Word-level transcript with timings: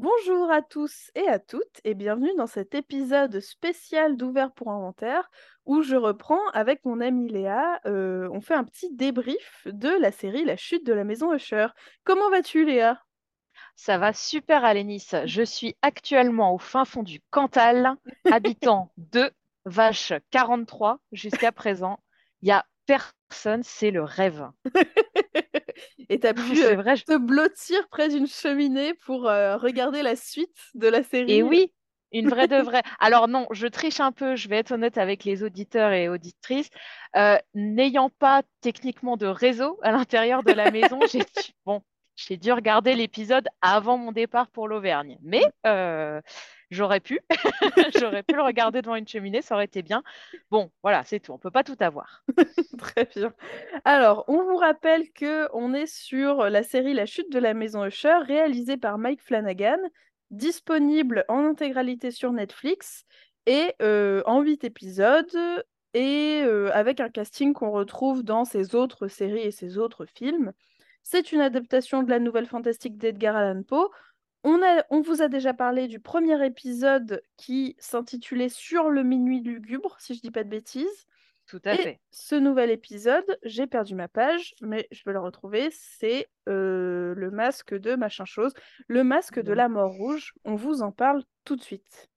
Bonjour 0.00 0.48
à 0.52 0.62
tous 0.62 1.10
et 1.16 1.26
à 1.26 1.40
toutes 1.40 1.80
et 1.82 1.94
bienvenue 1.94 2.32
dans 2.36 2.46
cet 2.46 2.76
épisode 2.76 3.40
spécial 3.40 4.16
d'Ouvert 4.16 4.52
pour 4.52 4.70
Inventaire 4.70 5.28
où 5.66 5.82
je 5.82 5.96
reprends 5.96 6.48
avec 6.52 6.84
mon 6.84 7.00
amie 7.00 7.28
Léa, 7.28 7.80
euh, 7.84 8.28
on 8.30 8.40
fait 8.40 8.54
un 8.54 8.62
petit 8.62 8.94
débrief 8.94 9.66
de 9.66 9.88
la 9.88 10.12
série 10.12 10.44
La 10.44 10.56
chute 10.56 10.86
de 10.86 10.92
la 10.92 11.02
maison 11.02 11.34
Usher. 11.34 11.66
Comment 12.04 12.30
vas-tu 12.30 12.64
Léa? 12.64 13.02
Ça 13.74 13.98
va 13.98 14.12
super 14.12 14.64
Alénis. 14.64 15.08
Je 15.24 15.42
suis 15.42 15.74
actuellement 15.82 16.54
au 16.54 16.58
fin 16.58 16.84
fond 16.84 17.02
du 17.02 17.20
Cantal, 17.30 17.96
habitant 18.30 18.92
de 18.98 19.32
Vache 19.64 20.12
43 20.30 21.00
jusqu'à 21.10 21.50
présent. 21.50 21.98
Il 22.42 22.44
n'y 22.44 22.52
a 22.52 22.64
personne, 22.86 23.64
c'est 23.64 23.90
le 23.90 24.04
rêve. 24.04 24.48
Et 26.08 26.18
t'as 26.20 26.34
pu 26.34 26.62
euh, 26.64 26.74
vrai. 26.76 26.96
je- 26.96 27.04
te 27.04 27.16
blottir 27.16 27.86
près 27.88 28.08
d'une 28.08 28.26
cheminée 28.26 28.94
pour 28.94 29.28
euh, 29.28 29.56
regarder 29.56 30.02
la 30.02 30.16
suite 30.16 30.56
de 30.74 30.88
la 30.88 31.02
série. 31.02 31.32
Et 31.32 31.42
oui, 31.42 31.72
une 32.12 32.28
vraie 32.28 32.48
de 32.48 32.56
vraie. 32.56 32.82
Alors 33.00 33.28
non, 33.28 33.46
je 33.50 33.66
triche 33.66 34.00
un 34.00 34.12
peu, 34.12 34.34
je 34.36 34.48
vais 34.48 34.56
être 34.56 34.72
honnête 34.72 34.96
avec 34.98 35.24
les 35.24 35.42
auditeurs 35.42 35.92
et 35.92 36.08
auditrices. 36.08 36.70
Euh, 37.16 37.36
n'ayant 37.54 38.10
pas 38.10 38.42
techniquement 38.60 39.16
de 39.16 39.26
réseau 39.26 39.78
à 39.82 39.92
l'intérieur 39.92 40.42
de 40.42 40.52
la 40.52 40.70
maison, 40.70 40.98
j'ai 41.10 41.18
dû... 41.36 41.52
Bon, 41.66 41.82
j'ai 42.16 42.36
dû 42.36 42.50
regarder 42.52 42.94
l'épisode 42.94 43.46
avant 43.60 43.96
mon 43.98 44.10
départ 44.12 44.48
pour 44.48 44.66
l'Auvergne. 44.66 45.18
Mais 45.22 45.42
euh, 45.66 46.20
j'aurais 46.70 47.00
pu. 47.00 47.20
J'aurais 47.98 48.22
pu 48.22 48.34
le 48.34 48.42
regarder 48.42 48.82
devant 48.82 48.96
une 48.96 49.06
cheminée, 49.08 49.42
ça 49.42 49.54
aurait 49.54 49.64
été 49.64 49.82
bien. 49.82 50.02
Bon, 50.50 50.70
voilà, 50.82 51.04
c'est 51.04 51.20
tout. 51.20 51.32
On 51.32 51.38
peut 51.38 51.50
pas 51.50 51.64
tout 51.64 51.76
avoir. 51.80 52.24
Très 52.78 53.04
bien. 53.04 53.32
Alors, 53.84 54.24
on 54.28 54.42
vous 54.42 54.56
rappelle 54.56 55.10
que 55.12 55.48
on 55.52 55.74
est 55.74 55.86
sur 55.86 56.50
la 56.50 56.62
série 56.62 56.94
La 56.94 57.06
chute 57.06 57.32
de 57.32 57.38
la 57.38 57.54
maison 57.54 57.84
Usher, 57.84 58.18
réalisée 58.26 58.76
par 58.76 58.98
Mike 58.98 59.22
Flanagan, 59.22 59.78
disponible 60.30 61.24
en 61.28 61.44
intégralité 61.44 62.10
sur 62.10 62.32
Netflix 62.32 63.04
et 63.46 63.74
euh, 63.80 64.22
en 64.26 64.42
huit 64.42 64.64
épisodes 64.64 65.64
et 65.94 66.42
euh, 66.44 66.70
avec 66.74 67.00
un 67.00 67.08
casting 67.08 67.54
qu'on 67.54 67.70
retrouve 67.70 68.22
dans 68.22 68.44
ses 68.44 68.74
autres 68.74 69.08
séries 69.08 69.40
et 69.40 69.50
ses 69.50 69.78
autres 69.78 70.04
films. 70.04 70.52
C'est 71.02 71.32
une 71.32 71.40
adaptation 71.40 72.02
de 72.02 72.10
la 72.10 72.18
nouvelle 72.18 72.46
fantastique 72.46 72.98
d'Edgar 72.98 73.36
Allan 73.36 73.62
Poe. 73.62 73.88
On, 74.44 74.62
a, 74.62 74.84
on 74.90 75.00
vous 75.00 75.20
a 75.22 75.28
déjà 75.28 75.52
parlé 75.52 75.88
du 75.88 76.00
premier 76.00 76.44
épisode 76.46 77.22
qui 77.36 77.76
s'intitulait 77.78 78.48
Sur 78.48 78.88
le 78.90 79.02
minuit 79.02 79.40
lugubre, 79.40 79.96
si 79.98 80.14
je 80.14 80.20
dis 80.20 80.30
pas 80.30 80.44
de 80.44 80.48
bêtises. 80.48 81.06
Tout 81.46 81.60
à 81.64 81.74
Et 81.74 81.78
fait. 81.78 82.00
ce 82.10 82.34
nouvel 82.34 82.70
épisode, 82.70 83.38
j'ai 83.42 83.66
perdu 83.66 83.94
ma 83.94 84.06
page, 84.06 84.54
mais 84.60 84.86
je 84.90 85.02
peux 85.02 85.12
le 85.12 85.18
retrouver, 85.18 85.68
c'est 85.72 86.28
euh, 86.48 87.14
le 87.16 87.30
masque 87.30 87.74
de 87.74 87.94
machin 87.96 88.26
chose, 88.26 88.52
le 88.86 89.02
masque 89.02 89.40
de 89.40 89.52
Le- 89.52 89.54
la 89.54 89.68
mort 89.68 89.92
rouge. 89.92 90.34
On 90.44 90.56
vous 90.56 90.82
en 90.82 90.92
parle 90.92 91.22
tout 91.44 91.56
de 91.56 91.62
suite. 91.62 92.08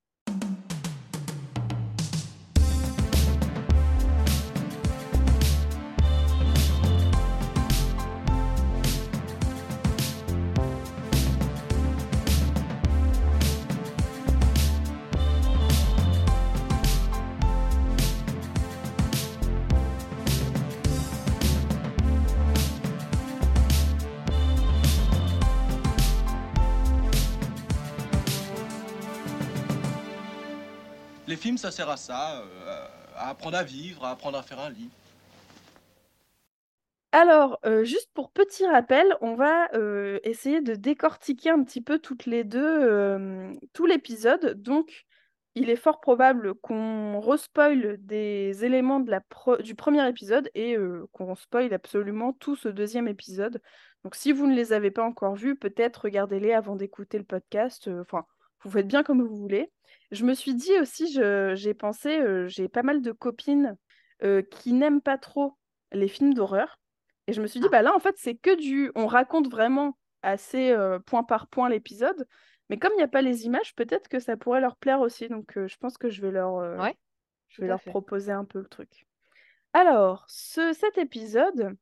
Les 31.41 31.45
films, 31.45 31.57
ça 31.57 31.71
sert 31.71 31.89
à 31.89 31.97
ça, 31.97 32.43
euh, 32.43 32.87
à 33.15 33.29
apprendre 33.29 33.57
à 33.57 33.63
vivre, 33.63 34.05
à 34.05 34.11
apprendre 34.11 34.37
à 34.37 34.43
faire 34.43 34.59
un 34.59 34.69
lit. 34.69 34.91
Alors, 37.13 37.57
euh, 37.65 37.83
juste 37.83 38.11
pour 38.13 38.29
petit 38.29 38.63
rappel, 38.67 39.17
on 39.21 39.33
va 39.33 39.73
euh, 39.73 40.19
essayer 40.23 40.61
de 40.61 40.75
décortiquer 40.75 41.49
un 41.49 41.63
petit 41.63 41.81
peu 41.81 41.97
toutes 41.97 42.27
les 42.27 42.43
deux 42.43 43.57
tout 43.73 43.87
l'épisode. 43.87 44.61
Donc, 44.61 45.07
il 45.55 45.71
est 45.71 45.77
fort 45.77 45.99
probable 45.99 46.53
qu'on 46.53 47.19
respoil 47.19 47.97
des 47.97 48.63
éléments 48.63 49.03
du 49.63 49.73
premier 49.73 50.07
épisode 50.07 50.47
et 50.53 50.77
qu'on 51.11 51.33
spoil 51.33 51.73
absolument 51.73 52.33
tout 52.33 52.55
ce 52.55 52.69
deuxième 52.69 53.07
épisode. 53.07 53.63
Donc, 54.03 54.13
si 54.13 54.31
vous 54.31 54.45
ne 54.45 54.53
les 54.53 54.73
avez 54.73 54.91
pas 54.91 55.03
encore 55.03 55.33
vus, 55.33 55.55
peut-être 55.55 56.03
regardez-les 56.03 56.53
avant 56.53 56.75
d'écouter 56.75 57.17
le 57.17 57.23
podcast. 57.23 57.89
Enfin, 57.99 58.27
vous 58.63 58.69
faites 58.69 58.87
bien 58.87 59.01
comme 59.01 59.23
vous 59.23 59.35
voulez. 59.35 59.71
Je 60.11 60.25
me 60.25 60.33
suis 60.33 60.53
dit 60.55 60.77
aussi, 60.79 61.11
j'ai 61.13 61.73
pensé, 61.73 62.19
euh, 62.19 62.47
j'ai 62.47 62.67
pas 62.67 62.83
mal 62.83 63.01
de 63.01 63.11
copines 63.11 63.77
euh, 64.23 64.41
qui 64.41 64.73
n'aiment 64.73 65.01
pas 65.01 65.17
trop 65.17 65.57
les 65.91 66.07
films 66.07 66.33
d'horreur. 66.33 66.79
Et 67.27 67.33
je 67.33 67.41
me 67.41 67.47
suis 67.47 67.59
dit, 67.59 67.67
Ah. 67.67 67.71
bah 67.71 67.81
là, 67.81 67.95
en 67.95 67.99
fait, 67.99 68.15
c'est 68.17 68.35
que 68.35 68.55
du. 68.55 68.91
On 68.95 69.07
raconte 69.07 69.49
vraiment 69.49 69.97
assez 70.21 70.71
euh, 70.71 70.99
point 70.99 71.23
par 71.23 71.47
point 71.47 71.69
l'épisode. 71.69 72.27
Mais 72.69 72.77
comme 72.77 72.91
il 72.93 72.97
n'y 72.97 73.03
a 73.03 73.07
pas 73.07 73.21
les 73.21 73.45
images, 73.45 73.73
peut-être 73.75 74.07
que 74.07 74.19
ça 74.19 74.37
pourrait 74.37 74.61
leur 74.61 74.75
plaire 74.77 74.99
aussi. 75.01 75.27
Donc, 75.27 75.53
je 75.55 75.75
pense 75.77 75.97
que 75.97 76.09
je 76.09 76.21
vais 76.21 76.31
leur, 76.31 76.55
Ouais, 76.79 76.95
je 77.49 77.61
vais 77.61 77.67
leur 77.67 77.81
fait. 77.81 77.89
proposer 77.91 78.31
un 78.31 78.45
peu 78.45 78.59
le 78.59 78.67
truc. 78.67 79.05
Alors, 79.73 80.25
ce, 80.27 80.73
cet 80.73 80.97
épisode, 80.97 81.75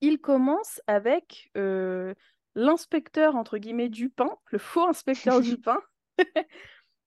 il 0.00 0.18
commence 0.20 0.80
avec 0.86 1.50
l'inspecteur, 2.54 3.36
entre 3.36 3.58
guillemets, 3.58 3.88
Dupin, 3.88 4.30
le 4.50 4.58
faux 4.58 4.86
inspecteur 4.86 5.40
Dupin, 5.40 5.80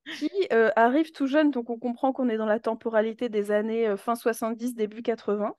qui 0.09 0.29
euh, 0.53 0.71
arrive 0.75 1.11
tout 1.11 1.27
jeune. 1.27 1.51
Donc, 1.51 1.69
on 1.69 1.77
comprend 1.79 2.13
qu'on 2.13 2.29
est 2.29 2.37
dans 2.37 2.45
la 2.45 2.59
temporalité 2.59 3.29
des 3.29 3.51
années 3.51 3.87
euh, 3.87 3.97
fin 3.97 4.15
70, 4.15 4.75
début 4.75 5.01
80. 5.03 5.55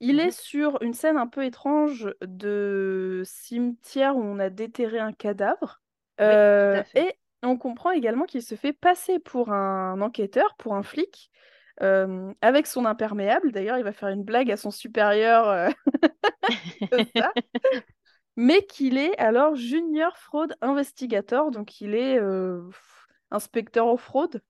Il 0.00 0.20
est 0.20 0.30
Mhm. 0.30 0.30
sur 0.32 0.82
une 0.82 0.94
scène 0.94 1.16
un 1.16 1.26
peu 1.28 1.44
étrange 1.44 2.12
de 2.22 3.22
cimetière 3.26 4.16
où 4.16 4.22
on 4.22 4.38
a 4.38 4.50
déterré 4.50 4.98
un 4.98 5.12
cadavre. 5.12 5.82
Euh, 6.20 6.82
et 6.94 7.14
on 7.42 7.56
comprend 7.58 7.90
également 7.92 8.24
qu'il 8.26 8.42
se 8.42 8.54
fait 8.56 8.72
passer 8.72 9.18
pour 9.18 9.52
un 9.52 10.00
enquêteur, 10.02 10.56
pour 10.58 10.74
un 10.74 10.82
flic, 10.82 11.30
euh, 11.82 12.32
avec 12.42 12.66
son 12.66 12.84
imperméable. 12.86 13.52
D'ailleurs, 13.52 13.78
il 13.78 13.84
va 13.84 13.92
faire 13.92 14.10
une 14.10 14.24
blague 14.24 14.50
à 14.50 14.56
son 14.56 14.70
supérieur 14.70 15.72
ça. 17.16 17.34
Mais 18.36 18.64
qu'il 18.66 18.98
est 18.98 19.16
alors 19.18 19.54
junior 19.54 20.16
fraud 20.18 20.48
investigator, 20.60 21.50
donc 21.50 21.80
il 21.80 21.94
est 21.94 22.18
inspecteur 23.34 23.86
aux 23.86 23.96
fraudes? 23.96 24.40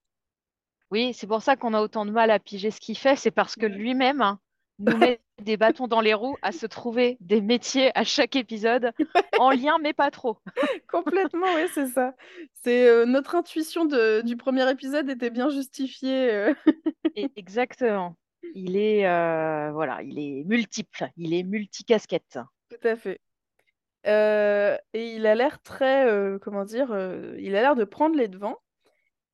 Oui, 0.90 1.12
c'est 1.14 1.26
pour 1.26 1.42
ça 1.42 1.56
qu'on 1.56 1.74
a 1.74 1.80
autant 1.80 2.04
de 2.06 2.10
mal 2.10 2.30
à 2.30 2.38
piger 2.38 2.70
ce 2.70 2.80
qu'il 2.80 2.96
fait, 2.96 3.16
c'est 3.16 3.30
parce 3.30 3.56
que 3.56 3.66
lui-même 3.66 4.20
hein, 4.20 4.38
nous 4.78 4.96
met 4.96 5.20
des 5.42 5.56
bâtons 5.56 5.88
dans 5.88 6.00
les 6.00 6.14
roues 6.14 6.36
à 6.42 6.52
se 6.52 6.66
trouver 6.66 7.16
des 7.20 7.40
métiers 7.40 7.90
à 7.98 8.04
chaque 8.04 8.36
épisode, 8.36 8.92
en 9.38 9.50
lien, 9.50 9.78
mais 9.82 9.92
pas 9.92 10.10
trop. 10.12 10.38
Complètement, 10.92 11.46
oui, 11.56 11.62
c'est 11.72 11.88
ça. 11.88 12.14
C'est 12.62 12.86
euh, 12.88 13.06
notre 13.06 13.34
intuition 13.34 13.84
de- 13.86 14.20
du 14.24 14.36
premier 14.36 14.70
épisode 14.70 15.10
était 15.10 15.30
bien 15.30 15.48
justifiée. 15.48 16.30
euh. 16.32 16.54
Exactement. 17.34 18.16
Il 18.54 18.76
est, 18.76 19.06
euh, 19.08 19.72
voilà, 19.72 20.02
il 20.02 20.18
est 20.18 20.44
multiple, 20.44 21.08
il 21.16 21.34
est 21.34 21.42
multicasquette. 21.42 22.38
Tout 22.68 22.86
à 22.88 22.94
fait. 22.94 23.20
Euh, 24.06 24.76
et 24.92 25.14
il 25.14 25.26
a 25.26 25.34
l'air 25.34 25.60
très, 25.62 26.06
euh, 26.06 26.38
comment 26.38 26.64
dire, 26.64 26.92
euh, 26.92 27.34
il 27.38 27.56
a 27.56 27.62
l'air 27.62 27.74
de 27.74 27.84
prendre 27.84 28.16
les 28.16 28.28
devants. 28.28 28.58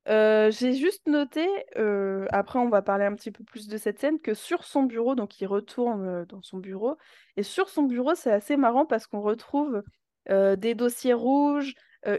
Euh, 0.07 0.49
j'ai 0.49 0.73
juste 0.73 1.05
noté, 1.07 1.47
euh, 1.77 2.25
après 2.31 2.57
on 2.57 2.69
va 2.69 2.81
parler 2.81 3.05
un 3.05 3.13
petit 3.13 3.29
peu 3.31 3.43
plus 3.43 3.67
de 3.67 3.77
cette 3.77 3.99
scène, 3.99 4.19
que 4.19 4.33
sur 4.33 4.63
son 4.63 4.83
bureau, 4.83 5.13
donc 5.13 5.39
il 5.39 5.45
retourne 5.45 6.07
euh, 6.07 6.25
dans 6.25 6.41
son 6.41 6.57
bureau, 6.57 6.97
et 7.37 7.43
sur 7.43 7.69
son 7.69 7.83
bureau 7.83 8.15
c'est 8.15 8.31
assez 8.31 8.57
marrant 8.57 8.87
parce 8.87 9.05
qu'on 9.07 9.21
retrouve 9.21 9.83
des 10.29 10.75
dossiers 10.75 11.13
rouges, 11.13 11.73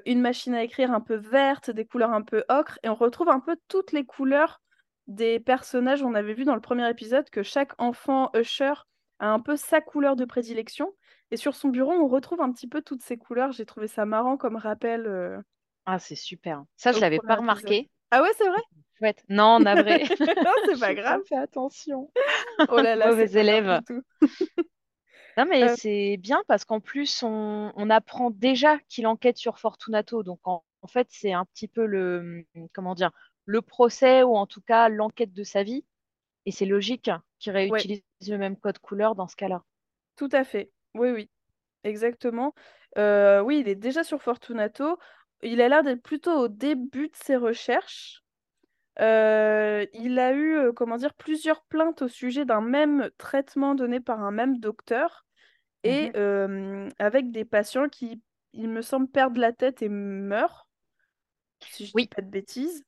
une 0.07 0.21
machine 0.21 0.55
à 0.55 0.65
écrire 0.65 0.93
un 0.93 1.01
peu 1.01 1.15
verte, 1.15 1.71
des 1.71 1.85
couleurs 1.85 2.13
un 2.13 2.23
peu 2.23 2.45
ocre, 2.49 2.79
et 2.83 2.89
on 2.89 2.97
retrouve 2.97 3.29
un 3.29 3.39
peu 3.39 3.57
toutes 3.69 3.93
les 3.93 4.05
couleurs 4.05 4.61
des 5.07 5.39
personnages. 5.39 6.03
On 6.03 6.15
avait 6.15 6.35
vu 6.35 6.45
dans 6.45 6.57
le 6.57 6.61
premier 6.61 6.91
épisode 6.91 7.31
que 7.31 7.45
chaque 7.45 7.81
enfant 7.81 8.31
Usher 8.35 8.73
a 9.21 9.29
un 9.29 9.39
peu 9.39 9.57
sa 9.57 9.81
couleur 9.81 10.17
de 10.17 10.25
prédilection, 10.25 10.93
et 11.31 11.37
sur 11.37 11.55
son 11.55 11.69
bureau 11.69 11.93
on 11.93 12.09
retrouve 12.09 12.41
un 12.41 12.51
petit 12.51 12.67
peu 12.67 12.83
toutes 12.83 13.03
ces 13.03 13.17
couleurs. 13.17 13.53
J'ai 13.53 13.67
trouvé 13.67 13.87
ça 13.87 14.05
marrant 14.05 14.37
comme 14.37 14.57
rappel 14.57 15.43
Ah, 15.87 15.99
c'est 15.99 16.17
super. 16.17 16.65
Ça, 16.77 16.93
je 16.93 17.01
l'avais 17.01 17.21
pas 17.21 17.35
épisode. 17.35 17.41
remarqué. 17.41 17.91
Ah 18.11 18.23
ouais, 18.23 18.31
c'est 18.37 18.49
vrai? 18.49 18.63
Chouette. 18.99 19.25
Non, 19.29 19.61
navré. 19.61 20.05
Non, 20.45 20.53
c'est 20.67 20.79
pas 20.79 20.95
grave. 20.95 21.23
fait 21.29 21.37
attention. 21.37 22.13
Oh 22.69 22.81
là 22.81 22.97
là, 22.97 23.09
Mauvais 23.09 23.31
élève. 23.33 23.81
Non, 25.37 25.47
mais 25.47 25.69
Euh, 25.69 25.77
c'est 25.77 26.17
bien 26.19 26.43
parce 26.47 26.65
qu'en 26.65 26.81
plus, 26.81 27.23
on, 27.23 27.73
on 27.75 27.91
apprend 27.91 28.31
déjà 28.31 28.79
qu'il 28.89 29.07
enquête 29.07 29.39
sur 29.39 29.59
Fortunato. 29.59 30.23
Donc, 30.23 30.41
en, 30.45 30.63
en 30.83 30.87
fait, 30.87 31.09
c'est 31.11 31.33
un 31.33 31.45
petit 31.47 31.69
peu 31.69 31.87
le, 31.87 32.45
comment 32.75 32.95
dire, 32.95 33.11
le 33.47 33.63
procès 33.63 34.23
ou 34.23 34.37
en 34.37 34.47
tout 34.47 34.61
cas 34.61 34.89
l'enquête 34.89 35.33
de 35.33 35.43
sa 35.43 35.63
vie. 35.63 35.85
Et 36.47 36.53
c'est 36.53 36.67
logique 36.67 37.11
qu'il 37.39 37.53
ouais, 37.53 37.61
réutilise 37.71 38.03
le 38.29 38.39
même 38.39 38.57
code 38.57 38.79
couleur 38.79 39.15
dans 39.15 39.29
ce 39.29 39.37
cas-là. 39.37 39.63
tout 40.17 40.29
à 40.33 40.45
fait. 40.45 40.71
Oui, 40.95 41.11
oui, 41.11 41.31
exactement. 41.85 42.55
Euh, 42.99 43.41
oui, 43.41 43.61
il 43.61 43.69
est 43.69 43.75
déjà 43.75 44.05
sur 44.05 44.23
Fortunato. 44.23 44.99
Il 45.43 45.61
a 45.61 45.69
l'air 45.69 45.83
d'être 45.83 46.03
plutôt 46.03 46.33
au 46.33 46.49
début 46.49 47.09
de 47.09 47.17
ses 47.17 47.37
recherches. 47.37 48.23
Euh, 49.01 49.87
il 49.95 50.19
a 50.19 50.33
eu, 50.33 50.57
euh, 50.57 50.73
comment 50.73 50.97
dire, 50.99 51.15
plusieurs 51.15 51.65
plaintes 51.65 52.03
au 52.03 52.09
sujet 52.09 52.45
d'un 52.45 52.61
même 52.61 53.11
traitement 53.19 53.75
donné 53.75 54.01
par 54.01 54.21
un 54.23 54.31
même 54.33 54.59
docteur 54.61 55.27
et 55.85 56.11
Mhm. 56.11 56.15
euh, 56.17 56.89
avec 56.99 57.33
des 57.33 57.45
patients 57.45 57.89
qui, 57.89 58.23
il 58.55 58.69
me 58.71 58.83
semble, 58.83 59.09
perdent 59.09 59.39
la 59.39 59.53
tête 59.53 59.83
et 59.83 59.89
meurent, 59.91 60.69
si 61.69 61.87
je 61.87 61.95
dis 61.97 62.05
Oui, 62.05 62.11
pas 62.15 62.23
de 62.23 62.31
bêtises. 62.31 62.85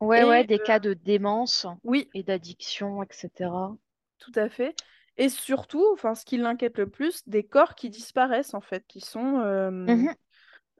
ouais, 0.00 0.24
ouais, 0.24 0.42
des 0.42 0.58
cas 0.58 0.80
de 0.80 0.92
démence 0.92 1.64
oui, 1.84 2.10
et 2.12 2.24
d'addiction, 2.24 3.00
etc. 3.04 3.76
tout 4.18 4.32
à 4.34 4.48
fait. 4.48 4.76
Et 5.16 5.28
surtout, 5.28 5.84
enfin, 5.92 6.14
ce 6.14 6.24
qui 6.24 6.36
l'inquiète 6.36 6.78
le 6.78 6.88
plus, 6.88 7.26
des 7.28 7.44
corps 7.44 7.74
qui 7.74 7.90
disparaissent 7.90 8.54
en 8.54 8.60
fait, 8.60 8.86
qui 8.86 9.00
sont 9.00 9.38
Mhm. 9.86 10.14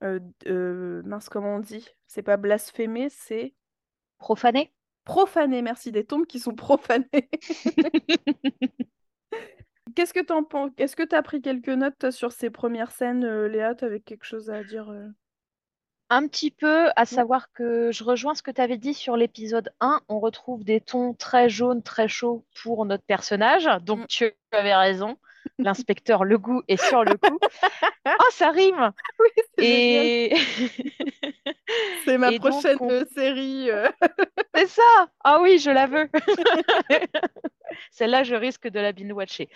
Mince, 0.03 1.29
comment 1.29 1.57
on 1.57 1.61
dit? 1.61 1.87
C'est 2.07 2.23
pas 2.23 2.37
blasphémés, 2.37 3.09
c'est 3.11 3.55
Profané? 4.19 4.73
profanés. 5.05 5.63
Merci, 5.63 5.91
des 5.93 6.05
tombes 6.05 6.27
qui 6.27 6.39
sont 6.39 6.55
profanées. 6.55 7.31
Qu'est-ce 9.95 10.13
que 10.13 10.21
t'en 10.25 10.45
penses? 10.45 10.71
Est-ce 10.77 10.97
que 10.97 11.03
t'as 11.03 11.23
pris 11.23 11.41
quelques 11.41 11.69
notes 11.71 11.97
toi, 11.99 12.13
sur 12.13 12.31
ces 12.33 12.51
premières 12.51 12.91
scènes, 12.91 13.25
euh, 13.25 13.49
Léa? 13.49 13.75
T'avais 13.75 14.01
quelque 14.01 14.25
chose 14.25 14.51
à 14.51 14.63
dire? 14.63 14.91
euh? 14.91 15.09
Un 16.11 16.27
petit 16.27 16.51
peu, 16.51 16.89
à 16.97 17.05
savoir 17.05 17.53
que 17.53 17.91
je 17.93 18.03
rejoins 18.05 18.35
ce 18.35 18.43
que 18.43 18.51
tu 18.51 18.61
avais 18.61 18.79
dit 18.79 18.95
sur 18.95 19.17
l'épisode 19.17 19.71
1. 19.81 20.01
On 20.09 20.21
retrouve 20.21 20.65
des 20.65 20.81
tons 20.81 21.15
très 21.15 21.49
jaunes, 21.49 21.83
très 21.83 22.09
chauds 22.09 22.47
pour 22.63 22.85
notre 22.87 23.05
personnage. 23.05 23.69
Donc 23.83 24.01
Mm. 24.01 24.07
tu 24.09 24.33
avais 24.53 24.75
raison. 24.75 25.17
L'inspecteur 25.59 26.25
Legout 26.25 26.63
est 26.69 26.83
sur 26.83 27.05
le 27.05 27.17
coup. 27.17 27.39
Oh, 28.21 28.31
ça 28.33 28.51
rime! 28.51 28.91
Oui. 29.21 29.29
Et, 29.59 30.35
C'est 32.07 32.17
ma 32.17 32.31
et 32.33 32.39
donc, 32.39 32.51
prochaine 32.53 32.79
on- 32.81 32.91
euh, 32.91 33.05
série. 33.15 33.71
euh. 33.71 33.87
c'est 34.55 34.67
ça! 34.67 35.09
Ah 35.23 35.41
oui, 35.43 35.59
je 35.59 35.71
la 35.71 35.87
veux. 35.87 36.09
Celle-là, 37.91 38.23
je 38.23 38.35
risque 38.35 38.67
de 38.69 38.81
la 38.81 38.93
binge-watcher. 38.93 39.49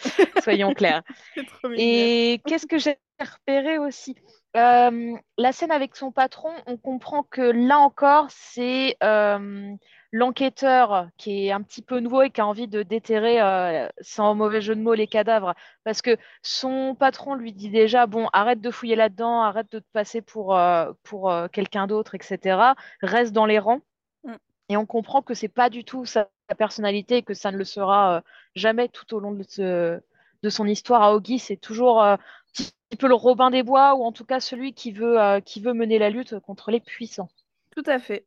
Soyons 0.42 0.74
clairs. 0.74 1.02
C'est 1.34 1.46
trop 1.46 1.68
mignon. 1.68 1.76
Et 1.82 2.40
qu'est-ce 2.46 2.66
que 2.66 2.78
j'ai 2.78 2.98
repéré 3.18 3.78
aussi? 3.78 4.16
Euh, 4.56 5.14
la 5.38 5.52
scène 5.52 5.70
avec 5.72 5.96
son 5.96 6.12
patron, 6.12 6.52
on 6.66 6.76
comprend 6.76 7.22
que 7.22 7.40
là 7.40 7.78
encore, 7.78 8.26
c'est 8.28 8.96
euh, 9.02 9.70
l'enquêteur 10.12 11.08
qui 11.16 11.46
est 11.46 11.52
un 11.52 11.62
petit 11.62 11.82
peu 11.82 11.98
nouveau 12.00 12.22
et 12.22 12.30
qui 12.30 12.40
a 12.40 12.46
envie 12.46 12.68
de 12.68 12.82
déterrer, 12.82 13.40
euh, 13.40 13.88
sans 14.02 14.34
mauvais 14.34 14.60
jeu 14.60 14.76
de 14.76 14.80
mots, 14.82 14.94
les 14.94 15.06
cadavres. 15.06 15.54
Parce 15.84 16.02
que 16.02 16.16
son 16.42 16.94
patron 16.94 17.34
lui 17.34 17.52
dit 17.52 17.70
déjà, 17.70 18.06
bon, 18.06 18.28
arrête 18.32 18.60
de 18.60 18.70
fouiller 18.70 18.96
là-dedans, 18.96 19.40
arrête 19.42 19.70
de 19.72 19.78
te 19.78 19.86
passer 19.92 20.20
pour, 20.22 20.56
euh, 20.56 20.92
pour 21.02 21.30
euh, 21.30 21.48
quelqu'un 21.48 21.86
d'autre, 21.86 22.14
etc. 22.14 22.74
Reste 23.02 23.32
dans 23.32 23.46
les 23.46 23.58
rangs. 23.58 23.80
Mm. 24.24 24.34
Et 24.68 24.76
on 24.76 24.86
comprend 24.86 25.22
que 25.22 25.34
c'est 25.34 25.48
pas 25.48 25.70
du 25.70 25.84
tout 25.84 26.04
sa, 26.04 26.28
sa 26.48 26.54
personnalité 26.54 27.18
et 27.18 27.22
que 27.22 27.34
ça 27.34 27.50
ne 27.50 27.56
le 27.56 27.64
sera 27.64 28.22
jamais 28.54 28.88
tout 28.88 29.14
au 29.14 29.20
long 29.20 29.32
de, 29.32 29.42
ce- 29.44 30.00
de 30.42 30.48
son 30.50 30.66
histoire 30.66 31.02
à 31.02 31.14
Augie. 31.14 31.38
C'est 31.38 31.56
toujours 31.56 32.02
un 32.02 32.18
petit 32.52 32.72
peu 32.98 33.08
le 33.08 33.14
Robin 33.14 33.50
des 33.50 33.62
Bois 33.62 33.94
ou 33.94 34.04
en 34.04 34.12
tout 34.12 34.24
cas 34.26 34.40
celui 34.40 34.74
qui 34.74 34.92
veut, 34.92 35.40
qui 35.44 35.60
veut 35.62 35.72
mener 35.74 35.98
la 35.98 36.10
lutte 36.10 36.38
contre 36.40 36.70
les 36.70 36.80
puissants. 36.80 37.28
Tout 37.74 37.82
à 37.86 37.98
fait. 37.98 38.26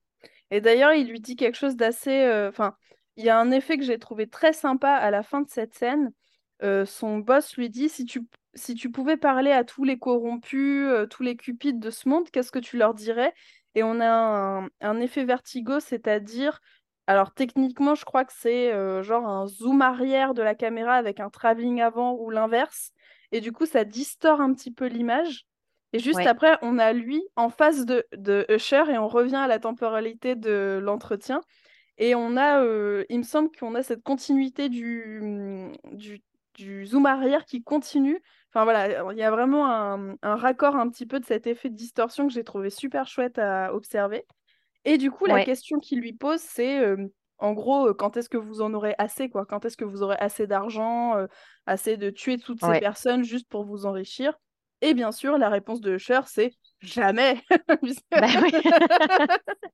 Et 0.52 0.62
d'ailleurs, 0.62 0.94
il 0.94 1.10
lui 1.10 1.20
dit 1.20 1.36
quelque 1.36 1.58
chose 1.58 1.76
d'assez. 1.76 2.24
euh, 2.24 2.50
Enfin, 2.50 2.76
il 3.18 3.26
y 3.26 3.30
a 3.30 3.40
un 3.40 3.52
effet 3.52 3.78
que 3.78 3.84
j'ai 3.84 4.00
trouvé 4.00 4.28
très 4.28 4.54
sympa 4.54 4.92
à 4.92 5.12
la 5.12 5.24
fin 5.24 5.42
de 5.42 5.50
cette 5.50 5.74
scène. 5.74 6.12
Euh, 6.64 6.86
son 6.86 7.20
boss 7.20 7.58
lui 7.58 7.70
dit, 7.70 7.90
si 7.90 8.06
tu, 8.06 8.92
pouvais 8.92 9.18
parler 9.18 9.52
à 9.52 9.64
tous 9.64 9.84
les 9.84 9.98
corrompus, 9.98 10.88
euh, 10.88 11.06
tous 11.06 11.24
les 11.24 11.36
cupides 11.36 11.80
de 11.80 11.90
ce 11.90 12.08
monde, 12.10 12.30
qu'est-ce 12.32 12.52
que 12.52 12.60
tu 12.60 12.78
leur 12.78 12.94
dirais? 12.94 13.34
Et 13.76 13.84
on 13.84 14.00
a 14.00 14.68
un, 14.82 15.00
effet 15.02 15.26
vertigo, 15.26 15.80
c'est-à-dire, 15.82 16.62
alors 17.08 17.34
techniquement, 17.34 17.96
je 17.96 18.06
crois 18.06 18.24
que 18.24 18.32
c'est 18.34 18.72
genre 19.04 19.28
un 19.28 19.48
zoom 19.48 19.82
arrière 19.82 20.34
de 20.34 20.42
la 20.42 20.56
caméra 20.56 20.94
avec 20.94 21.20
un 21.20 21.30
travelling 21.30 21.82
avant 21.82 22.14
ou 22.14 22.30
l'inverse. 22.30 22.94
Et 23.34 23.42
du 23.42 23.52
coup, 23.52 23.66
ça 23.66 23.84
distord 23.84 24.40
un 24.40 24.54
petit 24.54 24.72
peu 24.72 24.86
l'image. 24.86 25.46
Et 25.96 26.00
juste 26.00 26.26
Ouais, 26.26 26.26
après, 26.26 26.58
on 26.62 26.78
a 26.78 26.94
lui 26.94 27.24
en 27.36 27.50
face 27.50 27.86
de, 27.86 28.06
de 28.18 28.46
Usher 28.50 28.84
et 28.92 28.98
on 28.98 29.08
revient 29.08 29.36
à 29.38 29.48
la 29.48 29.60
temporalité 29.60 30.36
de 30.36 30.80
l'entretien. 30.84 31.42
Et 31.98 32.16
on 32.16 32.38
a, 32.38 32.62
euh, 32.64 33.06
il 33.10 33.20
me 33.20 33.24
semble 33.24 33.50
qu'on 33.58 33.76
a 33.76 33.84
cette 33.84 34.04
continuité 34.04 34.70
du, 34.70 35.20
mm, 35.22 35.74
du, 35.94 36.24
du 36.56 36.86
zoom 36.86 37.06
arrière 37.06 37.46
qui 37.46 37.64
continue. 37.64 38.22
Enfin 38.54 38.66
voilà, 38.66 39.12
il 39.14 39.18
y 39.20 39.24
a 39.24 39.32
vraiment 39.32 39.68
un, 39.72 40.16
un 40.22 40.36
raccord 40.36 40.76
un 40.78 40.90
petit 40.90 41.06
peu 41.06 41.20
de 41.20 41.26
cet 41.26 41.48
effet 41.48 41.70
de 41.70 41.76
distorsion 41.76 42.28
que 42.28 42.34
j'ai 42.34 42.44
trouvé 42.44 42.70
super 42.70 43.08
chouette 43.08 43.40
à 43.40 43.74
observer. 43.74 44.26
Et 44.86 44.98
du 44.98 45.12
coup, 45.12 45.26
la 45.26 45.42
question 45.42 45.80
qu'il 45.80 46.00
lui 46.00 46.14
pose, 46.14 46.40
c'est 46.42 46.80
euh, 46.80 47.08
en 47.40 47.54
gros, 47.54 47.90
euh, 47.90 47.94
quand 47.94 48.18
est-ce 48.18 48.30
que 48.30 48.38
vous 48.38 48.62
en 48.62 48.74
aurez 48.74 48.96
assez, 48.98 49.30
quoi? 49.30 49.46
Quand 49.46 49.66
est-ce 49.66 49.78
que 49.78 49.86
vous 49.86 50.04
aurez 50.04 50.18
assez 50.20 50.48
d'argent, 50.48 51.18
euh, 51.18 51.28
assez 51.66 51.98
de 51.98 52.10
tuer 52.12 52.38
toutes 52.38 52.62
ces 52.62 52.76
personnes 52.76 53.24
juste 53.24 53.50
pour 53.50 53.66
vous 53.66 53.86
enrichir? 53.86 54.38
Et 54.82 54.94
bien 54.94 55.12
sûr, 55.12 55.38
la 55.38 55.50
réponse 55.50 55.82
de 55.82 55.96
Usher, 55.96 56.22
c'est 56.28 56.54
jamais. 56.82 57.42
Bah. 58.12 58.28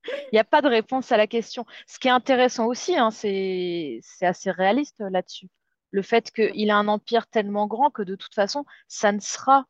Il 0.07 0.33
n'y 0.33 0.39
a 0.39 0.43
pas 0.43 0.61
de 0.61 0.67
réponse 0.67 1.11
à 1.11 1.17
la 1.17 1.27
question. 1.27 1.65
Ce 1.87 1.99
qui 1.99 2.07
est 2.07 2.11
intéressant 2.11 2.67
aussi, 2.67 2.97
hein, 2.97 3.11
c'est 3.11 4.01
assez 4.21 4.51
réaliste 4.51 5.01
euh, 5.01 5.09
là-dessus. 5.09 5.47
Le 5.91 6.01
fait 6.01 6.31
qu'il 6.31 6.71
a 6.71 6.77
un 6.77 6.87
empire 6.87 7.27
tellement 7.27 7.67
grand 7.67 7.89
que 7.89 8.01
de 8.01 8.15
toute 8.15 8.33
façon, 8.33 8.65
ça 8.87 9.11
ne 9.11 9.19
sera 9.19 9.65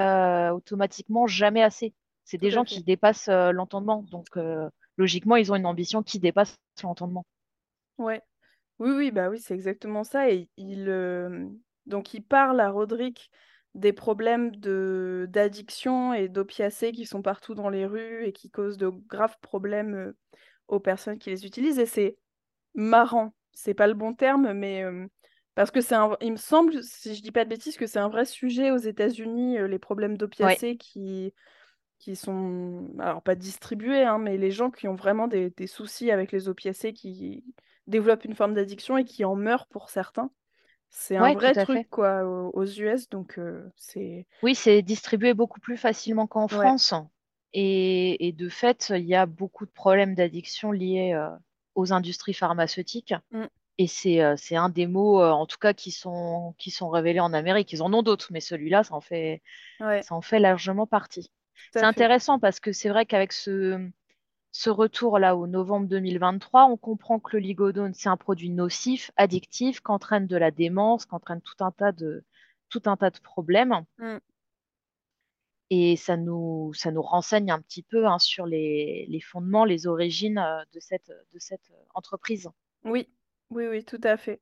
euh, 0.00 0.50
automatiquement 0.50 1.26
jamais 1.26 1.62
assez. 1.62 1.94
C'est 2.24 2.38
des 2.38 2.50
gens 2.50 2.64
fait. 2.64 2.76
qui 2.76 2.84
dépassent 2.84 3.28
euh, 3.28 3.52
l'entendement. 3.52 4.02
Donc, 4.10 4.36
euh, 4.36 4.68
logiquement, 4.98 5.36
ils 5.36 5.50
ont 5.50 5.56
une 5.56 5.66
ambition 5.66 6.02
qui 6.02 6.18
dépasse 6.18 6.56
l'entendement. 6.82 7.24
Ouais. 7.96 8.20
Oui, 8.78 8.90
oui, 8.90 9.10
bah 9.10 9.30
oui, 9.30 9.40
c'est 9.40 9.54
exactement 9.54 10.04
ça. 10.04 10.30
Et 10.30 10.50
il, 10.58 10.84
donc, 11.86 12.12
il 12.12 12.22
parle 12.22 12.60
à 12.60 12.68
Roderick 12.68 13.30
des 13.76 13.92
problèmes 13.92 14.56
de 14.56 15.26
d'addiction 15.30 16.14
et 16.14 16.28
d'opiacés 16.28 16.92
qui 16.92 17.06
sont 17.06 17.22
partout 17.22 17.54
dans 17.54 17.68
les 17.70 17.86
rues 17.86 18.24
et 18.26 18.32
qui 18.32 18.50
causent 18.50 18.78
de 18.78 18.88
graves 18.88 19.38
problèmes 19.42 19.94
euh, 19.94 20.12
aux 20.68 20.80
personnes 20.80 21.18
qui 21.18 21.30
les 21.30 21.46
utilisent. 21.46 21.78
Et 21.78 21.86
c'est 21.86 22.18
marrant, 22.74 23.34
c'est 23.52 23.74
pas 23.74 23.86
le 23.88 23.94
bon 23.94 24.14
terme, 24.14 24.52
mais 24.54 24.84
euh, 24.84 25.06
parce 25.54 25.70
que 25.70 25.80
c'est 25.82 25.94
un, 25.96 26.16
il 26.22 26.32
me 26.32 26.36
semble, 26.36 26.82
si 26.82 27.14
je 27.14 27.22
dis 27.22 27.32
pas 27.32 27.44
de 27.44 27.50
bêtises, 27.50 27.76
que 27.78 27.86
c'est 27.86 27.98
un 28.00 28.08
vrai 28.10 28.24
sujet 28.26 28.70
aux 28.72 28.78
États-Unis, 28.78 29.58
euh, 29.58 29.68
les 29.68 29.78
problèmes 29.78 30.16
Ouais, 30.40 30.58
d'opiacés 30.58 30.76
qui, 30.78 31.34
qui 31.98 32.16
sont, 32.16 32.90
alors 32.98 33.22
pas 33.22 33.34
distribués, 33.36 34.04
hein, 34.04 34.18
mais 34.18 34.38
les 34.38 34.50
gens 34.50 34.70
qui 34.70 34.88
ont 34.88 34.94
vraiment 34.94 35.28
des, 35.28 35.50
des 35.50 35.66
soucis 35.66 36.10
avec 36.10 36.32
les 36.32 36.48
opiacés, 36.48 36.92
qui 36.92 37.44
développent 37.86 38.24
une 38.24 38.34
forme 38.34 38.54
d'addiction 38.54 38.98
et 38.98 39.04
qui 39.04 39.24
en 39.24 39.36
meurent 39.36 39.66
pour 39.68 39.90
certains. 39.90 40.30
C'est 40.90 41.16
un 41.16 41.22
ouais, 41.22 41.34
vrai 41.34 41.52
truc, 41.52 41.78
fait. 41.78 41.84
quoi, 41.84 42.24
aux, 42.24 42.64
US, 42.64 43.08
donc 43.10 43.38
euh, 43.38 43.70
c'est... 43.76 44.26
Oui, 44.42 44.54
c'est 44.54 44.82
distribué 44.82 45.34
beaucoup 45.34 45.60
plus 45.60 45.76
facilement 45.76 46.26
qu'en 46.26 46.44
Ouais. 46.44 46.48
France. 46.48 46.94
Et, 47.52 48.26
et 48.28 48.32
de 48.32 48.48
fait, 48.48 48.92
il 48.94 49.04
y 49.06 49.14
a 49.14 49.26
beaucoup 49.26 49.66
de 49.66 49.70
problèmes 49.70 50.14
d'addiction 50.14 50.72
liés 50.72 51.12
euh, 51.14 51.28
aux 51.74 51.92
industries 51.92 52.34
pharmaceutiques. 52.34 53.14
Mm. 53.30 53.44
Et 53.78 53.86
c'est 53.86 54.22
euh, 54.22 54.36
un 54.52 54.68
des 54.70 54.86
mots, 54.86 55.22
en 55.22 55.46
tout 55.46 55.58
cas, 55.58 55.74
qui 55.74 55.90
sont, 55.90 56.54
qui 56.58 56.70
sont 56.70 56.88
révélés 56.88 57.20
en 57.20 57.32
Amérique. 57.32 57.72
Ils 57.72 57.82
en 57.82 57.92
ont 57.92 58.02
d'autres, 58.02 58.28
mais 58.32 58.40
celui-là, 58.40 58.84
ça 58.84 58.94
en 58.94 59.00
fait, 59.00 59.42
Ouais, 59.80 60.02
ça 60.02 60.14
en 60.14 60.22
fait 60.22 60.38
largement 60.38 60.86
partie. 60.86 61.30
C'est 61.72 61.82
intéressant 61.82 62.38
parce 62.38 62.60
que 62.60 62.72
c'est 62.72 62.88
vrai 62.88 63.06
qu'avec 63.06 63.32
ce, 63.32 63.90
ce 64.56 64.70
retour-là 64.70 65.36
au 65.36 65.46
novembre 65.46 65.86
2023, 65.86 66.64
on 66.64 66.78
comprend 66.78 67.20
que 67.20 67.36
le 67.36 67.42
ligodone, 67.42 67.92
c'est 67.92 68.08
un 68.08 68.16
produit 68.16 68.48
nocif, 68.48 69.10
addictif, 69.16 69.82
qui 69.82 69.90
entraîne 69.90 70.26
de 70.26 70.36
la 70.36 70.50
démence, 70.50 71.04
qui 71.04 71.14
entraîne 71.14 71.42
tout 71.42 71.62
un 71.62 71.72
tas 71.72 71.92
de, 71.92 72.24
tout 72.70 72.80
un 72.86 72.96
tas 72.96 73.10
de 73.10 73.20
problèmes. 73.20 73.84
Mm. 73.98 74.16
Et 75.68 75.96
ça 75.96 76.16
nous, 76.16 76.72
ça 76.72 76.90
nous 76.90 77.02
renseigne 77.02 77.50
un 77.50 77.60
petit 77.60 77.82
peu 77.82 78.06
hein, 78.06 78.18
sur 78.18 78.46
les, 78.46 79.04
les 79.10 79.20
fondements, 79.20 79.66
les 79.66 79.86
origines 79.86 80.38
euh, 80.38 80.64
de 80.72 80.80
cette, 80.80 81.12
de 81.34 81.38
cette 81.38 81.70
euh, 81.70 81.84
entreprise. 81.92 82.48
Oui, 82.84 83.10
oui, 83.50 83.66
oui, 83.66 83.84
tout 83.84 84.00
à 84.04 84.16
fait. 84.16 84.40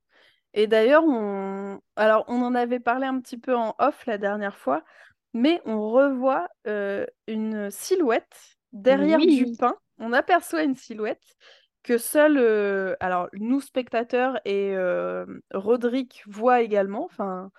Et 0.52 0.68
d'ailleurs, 0.68 1.02
on... 1.04 1.80
Alors, 1.96 2.24
on 2.28 2.40
en 2.40 2.54
avait 2.54 2.78
parlé 2.78 3.08
un 3.08 3.18
petit 3.20 3.38
peu 3.38 3.56
en 3.56 3.74
off 3.80 4.06
la 4.06 4.18
dernière 4.18 4.58
fois, 4.58 4.84
mais 5.32 5.60
on 5.64 5.90
revoit 5.90 6.46
euh, 6.68 7.04
une 7.26 7.68
silhouette 7.72 8.58
derrière 8.72 9.18
du 9.18 9.56
pain. 9.58 9.76
On 9.98 10.12
aperçoit 10.12 10.62
une 10.62 10.76
silhouette 10.76 11.36
que 11.82 11.98
seul, 11.98 12.38
euh, 12.38 12.96
alors 12.98 13.28
nous 13.34 13.60
spectateurs 13.60 14.40
et 14.44 14.74
euh, 14.74 15.26
Roderick 15.52 16.22
voient 16.26 16.62
également. 16.62 17.04
Enfin, 17.04 17.50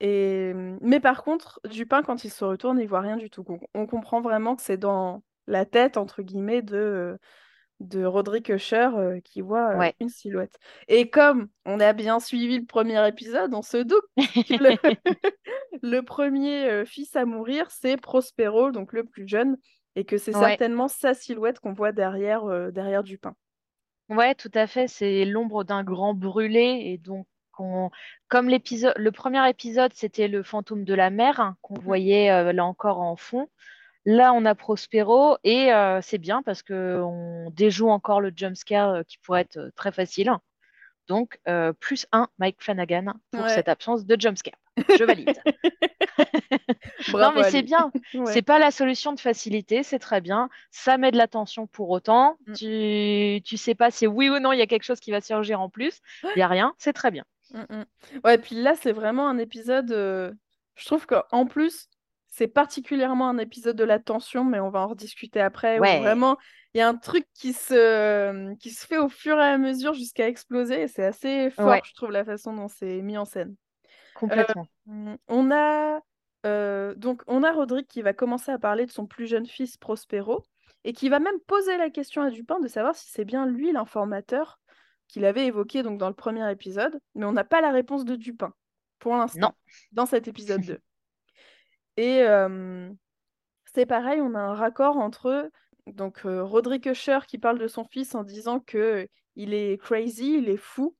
et... 0.00 0.52
Mais 0.80 1.00
par 1.00 1.22
contre, 1.22 1.60
Dupin, 1.70 2.02
quand 2.02 2.24
il 2.24 2.30
se 2.30 2.44
retourne, 2.44 2.80
il 2.80 2.88
voit 2.88 3.00
rien 3.00 3.16
du 3.16 3.30
tout. 3.30 3.44
On 3.74 3.86
comprend 3.86 4.20
vraiment 4.20 4.56
que 4.56 4.62
c'est 4.62 4.78
dans 4.78 5.22
la 5.46 5.66
tête, 5.66 5.96
entre 5.96 6.22
guillemets, 6.22 6.62
de, 6.62 7.18
de 7.80 8.04
Roderick 8.04 8.48
Usher 8.48 8.90
euh, 8.96 9.20
qui 9.20 9.42
voit 9.42 9.72
euh, 9.72 9.78
ouais. 9.78 9.94
une 10.00 10.08
silhouette. 10.08 10.58
Et 10.88 11.10
comme 11.10 11.48
on 11.66 11.78
a 11.78 11.92
bien 11.92 12.20
suivi 12.20 12.58
le 12.58 12.64
premier 12.64 13.06
épisode, 13.06 13.52
on 13.54 13.62
se 13.62 13.76
doute 13.76 14.04
que 14.16 14.62
le, 14.62 14.76
le 15.82 16.00
premier 16.00 16.84
fils 16.86 17.14
à 17.16 17.24
mourir, 17.24 17.70
c'est 17.70 17.96
Prospero, 17.96 18.70
donc 18.70 18.92
le 18.92 19.04
plus 19.04 19.28
jeune. 19.28 19.56
Et 19.96 20.04
que 20.04 20.16
c'est 20.18 20.34
Ouais. 20.36 20.48
certainement 20.50 20.88
sa 20.88 21.14
silhouette 21.14 21.60
qu'on 21.60 21.72
voit 21.72 21.92
derrière, 21.92 22.44
euh, 22.44 22.70
derrière 22.70 23.02
Dupin. 23.02 23.34
Ouais, 24.08 24.34
tout 24.34 24.50
à 24.54 24.66
fait. 24.66 24.88
C'est 24.88 25.24
l'ombre 25.24 25.64
d'un 25.64 25.84
grand 25.84 26.14
brûlé. 26.14 26.82
Et 26.86 26.98
donc, 26.98 27.26
on- 27.58 27.90
comme 28.28 28.48
l'épisode, 28.48 28.94
le 28.96 29.12
premier 29.12 29.48
épisode, 29.48 29.92
c'était 29.94 30.28
le 30.28 30.42
fantôme 30.42 30.84
de 30.84 30.94
la 30.94 31.10
mer 31.10 31.40
hein, 31.40 31.56
qu'on 31.62 31.78
voyait 31.78 32.30
euh, 32.30 32.52
là 32.52 32.64
encore 32.64 33.00
en 33.00 33.16
fond. 33.16 33.48
Là, 34.04 34.32
on 34.32 34.44
a 34.44 34.54
Prospero 34.56 35.36
et 35.44 35.72
euh, 35.72 36.00
c'est 36.02 36.18
bien 36.18 36.42
parce 36.42 36.62
que 36.62 37.00
on 37.02 37.50
déjoue 37.50 37.88
encore 37.88 38.20
le 38.20 38.32
jumpscare 38.34 38.88
euh, 38.90 39.02
qui 39.04 39.16
pourrait 39.18 39.42
être 39.42 39.70
très 39.76 39.92
facile. 39.92 40.30
Donc, 41.08 41.38
plus 41.80 42.06
un 42.12 42.28
Mike 42.38 42.62
Flanagan 42.62 43.14
pour 43.32 43.42
Ouais. 43.42 43.48
cette 43.50 43.68
absence 43.68 44.06
de 44.06 44.16
jumpscare. 44.18 44.54
Je 44.98 45.04
valide. 45.04 45.32
Non, 47.12 47.32
mais 47.34 47.44
c'est 47.50 47.62
bien. 47.62 47.90
Ouais. 48.14 48.32
C'est 48.32 48.42
pas 48.42 48.58
la 48.58 48.70
solution 48.70 49.12
de 49.12 49.20
facilité, 49.20 49.82
c'est 49.82 49.98
très 49.98 50.20
bien. 50.20 50.48
Ça 50.70 50.98
met 50.98 51.10
de 51.10 51.16
l'attention 51.16 51.66
pour 51.66 51.90
autant. 51.90 52.36
Mm. 52.46 52.52
Tu, 52.54 53.40
tu 53.44 53.56
sais 53.56 53.74
pas 53.74 53.90
si 53.90 54.06
oui 54.06 54.28
ou 54.28 54.38
non 54.38 54.52
il 54.52 54.58
y 54.58 54.62
a 54.62 54.66
quelque 54.66 54.84
chose 54.84 55.00
qui 55.00 55.10
va 55.10 55.20
surgir 55.20 55.60
en 55.60 55.68
plus. 55.68 56.00
Il 56.36 56.38
y 56.38 56.42
a 56.42 56.48
rien, 56.48 56.74
c'est 56.78 56.92
très 56.92 57.10
bien. 57.10 57.24
Mm, 57.52 57.60
mm. 57.68 57.84
Ouais, 58.24 58.38
puis 58.38 58.54
là, 58.56 58.74
c'est 58.76 58.92
vraiment 58.92 59.28
un 59.28 59.38
épisode. 59.38 59.90
euh, 59.92 60.32
Je 60.76 60.84
trouve 60.86 61.06
qu'en 61.06 61.46
plus, 61.46 61.88
c'est 62.28 62.48
particulièrement 62.48 63.28
un 63.28 63.38
épisode 63.38 63.76
de 63.76 63.84
la 63.84 63.98
tension, 63.98 64.44
mais 64.44 64.60
on 64.60 64.70
va 64.70 64.80
en 64.80 64.88
rediscuter 64.88 65.40
après. 65.40 65.78
Où 65.78 65.82
Ouais. 65.82 66.00
vraiment, 66.00 66.38
il 66.74 66.78
y 66.78 66.80
a 66.80 66.88
un 66.88 66.94
truc 66.96 67.26
qui 67.34 67.52
se... 67.52 68.54
qui 68.56 68.70
se 68.70 68.86
fait 68.86 68.96
au 68.98 69.08
fur 69.10 69.38
et 69.38 69.44
à 69.44 69.58
mesure 69.58 69.92
jusqu'à 69.94 70.28
exploser. 70.28 70.82
Et 70.82 70.88
c'est 70.88 71.04
assez 71.04 71.50
fort, 71.50 71.66
Ouais. 71.66 71.82
je 71.84 71.92
trouve, 71.94 72.10
la 72.10 72.24
façon 72.24 72.54
dont 72.54 72.68
c'est 72.68 73.02
mis 73.02 73.18
en 73.18 73.24
scène. 73.26 73.54
Complètement. 74.14 74.66
Mm, 74.86 75.14
On 75.28 75.50
a 75.50 76.00
euh, 76.44 76.94
donc 76.94 77.22
on 77.26 77.42
a 77.42 77.52
Rodrigue 77.52 77.86
qui 77.86 78.02
va 78.02 78.12
commencer 78.12 78.50
à 78.50 78.58
parler 78.58 78.86
de 78.86 78.90
son 78.90 79.06
plus 79.06 79.26
jeune 79.26 79.46
fils 79.46 79.76
Prospero 79.76 80.44
et 80.84 80.92
qui 80.92 81.08
va 81.08 81.20
même 81.20 81.38
poser 81.46 81.76
la 81.76 81.90
question 81.90 82.22
à 82.22 82.30
Dupin 82.30 82.58
de 82.60 82.68
savoir 82.68 82.96
si 82.96 83.10
c'est 83.10 83.24
bien 83.24 83.46
lui 83.46 83.72
l'informateur 83.72 84.60
qu'il 85.08 85.24
avait 85.24 85.46
évoqué 85.46 85.82
donc 85.82 85.98
dans 85.98 86.08
le 86.08 86.14
premier 86.14 86.50
épisode, 86.50 86.98
mais 87.14 87.24
on 87.24 87.32
n'a 87.32 87.44
pas 87.44 87.60
la 87.60 87.70
réponse 87.70 88.04
de 88.04 88.16
Dupin 88.16 88.52
pour 88.98 89.14
l'instant 89.16 89.54
dans 89.92 90.06
cet 90.06 90.26
épisode 90.26 90.62
2. 90.62 90.78
Et 91.98 92.22
euh, 92.22 92.90
c'est 93.74 93.86
pareil, 93.86 94.20
on 94.20 94.34
a 94.34 94.40
un 94.40 94.54
raccord 94.54 94.96
entre 94.96 95.50
donc 95.86 96.24
euh, 96.24 96.42
Roderick 96.42 96.86
Usher 96.86 97.18
qui 97.26 97.38
parle 97.38 97.58
de 97.58 97.66
son 97.68 97.84
fils 97.84 98.14
en 98.14 98.22
disant 98.22 98.60
que 98.60 99.08
il 99.36 99.54
est 99.54 99.80
crazy, 99.80 100.38
il 100.38 100.48
est 100.48 100.56
fou, 100.56 100.96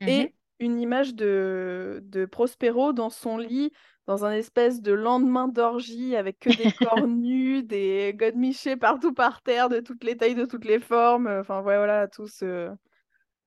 et 0.00 0.34
une 0.58 0.80
image 0.80 1.14
de, 1.14 2.00
de 2.04 2.24
Prospero 2.24 2.92
dans 2.92 3.10
son 3.10 3.38
lit, 3.38 3.72
dans 4.06 4.24
un 4.24 4.32
espèce 4.32 4.80
de 4.80 4.92
lendemain 4.92 5.48
d'orgie 5.48 6.16
avec 6.16 6.38
que 6.38 6.50
des 6.50 6.72
corps 6.72 7.06
nus, 7.06 7.62
des 7.62 8.14
godemichés 8.16 8.76
partout 8.76 9.12
par 9.12 9.42
terre, 9.42 9.68
de 9.68 9.80
toutes 9.80 10.04
les 10.04 10.16
tailles, 10.16 10.34
de 10.34 10.46
toutes 10.46 10.64
les 10.64 10.80
formes. 10.80 11.26
Enfin, 11.26 11.60
ouais, 11.62 11.76
voilà, 11.76 12.08
tout 12.08 12.26
ce... 12.26 12.70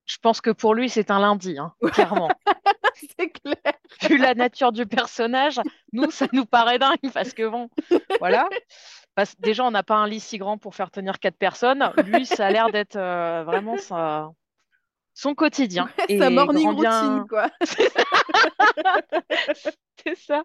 Je 0.06 0.18
pense 0.22 0.42
que 0.42 0.50
pour 0.50 0.74
lui, 0.74 0.90
c'est 0.90 1.12
un 1.12 1.20
lundi, 1.20 1.58
hein, 1.60 1.74
clairement. 1.94 2.30
C'est 2.96 3.30
clair. 3.30 3.74
Vu 4.02 4.18
la 4.18 4.34
nature 4.34 4.72
du 4.72 4.86
personnage, 4.86 5.62
nous, 5.94 6.10
ça 6.12 6.28
nous 6.34 6.46
paraît 6.46 6.80
dingue 6.80 6.98
parce 7.14 7.34
que 7.34 7.48
bon, 7.48 7.70
voilà. 8.20 8.50
Parce 9.16 9.36
déjà, 9.38 9.64
on 9.64 9.72
n'a 9.72 9.84
pas 9.84 9.96
un 9.96 10.08
lit 10.08 10.20
si 10.20 10.38
grand 10.38 10.58
pour 10.58 10.76
faire 10.76 10.92
tenir 10.92 11.20
quatre 11.20 11.38
personnes. 11.38 11.92
Lui, 12.06 12.26
ça 12.26 12.48
a 12.48 12.52
l'air 12.52 12.70
d'être 12.72 12.96
euh, 12.96 13.44
vraiment 13.46 13.78
sa- 13.78 14.32
son 15.20 15.36
quotidien. 15.36 15.90
Sa 16.20 16.30
morning 16.30 16.74
bien- 16.76 17.02
routine, 17.02 17.28
quoi. 17.28 17.50
C'est 20.04 20.16
ça. 20.16 20.44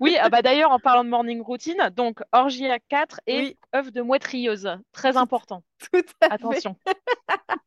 Oui, 0.00 0.16
ah 0.20 0.28
bah 0.28 0.42
d'ailleurs, 0.42 0.70
en 0.72 0.78
parlant 0.78 1.04
de 1.04 1.08
morning 1.08 1.40
routine, 1.40 1.90
donc 1.94 2.20
orgie 2.32 2.66
à 2.66 2.78
4 2.78 3.20
et 3.26 3.38
Oui. 3.38 3.58
œuf 3.74 3.92
de 3.92 4.02
mouette 4.02 4.24
rieuse. 4.24 4.68
Très 4.92 5.16
important. 5.16 5.62
Tout 5.78 6.00
à 6.20 6.26
fait. 6.28 6.32
Attention. 6.32 6.76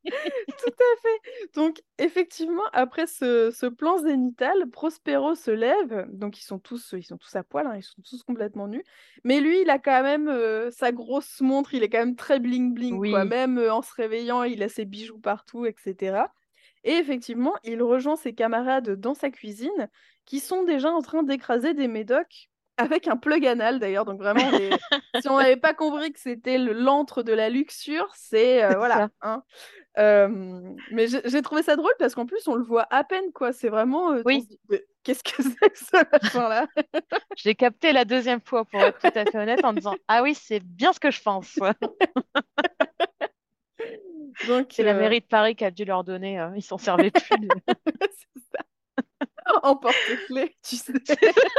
Tout 0.06 0.70
à 0.80 1.02
fait. 1.02 1.50
Donc, 1.56 1.82
effectivement, 1.98 2.64
après 2.74 3.08
ce, 3.08 3.52
ce 3.52 3.66
plan 3.66 3.98
zénital, 3.98 4.70
Prospero 4.70 5.36
se 5.36 5.52
lève. 5.52 6.08
Donc, 6.12 6.40
ils 6.40 6.44
sont 6.44 6.60
tous, 6.60 6.94
ils 6.98 7.04
sont 7.04 7.18
tous 7.18 7.36
à 7.36 7.44
poil, 7.44 7.68
hein, 7.68 7.76
ils 7.76 7.84
sont 7.84 8.02
tous 8.02 8.24
complètement 8.24 8.68
nus. 8.68 8.84
Mais 9.24 9.40
lui, 9.40 9.62
il 9.62 9.70
a 9.70 9.80
quand 9.80 10.04
même 10.04 10.28
euh, 10.28 10.72
sa 10.72 10.92
grosse 10.92 11.42
montre, 11.42 11.74
il 11.74 11.84
est 11.84 11.90
quand 11.90 12.00
même 12.00 12.16
très 12.16 12.40
bling-bling. 12.40 12.96
Oui. 12.98 13.12
Même 13.26 13.58
euh, 13.58 13.74
en 13.74 13.82
se 13.82 13.94
réveillant, 13.94 14.44
il 14.44 14.64
a 14.64 14.70
ses 14.70 14.86
bijoux 14.86 15.20
partout, 15.20 15.66
etc. 15.66 16.24
Et 16.84 16.94
effectivement, 16.94 17.54
il 17.64 17.82
rejoint 17.84 18.16
ses 18.16 18.34
camarades 18.34 18.92
dans 19.00 19.14
sa 19.14 19.30
cuisine, 19.30 19.90
qui 20.28 20.40
sont 20.40 20.64
déjà 20.64 20.92
en 20.92 21.02
train 21.02 21.24
d'écraser 21.24 21.74
des 21.74 21.88
médocs 21.88 22.50
avec 22.80 23.08
un 23.08 23.18
plug 23.18 23.44
anal, 23.48 23.80
d'ailleurs. 23.80 24.06
Donc, 24.06 24.20
vraiment, 24.20 24.52
les- 24.52 24.70
si 25.20 25.28
on 25.30 25.38
n'avait 25.40 25.58
pas 25.58 25.74
compris 25.74 26.14
que 26.14 26.20
c'était 26.20 26.60
l'antre 26.60 27.24
de 27.24 27.34
la 27.34 27.50
luxure, 27.50 28.08
c'est... 28.14 28.64
euh, 28.64 28.78
voilà. 28.78 29.10
hein. 29.24 29.42
Euh, 29.98 30.28
mais 30.92 31.08
j'ai 31.08 31.42
trouvé 31.42 31.64
ça 31.64 31.76
drôle 31.76 31.94
parce 31.98 32.14
qu'en 32.14 32.28
plus, 32.28 32.48
on 32.48 32.54
le 32.54 32.64
voit 32.64 32.86
à 32.92 33.04
peine, 33.04 33.32
quoi. 33.34 33.52
C'est 33.52 33.70
vraiment... 33.70 34.12
euh, 34.14 34.22
Oui. 34.26 34.48
Qu'est-ce 35.02 35.24
que 35.24 35.42
c'est 35.42 35.70
que 35.72 35.78
ce 35.80 35.98
machin-là? 36.12 36.68
J'ai 37.38 37.56
capté 37.56 37.94
la 37.94 38.06
deuxième 38.06 38.42
fois 38.42 38.66
pour 38.66 38.80
être 38.82 39.00
tout 39.00 39.18
à 39.18 39.26
fait 39.26 39.38
honnête 39.38 39.64
en 39.64 39.74
disant 39.74 39.96
Ah 40.08 40.22
oui, 40.22 40.36
c'est 40.36 40.60
bien 40.60 40.94
ce 40.94 41.00
que 41.00 41.10
je 41.10 41.22
pense. 41.22 41.58
C'est 44.70 44.84
la 44.84 44.94
euh, 44.94 45.00
mairie 45.00 45.22
de 45.22 45.26
Paris 45.26 45.56
qui 45.56 45.66
a 45.66 45.72
dû 45.72 45.86
leur 45.86 46.04
donner, 46.04 46.40
euh, 46.40 46.50
ils 46.56 46.62
s'en 46.62 46.78
servaient 46.78 47.12
plus. 47.12 47.40
de- 47.40 47.48
c'est 47.66 48.42
ça. 48.56 48.64
En 49.64 49.76
porte-clés, 49.76 50.56
tu 50.68 50.76
sais. 50.76 50.94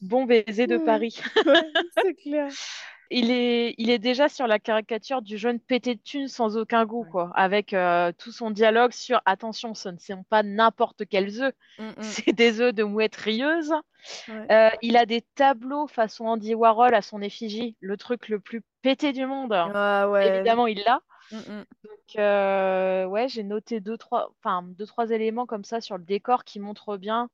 Bon 0.00 0.24
baiser 0.24 0.66
de. 0.66 0.78
Paris. 0.78 1.20
Ouais, 1.46 1.62
c'est 1.96 2.14
clair. 2.14 2.50
Il 3.14 3.30
est, 3.30 3.74
il 3.76 3.90
est 3.90 3.98
déjà 3.98 4.30
sur 4.30 4.46
la 4.46 4.58
caricature 4.58 5.20
du 5.20 5.36
jeune 5.36 5.60
pété 5.60 5.96
de 5.96 6.00
thunes 6.00 6.28
sans 6.28 6.56
aucun 6.56 6.86
goût, 6.86 7.02
Ouais. 7.04 7.10
quoi, 7.10 7.30
avec 7.34 7.74
euh, 7.74 8.10
tout 8.16 8.32
son 8.32 8.50
dialogue 8.50 8.92
sur 8.92 9.20
attention, 9.26 9.74
ce 9.74 9.90
ne 9.90 9.98
sont 9.98 10.24
pas 10.30 10.42
n'importe 10.42 11.04
quels 11.04 11.42
œufs, 11.42 11.52
Mm, 11.78 11.88
mm. 11.88 11.92
c'est 12.00 12.32
des 12.32 12.62
œufs 12.62 12.72
de 12.72 12.84
mouette 12.84 13.16
rieuse. 13.16 13.70
Ouais. 14.28 14.46
Euh, 14.50 14.70
il 14.80 14.96
a 14.96 15.04
des 15.04 15.20
tableaux 15.34 15.86
façon 15.88 16.24
Andy 16.24 16.54
Warhol 16.54 16.94
à 16.94 17.02
son 17.02 17.20
effigie, 17.20 17.76
le 17.80 17.98
truc 17.98 18.30
le 18.30 18.40
plus 18.40 18.62
pété 18.80 19.12
du 19.12 19.26
monde. 19.26 19.52
Ah 19.52 20.08
ouais. 20.08 20.36
Évidemment, 20.36 20.66
il 20.66 20.82
l'a. 20.86 21.00
Mm, 21.32 21.38
mm. 21.38 21.64
Donc, 21.84 22.16
euh, 22.18 23.06
ouais, 23.06 23.28
j'ai 23.28 23.42
noté 23.42 23.80
deux 23.80 23.96
trois, 23.96 24.32
enfin, 24.38 24.62
deux, 24.62 24.86
trois 24.86 25.10
éléments 25.10 25.46
comme 25.46 25.64
ça 25.64 25.80
sur 25.80 25.98
le 25.98 26.04
décor 26.04 26.44
qui 26.44 26.60
montrent 26.60 26.96
bien. 26.96 27.28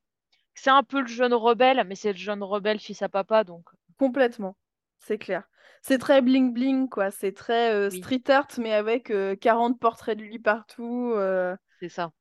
que 0.55 0.61
C'est 0.61 0.69
un 0.69 0.83
peu 0.83 1.01
le 1.01 1.07
jeune 1.07 1.33
rebelle, 1.33 1.83
mais 1.87 1.95
c'est 1.95 2.11
le 2.13 2.17
jeune 2.17 2.43
rebelle 2.43 2.79
fils 2.79 3.01
à 3.01 3.09
papa, 3.09 3.43
donc 3.43 3.65
Complètement. 3.97 4.55
C'est 4.99 5.17
clair. 5.17 5.43
C'est 5.81 5.97
très 5.97 6.21
bling-bling, 6.21 6.89
quoi. 6.89 7.11
C'est 7.11 7.31
très 7.33 7.73
euh, 7.73 7.89
Oui. 7.89 7.99
street 7.99 8.23
art, 8.29 8.47
mais 8.57 8.73
avec 8.73 9.11
euh, 9.11 9.35
40 9.35 9.79
portraits 9.79 10.17
de 10.17 10.23
lui 10.23 10.39
partout. 10.39 11.13
euh, 11.15 11.55
c'est 11.79 11.89
ça. 11.89 12.11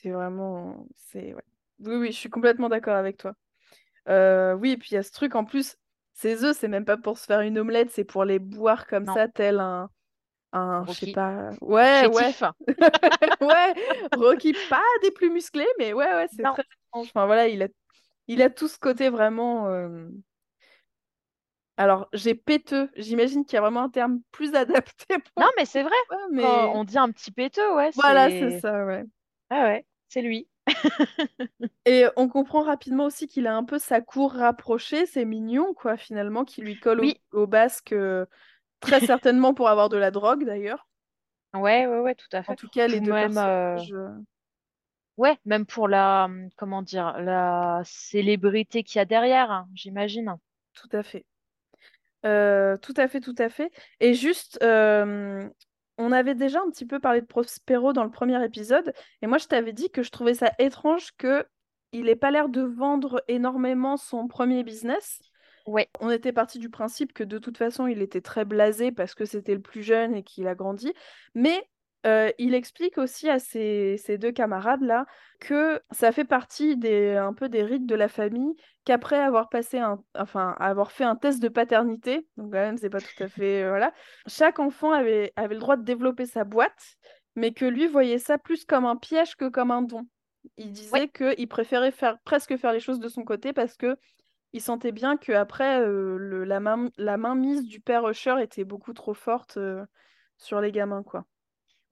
C'est 0.00 0.10
vraiment... 0.10 0.86
C'est... 0.94 1.34
ouais. 1.34 1.42
Oui, 1.80 1.96
oui, 1.96 2.12
je 2.12 2.16
suis 2.18 2.30
complètement 2.30 2.68
d'accord 2.68 2.96
avec 2.96 3.18
toi. 3.18 3.34
Oui, 4.06 4.70
et 4.72 4.76
puis 4.76 4.90
il 4.92 4.94
y 4.94 4.98
a 4.98 5.02
ce 5.02 5.12
truc, 5.12 5.34
en 5.34 5.44
plus, 5.44 5.76
ces 6.12 6.44
œufs, 6.44 6.56
c'est 6.58 6.68
même 6.68 6.84
pas 6.84 6.96
pour 6.96 7.18
se 7.18 7.26
faire 7.26 7.40
une 7.40 7.58
omelette, 7.58 7.90
c'est 7.90 8.04
pour 8.04 8.24
les 8.24 8.38
boire 8.38 8.86
comme 8.86 9.06
Non. 9.06 9.14
ça, 9.14 9.28
tel 9.28 9.60
un... 9.60 9.90
un 10.52 10.84
je 10.86 10.92
sais 10.92 11.06
Rocky. 11.06 11.12
pas... 11.12 11.50
Ouais, 11.60 12.06
ouais. 12.06 12.24
Chétif. 12.24 12.42
ouais, 13.40 13.74
Rocky, 14.16 14.54
pas 14.68 14.82
des 15.02 15.10
plus 15.10 15.30
musclés, 15.30 15.68
mais 15.78 15.92
ouais, 15.92 16.06
ouais, 16.06 16.26
c'est 16.34 16.42
très 16.42 16.62
étrange. 16.62 17.08
Enfin 17.08 17.26
voilà, 17.26 17.48
il 17.48 17.62
a, 17.62 17.68
il 18.28 18.42
a 18.42 18.50
tout 18.50 18.68
ce 18.68 18.78
côté 18.78 19.10
vraiment. 19.10 19.68
euh, 19.68 20.08
Alors, 21.76 22.08
j'ai 22.12 22.34
péteux. 22.34 22.90
J'imagine 22.96 23.44
qu'il 23.44 23.54
y 23.54 23.58
a 23.58 23.60
vraiment 23.60 23.84
un 23.84 23.90
terme 23.90 24.20
plus 24.32 24.54
adapté 24.54 25.18
pour 25.18 25.42
Non, 25.42 25.48
mais 25.56 25.64
c'est 25.64 25.82
vrai. 25.82 25.94
mais 26.32 26.42
Quand 26.42 26.72
on 26.74 26.84
dit 26.84 26.98
un 26.98 27.10
petit 27.10 27.30
péteux, 27.30 27.74
ouais, 27.74 27.90
voilà, 27.94 28.30
c'est 28.30 28.60
ça, 28.60 28.84
ouais. 28.84 29.04
Ah 29.50 29.64
ouais, 29.64 29.86
c'est 30.08 30.22
lui. 30.22 30.48
Et 31.86 32.04
on 32.16 32.28
comprend 32.28 32.62
rapidement 32.62 33.06
aussi 33.06 33.26
qu'il 33.26 33.46
a 33.46 33.56
un 33.56 33.64
peu 33.64 33.78
sa 33.78 34.00
cour 34.00 34.32
rapprochée. 34.32 35.06
C'est 35.06 35.24
mignon, 35.24 35.72
quoi, 35.74 35.96
finalement, 35.96 36.44
qui 36.44 36.60
lui 36.60 36.78
colle 36.78 37.00
au 37.32 37.46
basque, 37.46 37.92
euh, 37.92 38.26
très 38.80 39.00
certainement 39.00 39.54
pour 39.54 39.68
avoir 39.68 39.88
de 39.88 39.96
la 39.96 40.10
drogue, 40.10 40.44
d'ailleurs. 40.44 40.88
Ouais, 41.54 41.86
ouais, 41.86 42.00
ouais, 42.00 42.14
tout 42.14 42.28
à 42.32 42.42
En 42.46 42.54
fait. 42.54 42.56
tout 42.56 42.68
cas, 42.68 42.88
les 42.88 43.00
deux 43.00 43.12
même, 43.12 43.14
personnages. 43.14 43.92
euh, 43.92 44.08
ouais, 45.16 45.38
même 45.44 45.66
pour 45.66 45.88
la, 45.88 46.28
comment 46.56 46.82
dire, 46.82 47.18
la 47.20 47.82
célébrité 47.84 48.82
qu'il 48.82 48.98
y 48.98 49.00
a 49.00 49.04
derrière, 49.04 49.50
hein, 49.50 49.68
j'imagine. 49.74 50.34
Tout 50.72 50.88
à 50.92 51.02
fait. 51.02 51.26
Euh, 52.26 52.76
tout 52.78 52.94
à 52.96 53.08
fait, 53.08 53.20
tout 53.20 53.34
à 53.38 53.48
fait. 53.48 53.70
Et 54.00 54.14
juste, 54.14 54.58
euh, 54.62 55.48
on 55.98 56.12
avait 56.12 56.34
déjà 56.34 56.60
un 56.60 56.70
petit 56.70 56.86
peu 56.86 56.98
parlé 57.00 57.20
de 57.20 57.26
Prospero 57.26 57.92
dans 57.92 58.04
le 58.04 58.10
premier 58.10 58.42
épisode, 58.44 58.92
et 59.22 59.26
moi 59.26 59.38
je 59.38 59.46
t'avais 59.46 59.72
dit 59.72 59.90
que 59.90 60.02
je 60.02 60.10
trouvais 60.10 60.34
ça 60.34 60.52
étrange 60.58 61.12
que 61.16 61.46
il 61.92 62.08
ait 62.08 62.16
pas 62.16 62.30
l'air 62.30 62.48
de 62.48 62.62
vendre 62.62 63.22
énormément 63.28 63.96
son 63.96 64.26
premier 64.28 64.62
business. 64.64 65.20
Ouais, 65.68 65.90
On 66.00 66.08
était 66.08 66.32
parti 66.32 66.58
du 66.58 66.70
principe 66.70 67.12
que 67.12 67.22
de 67.22 67.36
toute 67.36 67.58
façon 67.58 67.86
il 67.86 68.00
était 68.00 68.22
très 68.22 68.46
blasé 68.46 68.90
parce 68.90 69.14
que 69.14 69.26
c'était 69.26 69.52
le 69.52 69.60
plus 69.60 69.82
jeune 69.82 70.14
et 70.14 70.22
qu'il 70.22 70.48
a 70.48 70.54
grandi, 70.54 70.94
mais 71.34 71.62
euh, 72.06 72.30
il 72.38 72.54
explique 72.54 72.96
aussi 72.96 73.28
à 73.28 73.38
ses, 73.38 73.98
ses 73.98 74.16
deux 74.16 74.32
camarades-là 74.32 75.04
que 75.40 75.82
ça 75.90 76.10
fait 76.10 76.24
partie 76.24 76.78
des, 76.78 77.16
un 77.16 77.34
peu 77.34 77.50
des 77.50 77.62
rites 77.64 77.84
de 77.84 77.94
la 77.94 78.08
famille, 78.08 78.54
qu'après 78.86 79.18
avoir 79.18 79.50
passé 79.50 79.76
un, 79.78 80.02
enfin, 80.14 80.56
avoir 80.58 80.90
fait 80.90 81.04
un 81.04 81.16
test 81.16 81.42
de 81.42 81.48
paternité, 81.48 82.26
donc 82.38 82.50
quand 82.50 82.60
même, 82.60 82.78
c'est 82.78 82.88
pas 82.88 83.02
tout 83.02 83.22
à 83.22 83.28
fait, 83.28 83.62
euh, 83.64 83.68
voilà, 83.68 83.92
chaque 84.26 84.60
enfant 84.60 84.92
avait, 84.92 85.34
avait 85.36 85.54
le 85.54 85.60
droit 85.60 85.76
de 85.76 85.84
développer 85.84 86.24
sa 86.24 86.44
boîte, 86.44 86.96
mais 87.36 87.52
que 87.52 87.66
lui 87.66 87.88
voyait 87.88 88.16
ça 88.16 88.38
plus 88.38 88.64
comme 88.64 88.86
un 88.86 88.96
piège 88.96 89.36
que 89.36 89.50
comme 89.50 89.70
un 89.70 89.82
don. 89.82 90.06
Il 90.56 90.72
disait 90.72 91.08
qu'il 91.08 91.46
préférait 91.46 91.90
faire, 91.90 92.16
presque 92.24 92.56
faire 92.56 92.72
les 92.72 92.80
choses 92.80 93.00
de 93.00 93.08
son 93.08 93.22
côté 93.22 93.52
parce 93.52 93.76
que 93.76 93.98
il 94.52 94.60
sentait 94.60 94.92
bien 94.92 95.16
que 95.16 95.32
après 95.32 95.80
le, 95.80 96.44
la, 96.44 96.60
main, 96.60 96.90
la 96.96 97.16
mainmise 97.16 97.64
du 97.64 97.80
père 97.80 98.08
Usher 98.08 98.36
était 98.40 98.64
beaucoup 98.64 98.92
trop 98.92 99.14
forte 99.14 99.56
euh, 99.56 99.84
sur 100.36 100.60
les 100.60 100.72
gamins, 100.72 101.02
quoi. 101.02 101.24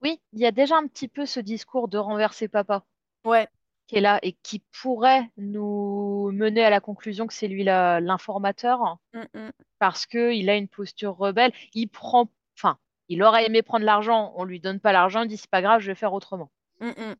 Oui, 0.01 0.21
il 0.33 0.39
y 0.39 0.45
a 0.45 0.51
déjà 0.51 0.77
un 0.77 0.87
petit 0.87 1.07
peu 1.07 1.25
ce 1.25 1.39
discours 1.39 1.87
de 1.87 1.97
renverser 1.97 2.47
papa 2.47 2.83
Ouais, 3.25 3.47
qui 3.87 3.95
est 3.95 4.01
là 4.01 4.19
et 4.21 4.33
qui 4.33 4.63
pourrait 4.81 5.29
nous 5.37 6.31
mener 6.33 6.63
à 6.63 6.69
la 6.69 6.79
conclusion 6.79 7.25
que 7.25 7.33
c'est 7.33 7.47
lui 7.47 7.63
l'informateur 7.63 8.99
Mm, 9.13 9.21
mm. 9.33 9.51
parce 9.79 10.05
qu'il 10.05 10.49
a 10.49 10.55
une 10.55 10.67
posture 10.67 11.15
rebelle. 11.15 11.51
Il 11.73 11.87
prend, 11.87 12.29
enfin, 12.57 12.77
il 13.07 13.23
aurait 13.23 13.45
aimé 13.45 13.61
prendre 13.61 13.85
l'argent, 13.85 14.33
on 14.35 14.43
lui 14.43 14.59
donne 14.59 14.79
pas 14.79 14.91
l'argent, 14.91 15.23
il 15.23 15.29
dit 15.29 15.37
c'est 15.37 15.49
pas 15.49 15.61
grave, 15.61 15.81
je 15.81 15.87
vais 15.87 15.95
faire 15.95 16.13
autrement. 16.13 16.51
Mm, 16.79 16.89
mm. 16.89 17.15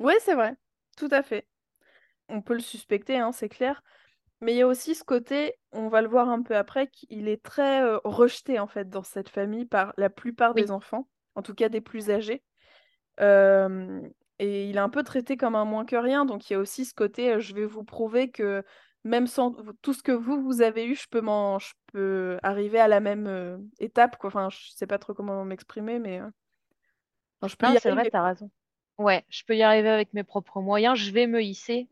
Ouais, 0.00 0.16
c'est 0.20 0.34
vrai, 0.34 0.54
tout 0.96 1.08
à 1.10 1.22
fait. 1.22 1.46
On 2.28 2.42
peut 2.42 2.54
le 2.54 2.60
suspecter, 2.60 3.18
hein, 3.18 3.32
c'est 3.32 3.48
clair. 3.48 3.82
Mais 4.40 4.54
il 4.54 4.56
y 4.58 4.62
a 4.62 4.66
aussi 4.68 4.94
ce 4.94 5.04
côté, 5.04 5.54
on 5.72 5.88
va 5.88 6.00
le 6.02 6.08
voir 6.08 6.28
un 6.28 6.42
peu 6.42 6.56
après, 6.56 6.88
qu'il 6.88 7.28
est 7.28 7.42
très 7.42 7.82
euh, 7.82 7.98
rejeté 8.04 8.58
en 8.60 8.66
fait 8.68 8.88
dans 8.88 9.02
cette 9.02 9.28
famille 9.28 9.66
par 9.66 9.92
la 9.96 10.10
plupart 10.10 10.54
Oui, 10.54 10.64
des 10.64 10.70
enfants, 10.70 11.08
en 11.34 11.42
tout 11.42 11.54
cas 11.54 11.68
des 11.68 11.80
plus 11.80 12.10
âgés. 12.10 12.44
Euh, 13.20 14.00
et 14.38 14.68
il 14.70 14.76
est 14.76 14.80
un 14.80 14.88
peu 14.90 15.02
traité 15.04 15.36
comme 15.36 15.56
un 15.56 15.64
moins 15.64 15.84
que 15.84 15.96
rien, 15.96 16.24
donc 16.26 16.50
il 16.50 16.54
y 16.54 16.56
a 16.56 16.60
aussi 16.60 16.84
ce 16.84 16.94
côté, 16.94 17.34
euh, 17.34 17.40
je 17.40 17.54
vais 17.54 17.66
vous 17.66 17.84
prouver 17.84 18.30
que 18.30 18.64
même 19.04 19.26
sans 19.26 19.54
tout 19.82 19.94
ce 19.94 20.02
que 20.02 20.12
vous, 20.12 20.42
vous 20.42 20.62
avez 20.62 20.86
eu, 20.86 20.94
je 20.96 21.06
peux, 21.10 21.20
m'en- 21.20 21.58
je 21.58 21.72
peux 21.92 22.38
arriver 22.42 22.80
à 22.80 22.88
la 22.88 23.00
même 23.00 23.68
étape, 23.80 24.18
quoi. 24.18 24.28
Enfin, 24.28 24.48
je 24.50 24.70
sais 24.72 24.86
pas 24.86 24.98
trop 24.98 25.14
comment 25.14 25.44
m'exprimer, 25.44 25.98
mais 26.00 26.20
enfin, 27.40 27.48
je 27.48 27.56
peux 27.56 27.66
non, 27.66 27.70
y 27.70 27.76
c'est 27.76 27.90
vrai, 27.90 28.06
arriver. 28.06 28.10
t'as 28.10 28.22
raison. 28.22 28.50
Ouais, 28.98 29.24
je 29.30 29.44
peux 29.44 29.56
y 29.56 29.62
arriver 29.62 29.88
avec 29.90 30.12
mes 30.14 30.24
propres 30.24 30.60
moyens, 30.62 30.98
je 30.98 31.12
vais 31.12 31.26
me 31.28 31.42
hisser 31.42 31.88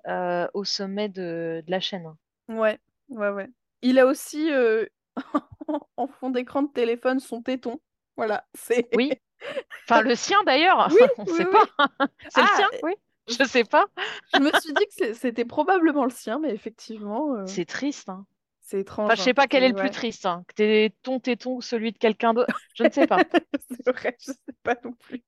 au 0.55 0.65
sommet 0.65 1.09
de, 1.11 1.62
de 1.67 1.71
la 1.71 1.81
chaîne. 1.81 2.15
Ouais, 2.49 2.79
ouais, 3.09 3.31
ouais. 3.31 3.49
Il 3.83 3.99
a 3.99 4.07
aussi 4.07 4.50
euh, 4.53 4.87
en 5.97 6.07
fond 6.07 6.31
d'écran 6.31 6.62
de 6.62 6.73
téléphone 6.73 7.21
son 7.21 7.43
téton. 7.43 7.81
Voilà, 8.17 8.47
c'est. 8.55 8.88
Oui, 8.95 9.12
enfin 9.88 10.03
le 10.03 10.15
sien 10.15 10.43
d'ailleurs, 10.45 10.88
Oui, 10.91 11.00
on 11.19 11.25
oui, 11.25 11.33
sait 11.37 11.47
oui. 11.47 11.50
pas. 11.50 11.88
C'est 12.29 12.43
le 12.43 12.49
Ah, 12.50 12.57
sien, 12.57 12.69
oui. 12.83 12.93
Je 13.29 13.45
sais 13.45 13.65
pas. 13.65 13.87
je 14.35 14.38
me 14.41 14.50
suis 14.61 14.73
dit 14.73 14.85
que 14.99 15.12
c'était 15.15 15.45
probablement 15.45 16.05
le 16.05 16.11
sien, 16.11 16.38
mais 16.38 16.50
effectivement, 16.55 17.35
euh, 17.35 17.47
C'est 17.47 17.65
triste, 17.65 18.09
hein. 18.09 18.25
c'est 18.61 18.76
Enfin, 18.99 19.15
étrange. 19.15 19.17
je 19.17 19.21
hein. 19.21 19.25
sais 19.25 19.35
pas 19.35 19.47
quel 19.49 19.65
est 19.65 19.69
le 19.71 19.75
plus 19.75 19.91
triste, 19.91 20.26
hein. 20.26 20.45
Que 20.49 20.55
t'aies 20.55 20.95
ton 21.03 21.19
téton 21.19 21.55
ou 21.57 21.61
celui 21.62 21.93
de 21.93 21.99
quelqu'un 21.99 22.35
d'autre. 22.35 22.55
Je 22.75 22.85
ne 22.85 22.91
sais 22.91 23.07
pas. 23.09 23.19
C'est 23.71 23.91
vrai, 23.93 24.17
je 24.21 24.33
sais 24.33 24.38
pas 24.62 24.76
non 24.85 24.93
plus. 24.93 25.25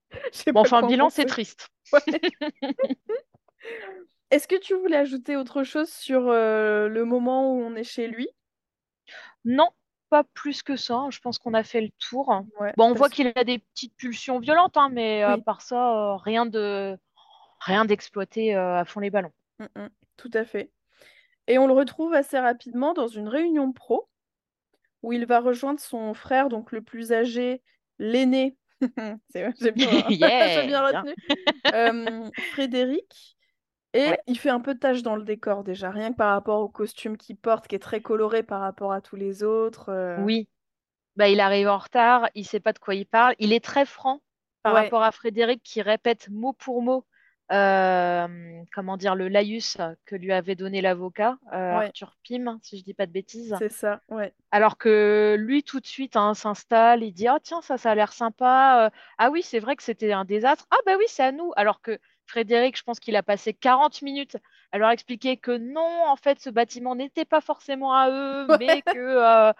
Bon, 0.52 0.62
pas 0.62 0.78
enfin, 0.78 0.82
bilan, 0.86 1.10
c'est 1.10 1.24
triste. 1.26 1.68
Ouais. 1.92 2.00
Est-ce 4.30 4.48
que 4.48 4.56
tu 4.58 4.74
voulais 4.74 4.96
ajouter 4.96 5.36
autre 5.36 5.64
chose 5.64 5.90
sur 5.90 6.28
euh, 6.28 6.88
le 6.88 7.04
moment 7.04 7.52
où 7.52 7.60
on 7.60 7.74
est 7.74 7.84
chez 7.84 8.06
lui? 8.08 8.26
Non, 9.44 9.68
pas 10.10 10.24
plus 10.34 10.62
que 10.62 10.76
ça. 10.76 10.94
hein. 10.96 11.10
Je 11.10 11.20
pense 11.20 11.38
qu'on 11.38 11.54
a 11.54 11.62
fait 11.64 11.80
le 11.80 11.90
tour. 11.98 12.44
Ouais, 12.60 12.74
Bon, 12.76 12.90
on 12.90 12.94
voit 12.94 13.10
qu'il 13.10 13.32
a 13.34 13.44
des 13.44 13.58
petites 13.58 13.94
pulsions 13.96 14.38
violentes, 14.38 14.76
hein, 14.76 14.88
mais 14.92 15.22
à 15.22 15.36
oui, 15.36 15.38
part 15.38 15.62
ça, 15.62 16.12
euh, 16.14 16.16
rien 16.16 16.46
de 16.46 16.96
rien 17.60 17.84
d'exploiter 17.84 18.56
euh, 18.56 18.78
à 18.78 18.84
fond 18.84 19.00
les 19.00 19.10
ballons. 19.10 19.32
mm, 19.58 19.66
mm, 19.76 19.88
tout 20.16 20.30
à 20.34 20.44
fait. 20.44 20.70
Et 21.48 21.58
on 21.58 21.66
le 21.68 21.74
retrouve 21.74 22.14
assez 22.14 22.38
rapidement 22.38 22.94
dans 22.94 23.08
une 23.08 23.28
réunion 23.28 23.72
pro 23.72 24.08
où 25.02 25.12
il 25.12 25.26
va 25.26 25.40
rejoindre 25.40 25.80
son 25.80 26.14
frère, 26.14 26.48
donc 26.48 26.72
le 26.72 26.82
plus 26.82 27.12
âgé, 27.12 27.62
l'aîné. 27.98 28.56
C'est- 29.30 29.54
J'ai 29.60 29.72
bien, 29.72 29.88
Yeah, 30.08 30.62
bien 30.64 30.86
bien. 30.90 31.06
retenu. 31.06 31.16
Euh, 31.74 32.30
Frédéric. 32.40 33.37
Et 33.94 34.10
Ouais. 34.10 34.18
il 34.26 34.38
fait 34.38 34.50
un 34.50 34.60
peu 34.60 34.74
de 34.74 34.78
tâche 34.78 35.02
dans 35.02 35.16
le 35.16 35.22
décor 35.24 35.64
déjà, 35.64 35.90
rien 35.90 36.12
que 36.12 36.16
par 36.16 36.30
rapport 36.32 36.60
au 36.60 36.68
costume 36.68 37.16
qu'il 37.16 37.36
porte, 37.36 37.68
qui 37.68 37.74
est 37.74 37.78
très 37.78 38.00
coloré 38.02 38.42
par 38.42 38.60
rapport 38.60 38.92
à 38.92 39.00
tous 39.00 39.16
les 39.16 39.42
autres. 39.42 39.90
euh, 39.90 40.26
Oui. 40.26 40.48
Bah, 41.16 41.28
il 41.28 41.40
arrive 41.40 41.68
en 41.68 41.78
retard, 41.78 42.28
il 42.34 42.46
sait 42.46 42.60
pas 42.60 42.72
de 42.74 42.78
quoi 42.80 42.94
il 42.94 43.06
parle. 43.06 43.34
Il 43.40 43.52
est 43.52 43.64
très 43.64 43.86
franc 43.86 44.22
par 44.62 44.74
Ouais, 44.74 44.74
rapport 44.74 45.02
à 45.04 45.12
Frédéric 45.12 45.62
qui 45.62 45.82
répète 45.82 46.28
mot 46.30 46.52
pour 46.54 46.82
mot, 46.82 47.06
euh, 47.52 48.62
comment 48.74 48.96
dire, 48.98 49.14
le 49.16 49.28
laïus 49.28 49.78
que 50.06 50.16
lui 50.16 50.32
avait 50.32 50.56
donné 50.56 50.80
l'avocat, 50.82 51.38
euh, 51.54 51.56
ouais, 51.70 51.94
Arthur 51.96 52.16
Pym, 52.24 52.58
si 52.62 52.78
je 52.78 52.84
dis 52.84 52.94
pas 52.94 53.06
de 53.06 53.12
bêtises. 53.12 53.56
c'est 53.58 53.68
ça, 53.68 54.02
ouais. 54.08 54.34
Alors 54.50 54.78
que 54.78 55.36
lui, 55.38 55.62
tout 55.62 55.80
de 55.80 55.86
suite, 55.86 56.16
hein, 56.16 56.34
s'installe, 56.34 57.02
il 57.02 57.12
dit, 57.12 57.28
ah 57.28 57.38
tiens, 57.42 57.60
ça, 57.62 57.76
ça 57.78 57.90
a 57.92 57.94
l'air 57.94 58.12
sympa. 58.12 58.86
Euh, 58.86 58.90
ah 59.18 59.30
oui, 59.30 59.42
c'est 59.42 59.58
vrai 59.60 59.76
que 59.76 59.82
c'était 59.82 60.12
un 60.12 60.24
désastre. 60.24 60.66
Ah 60.70 60.76
bah 60.86 60.96
oui, 60.98 61.04
c'est 61.08 61.22
à 61.24 61.32
nous. 61.32 61.52
Alors 61.56 61.82
que 61.82 61.98
Frédéric, 62.28 62.76
je 62.78 62.82
pense 62.84 63.00
qu'il 63.00 63.16
a 63.16 63.22
passé 63.22 63.54
40 63.54 64.02
minutes 64.02 64.36
à 64.72 64.78
leur 64.78 64.90
expliquer 64.90 65.36
que 65.38 65.56
non, 65.56 66.04
en 66.06 66.16
fait, 66.16 66.40
ce 66.40 66.50
bâtiment 66.50 66.94
n'était 66.96 67.24
pas 67.24 67.40
forcément 67.40 67.94
à 67.94 68.10
eux, 68.10 68.48
mais 68.58 68.82
que 68.82 68.98
euh, 68.98 69.52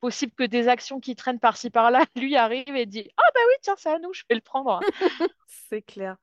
possible 0.00 0.32
que 0.34 0.44
des 0.44 0.68
actions 0.68 1.00
qui 1.00 1.16
traînent 1.16 1.40
par-ci 1.40 1.70
par-là, 1.70 2.06
lui 2.16 2.36
arrive 2.36 2.76
et 2.76 2.86
dit, 2.86 3.08
ah 3.18 3.22
bah 3.34 3.40
oui, 3.48 3.54
tiens, 3.62 3.74
c'est 3.78 3.90
à 3.90 3.98
nous, 4.00 4.12
je 4.14 4.24
vais 4.28 4.36
le 4.36 4.42
prendre. 4.42 4.86
C'est 5.46 5.82
clair. 5.82 6.16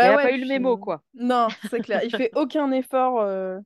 Il 0.00 0.06
Ouais, 0.06 0.08
n'a 0.08 0.16
ouais, 0.16 0.22
pas 0.22 0.32
eu 0.32 0.40
le 0.40 0.46
mémo, 0.46 0.76
quoi. 0.78 1.02
Non, 1.14 1.54
c'est 1.62 1.80
clair. 1.80 2.02
Il 2.04 2.12
fait 2.14 2.30
aucun 2.34 2.70
effort. 2.72 3.20
euh, 3.20 3.58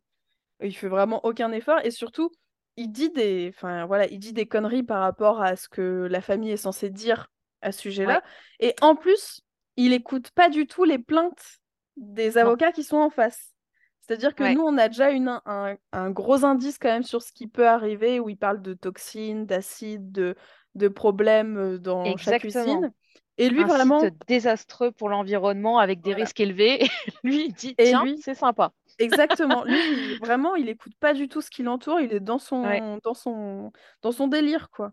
Il 0.63 0.77
fait 0.77 0.89
vraiment 0.89 1.25
aucun 1.27 1.53
effort. 1.53 1.81
Et 1.85 1.91
surtout, 1.93 2.33
il 2.77 2.93
dit 2.93 3.11
des... 3.11 3.53
Enfin, 3.55 3.87
voilà, 3.87 4.09
il 4.09 4.19
dit 4.21 4.33
des 4.35 4.47
conneries 4.47 4.85
par 4.85 5.03
rapport 5.03 5.43
à 5.43 5.57
ce 5.57 5.69
que 5.69 6.09
la 6.11 6.21
famille 6.23 6.53
est 6.53 6.57
censée 6.59 6.91
dire 6.91 7.29
à 7.63 7.73
ce 7.73 7.81
Ouais, 8.05 8.21
sujet-là. 8.21 8.23
Et 8.61 8.75
en 8.83 8.97
plus, 8.97 9.43
il 9.77 9.93
écoute 9.95 10.31
pas 10.33 10.51
du 10.51 10.67
tout 10.67 10.85
les 10.85 10.99
plaintes 11.01 11.61
des 11.97 12.39
non, 12.41 12.53
avocats 12.53 12.73
qui 12.73 12.85
sont 12.85 12.97
en 12.99 13.11
face. 13.11 13.55
C'est-à-dire 14.01 14.35
que 14.35 14.45
ouais, 14.45 14.59
nous, 14.59 14.61
on 14.63 14.79
a 14.79 14.89
déjà 14.89 15.11
une, 15.11 15.41
un, 15.47 15.77
un 15.93 16.11
gros 16.11 16.45
indice 16.45 16.79
quand 16.79 16.89
même 16.89 17.03
sur 17.05 17.23
ce 17.23 17.33
qui 17.33 17.47
peut 17.47 17.69
arriver, 17.69 18.21
où 18.21 18.29
il 18.29 18.37
parle 18.37 18.61
de 18.63 18.75
toxines, 18.75 19.47
d'acides, 19.47 20.11
de, 20.13 20.35
de 20.75 20.89
problèmes 20.89 21.57
euh, 21.57 21.79
dans 21.79 22.17
chaque 22.17 22.45
usine. 22.45 22.93
Et 23.39 23.49
lui, 23.49 23.63
Un 23.63 23.69
site 23.71 24.05
vraiment, 24.05 24.15
désastreux 24.27 24.93
pour 24.93 25.09
l'environnement 25.09 25.79
avec 25.79 26.03
des 26.03 26.13
voilà. 26.13 26.15
risques 26.15 26.41
élevés. 26.41 26.81
Et 27.07 27.13
lui, 27.29 27.47
il 27.47 27.55
dit, 27.55 27.77
tiens, 27.81 28.09
lui, 28.09 28.17
c'est 28.17 28.35
sympa. 28.35 28.73
exactement, 28.99 29.65
lui, 29.67 30.15
vraiment, 30.17 30.57
il 30.57 30.69
écoute 30.71 30.95
pas 31.01 31.15
du 31.15 31.29
tout 31.29 31.41
ce 31.43 31.51
qui 31.51 31.63
l'entoure, 31.65 32.01
il 32.01 32.13
est 32.15 32.21
dans 32.21 32.39
Ouais. 32.63 32.83
son, 32.83 32.99
dans 33.05 33.15
son, 33.15 33.73
dans 34.03 34.13
son 34.13 34.29
délire, 34.29 34.71
quoi. 34.71 34.93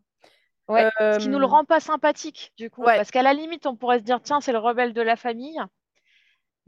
Ouais, 0.69 0.87
ce 1.09 1.17
qui 1.19 1.29
nous 1.29 1.39
le 1.39 1.45
Euh, 1.45 1.47
rend 1.47 1.65
pas 1.65 1.79
sympathique, 1.81 2.53
du 2.57 2.69
coup. 2.69 2.89
ouais, 2.89 2.95
Parce 2.95 3.11
qu'à 3.11 3.23
la 3.23 3.33
limite, 3.33 3.65
on 3.67 3.75
pourrait 3.75 3.99
se 3.99 4.03
dire, 4.05 4.21
tiens, 4.21 4.39
c'est 4.41 4.51
le 4.53 4.59
rebelle 4.59 4.93
de 4.93 5.01
la 5.01 5.15
famille. 5.17 5.59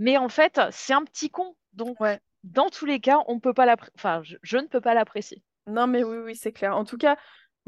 Mais 0.01 0.17
en 0.17 0.29
fait, 0.29 0.59
c'est 0.71 0.93
un 0.93 1.03
petit 1.03 1.29
con. 1.29 1.55
Donc, 1.73 2.01
ouais. 2.01 2.19
dans 2.43 2.69
tous 2.69 2.87
les 2.87 2.99
cas, 2.99 3.19
on 3.27 3.39
peut 3.39 3.53
pas 3.53 3.75
enfin, 3.95 4.21
je, 4.23 4.35
je 4.41 4.57
ne 4.57 4.65
peux 4.65 4.81
pas 4.81 4.95
l'apprécier. 4.95 5.43
Non, 5.67 5.85
mais 5.85 6.03
oui, 6.03 6.17
oui, 6.17 6.35
c'est 6.35 6.51
clair. 6.51 6.75
En 6.75 6.85
tout 6.85 6.97
cas, 6.97 7.17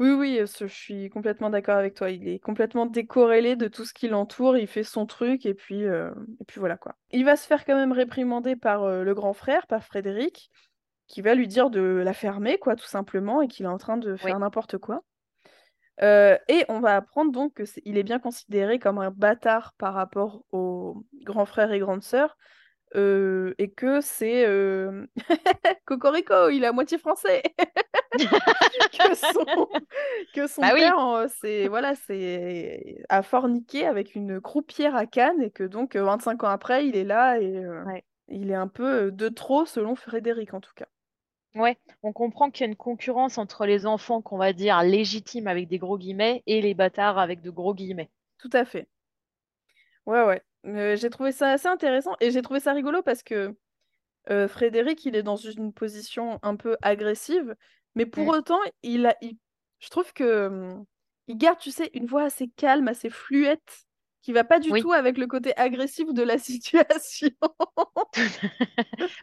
oui, 0.00 0.10
oui, 0.10 0.40
je 0.44 0.66
suis 0.66 1.10
complètement 1.10 1.48
d'accord 1.48 1.76
avec 1.76 1.94
toi. 1.94 2.10
Il 2.10 2.26
est 2.26 2.40
complètement 2.40 2.86
décorrélé 2.86 3.54
de 3.54 3.68
tout 3.68 3.84
ce 3.84 3.94
qui 3.94 4.08
l'entoure, 4.08 4.56
il 4.56 4.66
fait 4.66 4.82
son 4.82 5.06
truc, 5.06 5.46
et 5.46 5.54
puis, 5.54 5.84
euh, 5.84 6.10
et 6.40 6.44
puis 6.44 6.58
voilà, 6.58 6.76
quoi. 6.76 6.96
Il 7.12 7.24
va 7.24 7.36
se 7.36 7.46
faire 7.46 7.64
quand 7.64 7.76
même 7.76 7.92
réprimander 7.92 8.56
par 8.56 8.82
euh, 8.82 9.04
le 9.04 9.14
grand 9.14 9.32
frère, 9.32 9.68
par 9.68 9.84
Frédéric, 9.84 10.50
qui 11.06 11.22
va 11.22 11.36
lui 11.36 11.46
dire 11.46 11.70
de 11.70 12.02
la 12.04 12.12
fermer, 12.14 12.58
quoi, 12.58 12.74
tout 12.74 12.86
simplement, 12.86 13.42
et 13.42 13.46
qu'il 13.46 13.66
est 13.66 13.68
en 13.68 13.78
train 13.78 13.96
de 13.96 14.14
Oui, 14.14 14.18
faire 14.18 14.40
n'importe 14.40 14.78
quoi. 14.78 15.02
Euh, 16.02 16.36
et 16.48 16.64
on 16.68 16.80
va 16.80 16.96
apprendre 16.96 17.30
donc 17.30 17.62
qu'il 17.64 17.96
est 17.96 18.02
bien 18.02 18.18
considéré 18.18 18.78
comme 18.78 18.98
un 18.98 19.10
bâtard 19.10 19.74
par 19.78 19.94
rapport 19.94 20.42
aux 20.52 21.04
grands 21.22 21.46
frères 21.46 21.72
et 21.72 21.78
grandes 21.78 22.02
sœurs, 22.02 22.36
euh, 22.96 23.54
et 23.58 23.70
que 23.70 24.00
c'est 24.00 24.46
euh, 24.46 25.06
Cocorico, 25.84 26.48
il 26.48 26.64
est 26.64 26.68
à 26.68 26.72
moitié 26.72 26.98
français, 26.98 27.42
que 28.12 29.14
son, 29.14 29.68
que 30.34 30.46
son 30.46 30.62
bah 30.62 30.74
père, 30.74 31.26
c'est 31.40 31.68
voilà, 31.68 31.94
c'est 31.94 33.02
a 33.08 33.22
forniqué 33.22 33.86
avec 33.86 34.14
une 34.14 34.40
croupière 34.40 34.96
à 34.96 35.06
Cannes, 35.06 35.42
et 35.42 35.50
que 35.50 35.64
donc 35.64 35.96
euh, 35.96 36.04
25 36.04 36.44
ans 36.44 36.48
après, 36.48 36.86
il 36.86 36.96
est 36.96 37.04
là 37.04 37.38
et 37.40 37.66
ouais. 37.66 38.04
il 38.28 38.50
est 38.50 38.56
un 38.56 38.68
peu 38.68 39.10
de 39.10 39.28
trop 39.28 39.64
selon 39.64 39.94
Frédéric 39.94 40.54
en 40.54 40.60
tout 40.60 40.74
cas. 40.74 40.86
Ouais, 41.56 41.76
on 42.04 42.12
comprend 42.12 42.48
qu'il 42.52 42.60
y 42.64 42.68
a 42.68 42.70
une 42.70 42.76
concurrence 42.76 43.38
entre 43.38 43.66
les 43.66 43.86
enfants 43.86 44.22
qu'on 44.22 44.38
va 44.38 44.52
dire 44.52 44.80
légitimes 44.84 45.48
avec 45.48 45.66
des 45.66 45.78
gros 45.78 45.98
guillemets 45.98 46.44
et 46.46 46.60
les 46.60 46.74
bâtards 46.74 47.18
avec 47.18 47.40
de 47.42 47.50
gros 47.50 47.74
guillemets. 47.74 48.10
Tout 48.38 48.50
à 48.52 48.64
fait. 48.64 48.88
Ouais, 50.06 50.22
ouais. 50.24 50.42
Euh, 50.66 50.96
j'ai 50.96 51.10
trouvé 51.10 51.32
ça 51.32 51.50
assez 51.52 51.68
intéressant 51.68 52.14
et 52.20 52.30
j'ai 52.30 52.42
trouvé 52.42 52.60
ça 52.60 52.72
rigolo 52.72 53.02
parce 53.02 53.22
que 53.22 53.54
euh, 54.30 54.48
Frédéric, 54.48 55.04
il 55.06 55.16
est 55.16 55.22
dans 55.24 55.36
une 55.36 55.72
position 55.74 56.38
un 56.42 56.56
peu 56.56 56.76
agressive, 56.82 57.56
mais 57.96 58.06
pour 58.06 58.26
Mm. 58.26 58.30
autant, 58.30 58.58
il 58.82 59.06
a, 59.06 59.16
il- 59.22 59.38
je 59.80 59.90
trouve 59.90 60.12
que 60.14 60.46
hum, 60.48 60.86
il 61.28 61.38
garde, 61.38 61.58
tu 61.60 61.70
sais, 61.72 61.90
une 61.94 62.06
voix 62.06 62.24
assez 62.24 62.48
calme, 62.50 62.88
assez 62.88 63.10
fluette, 63.10 63.86
qui 64.24 64.32
va 64.32 64.44
pas 64.44 64.58
du 64.60 64.72
Oui. 64.72 64.80
tout 64.80 64.92
avec 64.92 65.18
le 65.18 65.26
côté 65.28 65.52
agressif 65.58 66.12
de 66.12 66.22
la 66.22 66.38
situation. 66.40 67.30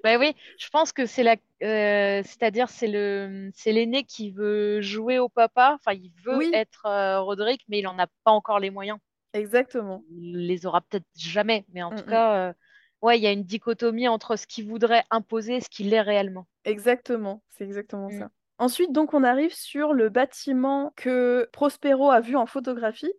Bah 0.03 0.17
oui, 0.19 0.35
je 0.57 0.69
pense 0.69 0.91
que 0.91 1.05
c'est 1.05 1.23
la, 1.23 1.33
euh, 1.63 2.21
c'est-à-dire 2.23 2.69
c'est 2.69 2.87
le, 2.87 3.49
c'est 3.55 3.71
l'aîné 3.71 4.03
qui 4.03 4.31
veut 4.31 4.81
jouer 4.81 5.19
au 5.19 5.29
papa. 5.29 5.73
Enfin, 5.75 5.93
il 5.93 6.11
veut 6.25 6.39
Oui, 6.39 6.51
être 6.51 6.85
euh, 6.85 7.21
Roderick, 7.21 7.63
mais 7.69 7.79
il 7.79 7.87
en 7.87 7.97
a 7.99 8.07
pas 8.23 8.31
encore 8.31 8.59
les 8.59 8.69
moyens. 8.71 8.99
exactement. 9.33 10.05
Il 10.09 10.45
les 10.47 10.65
aura 10.67 10.81
peut-être 10.81 11.07
jamais, 11.15 11.65
mais 11.73 11.81
en 11.83 11.91
Mm, 11.91 11.95
tout 11.95 12.05
mm. 12.05 12.05
cas, 12.05 12.49
euh, 12.49 12.53
ouais, 13.01 13.17
il 13.17 13.23
y 13.23 13.27
a 13.27 13.31
une 13.31 13.43
dichotomie 13.43 14.07
entre 14.07 14.35
ce 14.35 14.45
qu'il 14.47 14.67
voudrait 14.67 15.03
imposer 15.09 15.55
et 15.57 15.61
ce 15.61 15.69
qu'il 15.69 15.91
est 15.93 16.01
réellement. 16.01 16.47
Exactement, 16.65 17.43
c'est 17.49 17.63
exactement 17.63 18.09
Mm. 18.09 18.19
ça. 18.19 18.29
Ensuite, 18.59 18.91
donc, 18.91 19.13
on 19.13 19.23
arrive 19.23 19.53
sur 19.55 19.93
le 19.93 20.09
bâtiment 20.09 20.93
que 20.95 21.49
Prospero 21.51 22.11
a 22.11 22.21
vu 22.21 22.35
en 22.35 22.45
photographie. 22.45 23.11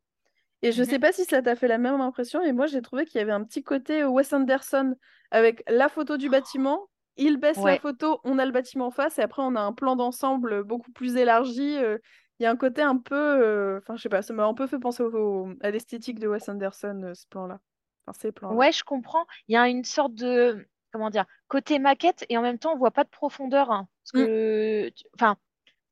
Et 0.63 0.73
je 0.73 0.83
Mhm. 0.83 0.85
sais 0.85 0.99
pas 0.99 1.13
si 1.13 1.25
ça 1.25 1.43
t'a 1.43 1.57
fait 1.57 1.69
la 1.69 1.79
même 1.79 2.01
impression, 2.01 2.41
mais 2.43 2.53
moi, 2.53 2.67
j'ai 2.67 2.83
trouvé 2.83 3.05
qu'il 3.07 3.19
y 3.19 3.23
avait 3.23 3.33
un 3.33 3.45
petit 3.45 3.63
côté 3.65 4.03
euh, 4.03 4.09
Wes 4.09 4.33
Anderson 4.33 4.95
avec 5.31 5.63
la 5.69 5.89
photo 5.89 6.17
du 6.17 6.29
bâtiment. 6.29 6.89
Il 7.17 7.37
baisse 7.39 7.65
la 7.65 7.77
photo, 7.77 8.21
on 8.25 8.39
a 8.39 8.47
le 8.47 8.53
bâtiment 8.53 8.87
en 8.87 8.91
face, 8.91 9.19
et 9.19 9.23
après, 9.23 9.43
on 9.43 9.55
a 9.57 9.61
un 9.61 9.73
plan 9.73 9.97
d'ensemble 9.97 10.65
beaucoup 10.65 10.93
plus 10.93 11.17
élargi. 11.17 11.77
euh, 11.79 11.99
Il 12.39 12.45
y 12.45 12.47
a 12.47 12.51
un 12.51 12.57
côté 12.57 12.83
un 12.83 12.97
peu. 12.99 13.15
euh, 13.17 13.79
Enfin, 13.79 13.97
je 13.97 14.03
sais 14.03 14.09
pas, 14.09 14.23
ça 14.23 14.33
m'a 14.35 14.45
un 14.47 14.55
peu 14.55 14.67
fait 14.67 14.79
penser 14.79 15.03
au- 15.03 15.13
au- 15.49 15.55
à 15.61 15.71
l'esthétique 15.71 16.19
de 16.19 16.29
Wes 16.29 16.49
Anderson, 16.49 17.01
euh, 17.05 17.15
ce 17.15 17.27
plan-là. 17.29 17.61
Enfin, 18.07 18.19
ces 18.19 18.33
plans-là. 18.33 18.61
ouais, 18.61 18.73
je 18.73 18.85
comprends. 18.85 19.27
Il 19.49 19.55
y 19.55 19.57
a 19.57 19.69
une 19.69 19.85
sorte 19.85 20.15
de, 20.15 20.67
comment 20.93 21.11
dire, 21.11 21.27
côté 21.49 21.79
maquette 21.79 22.25
et 22.29 22.37
en 22.39 22.43
même 22.43 22.59
temps, 22.59 22.73
on 22.75 22.79
voit 22.79 22.91
pas 22.91 23.05
de 23.05 23.09
profondeur. 23.11 23.71
hein. 23.71 23.89
parce 24.05 24.13
Mm, 24.15 24.27
que, 24.27 24.91
enfin, 25.15 25.37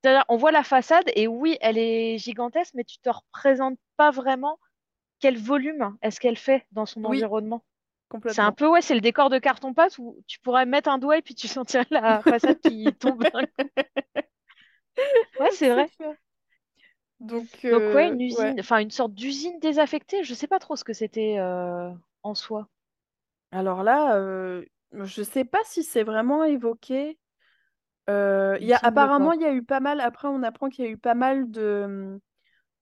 c'est-à-dire, 0.02 0.24
on 0.28 0.36
voit 0.36 0.52
la 0.52 0.62
façade 0.64 1.04
et 1.14 1.26
oui, 1.26 1.56
elle 1.60 1.78
est 1.78 2.18
gigantesque, 2.18 2.74
mais 2.74 2.84
tu 2.84 2.98
te 2.98 3.10
représentes 3.10 3.78
pas 3.96 4.10
vraiment 4.10 4.58
quel 5.20 5.38
volume 5.38 5.96
est-ce 6.02 6.20
qu'elle 6.20 6.38
fait 6.38 6.66
dans 6.72 6.86
son 6.86 7.04
oui, 7.04 7.18
environnement. 7.18 7.62
C'est 8.28 8.40
un 8.40 8.52
peu, 8.52 8.66
ouais, 8.66 8.82
c'est 8.82 8.94
le 8.94 9.00
décor 9.00 9.30
de 9.30 9.38
carton-pâte 9.38 9.98
où 9.98 10.16
tu 10.26 10.40
pourrais 10.40 10.66
mettre 10.66 10.88
un 10.88 10.98
doigt 10.98 11.18
et 11.18 11.22
puis 11.22 11.34
tu 11.34 11.46
sentirais 11.46 11.86
la 11.90 12.20
façade 12.22 12.60
qui 12.60 12.92
tombe. 12.98 13.22
d'un 13.22 13.46
coup. 13.46 13.70
Ouais, 15.40 15.50
c'est 15.52 15.70
vrai. 15.70 15.88
Donc, 17.20 17.46
Donc 17.64 17.82
ouais, 17.94 18.08
euh, 18.08 18.12
une 18.12 18.18
ouais. 18.18 18.26
usine, 18.26 18.60
enfin 18.60 18.78
une 18.78 18.90
sorte 18.90 19.14
d'usine 19.14 19.58
désaffectée. 19.60 20.24
Je 20.24 20.34
sais 20.34 20.46
pas 20.46 20.58
trop 20.58 20.76
ce 20.76 20.84
que 20.84 20.92
c'était 20.92 21.38
euh, 21.38 21.90
en 22.22 22.34
soi. 22.34 22.66
Alors 23.52 23.82
là, 23.84 24.16
euh, 24.16 24.64
je 24.92 25.22
sais 25.22 25.44
pas 25.44 25.60
si 25.64 25.84
c'est 25.84 26.02
vraiment 26.02 26.44
évoqué. 26.44 27.18
Euh, 28.10 28.58
y 28.60 28.72
a, 28.72 28.78
apparemment, 28.82 29.32
il 29.32 29.40
y 29.40 29.44
a 29.44 29.52
eu 29.52 29.62
pas 29.62 29.80
mal. 29.80 30.00
Après, 30.00 30.28
on 30.28 30.42
apprend 30.42 30.68
qu'il 30.68 30.84
y 30.84 30.88
a 30.88 30.90
eu 30.90 30.98
pas 30.98 31.14
mal 31.14 31.50
de 31.50 31.82
hum, 31.84 32.20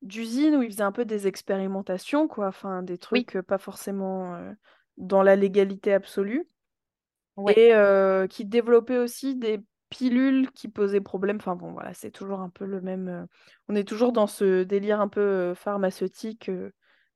d'usines 0.02 0.56
où 0.56 0.62
ils 0.62 0.70
faisaient 0.70 0.82
un 0.82 0.92
peu 0.92 1.04
des 1.04 1.26
expérimentations, 1.26 2.28
quoi. 2.28 2.48
Enfin, 2.48 2.82
des 2.82 2.98
trucs 2.98 3.36
euh, 3.36 3.42
pas 3.42 3.58
forcément 3.58 4.34
euh, 4.34 4.52
dans 4.96 5.22
la 5.22 5.36
légalité 5.36 5.92
absolue. 5.92 6.48
ouais, 7.36 7.58
Et 7.58 7.74
euh, 7.74 8.26
qui 8.26 8.44
développaient 8.44 8.98
aussi 8.98 9.36
des 9.36 9.60
pilules 9.90 10.50
qui 10.52 10.68
posaient 10.68 11.00
problème. 11.00 11.36
Enfin 11.36 11.56
bon, 11.56 11.72
voilà, 11.72 11.94
c'est 11.94 12.10
toujours 12.10 12.40
un 12.40 12.50
peu 12.50 12.64
le 12.64 12.80
même. 12.80 13.26
On 13.68 13.74
est 13.74 13.88
toujours 13.88 14.12
dans 14.12 14.26
ce 14.26 14.62
délire 14.62 15.00
un 15.00 15.08
peu 15.08 15.54
pharmaceutique 15.54 16.50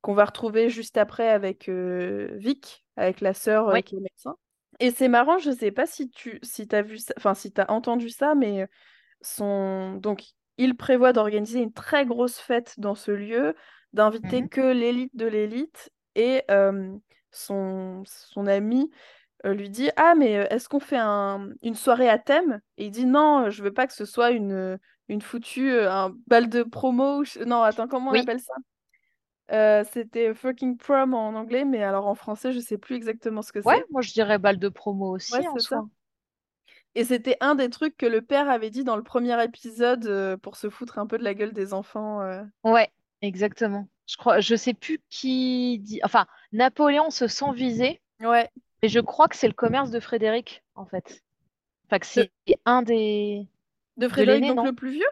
qu'on 0.00 0.14
va 0.14 0.24
retrouver 0.24 0.68
juste 0.68 0.96
après 0.96 1.28
avec 1.28 1.68
Vic, 1.68 2.84
avec 2.96 3.20
la 3.20 3.34
sœur 3.34 3.66
ouais. 3.66 3.82
qui 3.82 3.96
est 3.96 4.00
médecin. 4.00 4.36
Et 4.82 4.90
c'est 4.90 5.08
marrant, 5.08 5.38
je 5.38 5.52
sais 5.52 5.70
pas 5.70 5.86
si 5.86 6.10
tu 6.10 6.40
si 6.42 6.66
t'as 6.68 6.82
vu 6.82 6.98
ça, 6.98 7.14
enfin 7.16 7.34
si 7.34 7.52
t'as 7.52 7.66
entendu 7.68 8.10
ça, 8.10 8.34
mais 8.34 8.68
son 9.22 9.96
donc 9.96 10.24
il 10.58 10.76
prévoit 10.78 11.12
d'organiser 11.12 11.60
une 11.62 11.74
très 11.74 12.06
grosse 12.06 12.38
fête 12.38 12.76
dans 12.78 12.94
ce 12.94 13.10
lieu, 13.12 13.56
d'inviter 13.92 14.44
Mhm. 14.44 14.48
que 14.48 14.62
l'élite 14.62 15.16
de 15.16 15.26
l'élite 15.26 15.90
et 16.16 16.44
euh, 16.52 16.96
son 17.32 18.04
son 18.06 18.46
ami 18.46 18.90
euh, 19.46 19.54
lui 19.54 19.70
dit 19.70 19.90
Ah, 19.96 20.14
mais 20.16 20.38
euh, 20.38 20.46
est-ce 20.50 20.68
qu'on 20.70 20.80
fait 20.80 20.98
un- 20.98 21.50
une 21.62 21.74
soirée 21.76 22.08
à 22.10 22.18
thème? 22.20 22.60
Et 22.78 22.86
il 22.86 22.92
dit 22.92 23.06
Non, 23.06 23.46
euh, 23.46 23.50
je 23.50 23.62
veux 23.64 23.74
pas 23.74 23.86
que 23.88 23.94
ce 23.94 24.06
soit 24.06 24.30
une, 24.32 24.78
une 25.08 25.22
foutue, 25.22 25.70
euh, 25.72 25.92
un 25.92 26.14
bal 26.28 26.48
de 26.50 26.62
promo. 26.64 27.24
Non, 27.46 27.62
attends, 27.64 27.88
comment 27.88 28.12
on 28.12 28.14
Oui, 28.14 28.20
appelle 28.20 28.40
ça? 28.40 28.54
Euh, 29.50 29.84
c'était 29.92 30.34
fucking 30.34 30.76
prom 30.78 31.14
en 31.14 31.34
anglais, 31.34 31.64
mais 31.64 31.82
alors 31.82 32.06
en 32.06 32.14
français, 32.14 32.52
je 32.52 32.60
sais 32.60 32.78
plus 32.78 32.96
exactement 32.96 33.42
ce 33.42 33.52
que 33.52 33.58
ouais, 33.64 33.76
c'est. 33.76 33.90
moi 33.90 34.00
je 34.02 34.12
dirais 34.12 34.38
balle 34.38 34.58
de 34.58 34.68
promo 34.68 35.10
Ouais, 35.10 35.16
aussi 35.16 35.48
en 35.48 35.54
c'est 35.54 35.60
ça. 35.60 35.68
soi. 35.76 35.88
Et 36.94 37.04
c'était 37.04 37.36
un 37.40 37.54
des 37.54 37.70
trucs 37.70 37.96
que 37.96 38.06
le 38.06 38.20
père 38.22 38.48
avait 38.50 38.70
dit 38.70 38.84
dans 38.84 38.96
le 38.96 39.02
premier 39.02 39.42
épisode 39.42 40.06
euh, 40.06 40.36
pour 40.36 40.56
se 40.56 40.68
foutre 40.70 40.98
un 40.98 41.06
peu 41.06 41.18
de 41.18 41.24
la 41.24 41.34
gueule 41.34 41.52
des 41.52 41.72
enfants. 41.72 42.20
euh. 42.22 42.42
Ouais, 42.64 42.90
exactement. 43.22 43.88
Je 44.06 44.16
crois, 44.16 44.40
je 44.40 44.54
sais 44.56 44.74
plus 44.74 45.00
qui 45.08 45.78
dit. 45.78 46.00
Enfin, 46.04 46.26
Napoléon 46.52 47.10
se 47.10 47.28
sent 47.28 47.52
visé, 47.54 48.00
Ouais, 48.20 48.50
mais 48.82 48.88
je 48.88 49.00
crois 49.00 49.28
que 49.28 49.36
c'est 49.36 49.48
le 49.48 49.54
commerce 49.54 49.90
de 49.90 50.00
Frédéric 50.00 50.62
en 50.74 50.84
fait. 50.86 51.22
Enfin, 51.86 51.98
que 51.98 52.06
de, 52.20 52.28
c'est 52.46 52.58
un 52.66 52.82
des 52.82 53.46
de 53.96 54.08
Frédéric, 54.08 54.46
donc 54.46 54.56
non? 54.56 54.64
le 54.64 54.72
plus 54.74 54.90
vieux? 54.92 55.06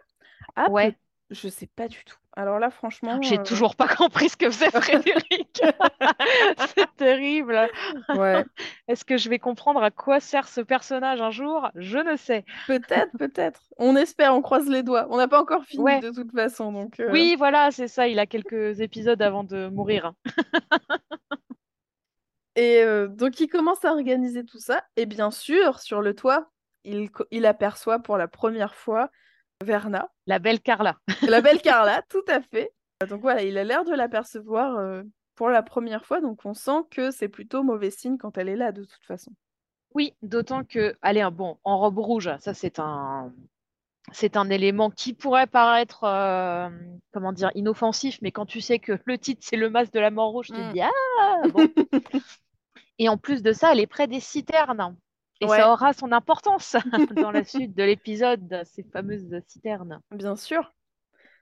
Ah. 0.57 0.71
Ouais. 0.71 0.97
je 1.31 1.49
sais 1.49 1.67
pas 1.67 1.89
du 1.89 2.05
tout. 2.05 2.17
Alors 2.37 2.59
là, 2.61 2.71
franchement, 2.71 3.21
J'ai 3.23 3.41
euh, 3.41 3.43
toujours 3.43 3.75
pas 3.75 3.89
compris 3.97 4.29
ce 4.29 4.37
que 4.37 4.51
faisait 4.51 4.71
Frédéric. 4.71 5.61
C'est 6.77 6.97
terrible. 6.97 7.69
ouais. 8.17 8.45
Est-ce 8.89 9.05
que 9.05 9.17
je 9.17 9.29
vais 9.29 9.39
comprendre 9.41 9.83
à 9.83 9.91
quoi 9.91 10.21
sert 10.21 10.47
ce 10.49 10.61
personnage 10.61 11.21
un 11.21 11.31
jour? 11.31 11.69
Je 11.75 11.99
ne 11.99 12.17
sais. 12.17 12.45
Peut-être, 12.67 13.11
peut-être. 13.19 13.63
On 13.79 13.97
espère, 13.97 14.35
on 14.35 14.43
croise 14.43 14.69
les 14.69 14.83
doigts. 14.83 15.07
On 15.11 15.17
n'a 15.17 15.27
pas 15.29 15.41
encore 15.43 15.65
fini 15.65 15.83
Ouais. 15.83 16.01
de 16.01 16.11
toute 16.11 16.31
façon, 16.33 16.73
donc. 16.73 17.01
euh, 17.01 17.11
Oui, 17.11 17.35
voilà, 17.37 17.71
c'est 17.73 17.89
ça. 17.89 18.07
Il 18.07 18.19
a 18.19 18.27
quelques 18.27 18.81
épisodes 18.81 19.21
avant 19.21 19.43
de 19.45 19.69
mourir. 19.69 20.13
Et 22.57 22.83
euh, 22.83 23.07
donc 23.09 23.39
il 23.41 23.49
commence 23.49 23.85
à 23.85 23.93
organiser 23.93 24.45
tout 24.45 24.59
ça. 24.59 24.83
Et 24.97 25.07
bien 25.07 25.31
sûr, 25.31 25.79
sur 25.81 26.01
le 26.01 26.15
toit, 26.15 26.51
il, 26.85 27.09
il 27.31 27.47
aperçoit 27.47 27.99
pour 28.01 28.17
la 28.17 28.29
première 28.29 28.75
fois 28.75 29.11
Verna, 29.65 30.09
La 30.27 30.39
belle 30.39 30.61
Carla. 30.61 30.97
la 31.23 31.41
belle 31.41 31.61
Carla, 31.63 32.03
tout 32.09 32.25
à 32.29 32.41
fait. 32.41 32.73
Donc 33.09 33.21
voilà, 33.21 33.43
il 33.43 33.57
a 33.59 33.65
l'air 33.65 33.85
de 33.85 33.93
l'apercevoir 33.95 34.77
euh, 34.79 35.03
pour 35.35 35.49
la 35.51 35.63
première 35.63 36.05
fois. 36.05 36.21
Donc 36.21 36.41
on 36.45 36.55
sent 36.55 36.83
que 36.91 37.11
c'est 37.11 37.29
plutôt 37.29 37.63
mauvais 37.63 37.91
signe 37.91 38.17
quand 38.19 38.39
elle 38.39 38.49
est 38.49 38.57
là, 38.57 38.73
de 38.73 38.85
toute 38.85 39.05
façon. 39.05 39.33
Oui, 39.95 40.15
d'autant 40.23 40.65
que, 40.65 40.95
allez, 41.03 41.21
un 41.21 41.31
bon, 41.31 41.59
en 41.65 41.79
robe 41.79 41.99
rouge, 41.99 42.31
ça 42.39 42.55
c'est 42.55 42.79
un, 42.79 43.33
c'est 44.13 44.37
un 44.37 44.49
élément 44.49 44.89
qui 44.91 45.15
pourrait 45.15 45.47
paraître, 45.49 46.05
euh, 46.05 46.69
comment 47.13 47.33
dire, 47.33 47.51
inoffensif, 47.55 48.19
mais 48.23 48.31
quand 48.31 48.47
tu 48.47 48.61
sais 48.61 48.79
que 48.79 48.93
le 49.05 49.19
titre 49.19 49.43
c'est 49.45 49.57
le 49.57 49.69
masque 49.69 49.93
de 49.93 50.01
la 50.01 50.11
mort 50.11 50.31
rouge, 50.31 50.47
tu 50.47 50.53
te 50.53 50.61
Mm. 50.61 50.73
dis 50.73 50.81
ah 50.83 51.49
bon. 51.49 51.67
Et 52.99 53.09
en 53.09 53.17
plus 53.17 53.43
de 53.43 53.53
ça, 53.53 53.73
elle 53.73 53.81
est 53.81 53.87
près 53.87 54.07
des 54.07 54.21
citernes. 54.21 54.95
Et 55.41 55.47
Ouais, 55.47 55.57
ça 55.57 55.73
aura 55.73 55.93
son 55.93 56.13
importance 56.13 56.77
dans 57.17 57.31
la 57.31 57.45
suite 57.45 57.75
de 57.75 57.83
l'épisode, 57.83 58.63
ces 58.65 58.83
fameuses 58.83 59.41
citernes. 59.49 60.01
bien 60.11 60.37
sûr. 60.37 60.73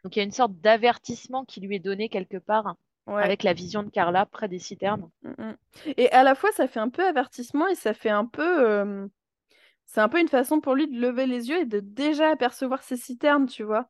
Donc 0.05 0.15
il 0.17 0.21
y 0.21 0.23
a 0.23 0.25
une 0.25 0.33
sorte 0.33 0.53
d'avertissement 0.61 1.45
qui 1.45 1.61
lui 1.61 1.77
est 1.77 1.81
donné 1.81 2.09
quelque 2.09 2.39
part 2.39 2.77
Ouais. 3.07 3.23
avec 3.23 3.43
la 3.43 3.55
vision 3.55 3.83
de 3.83 3.89
Carla 3.91 4.27
près 4.27 4.49
des 4.49 4.59
citernes. 4.59 5.11
Mm, 5.23 5.31
mm. 5.31 5.57
Et 5.97 6.11
à 6.13 6.23
la 6.23 6.35
fois, 6.35 6.53
ça 6.53 6.69
fait 6.69 6.81
un 6.81 6.91
peu 6.91 7.07
avertissement 7.07 7.67
et 7.69 7.75
ça 7.75 7.95
fait 7.95 8.11
un 8.11 8.27
peu. 8.27 8.69
euh, 8.69 9.07
C'est 9.87 10.01
un 10.03 10.09
peu 10.09 10.21
une 10.21 10.29
façon 10.29 10.61
pour 10.61 10.75
lui 10.75 10.87
de 10.89 11.01
lever 11.01 11.27
les 11.27 11.49
yeux 11.49 11.61
et 11.61 11.65
de 11.65 11.81
déjà 11.81 12.29
apercevoir 12.31 12.83
ces 12.83 12.97
citernes, 12.99 13.47
tu 13.47 13.63
vois. 13.63 13.89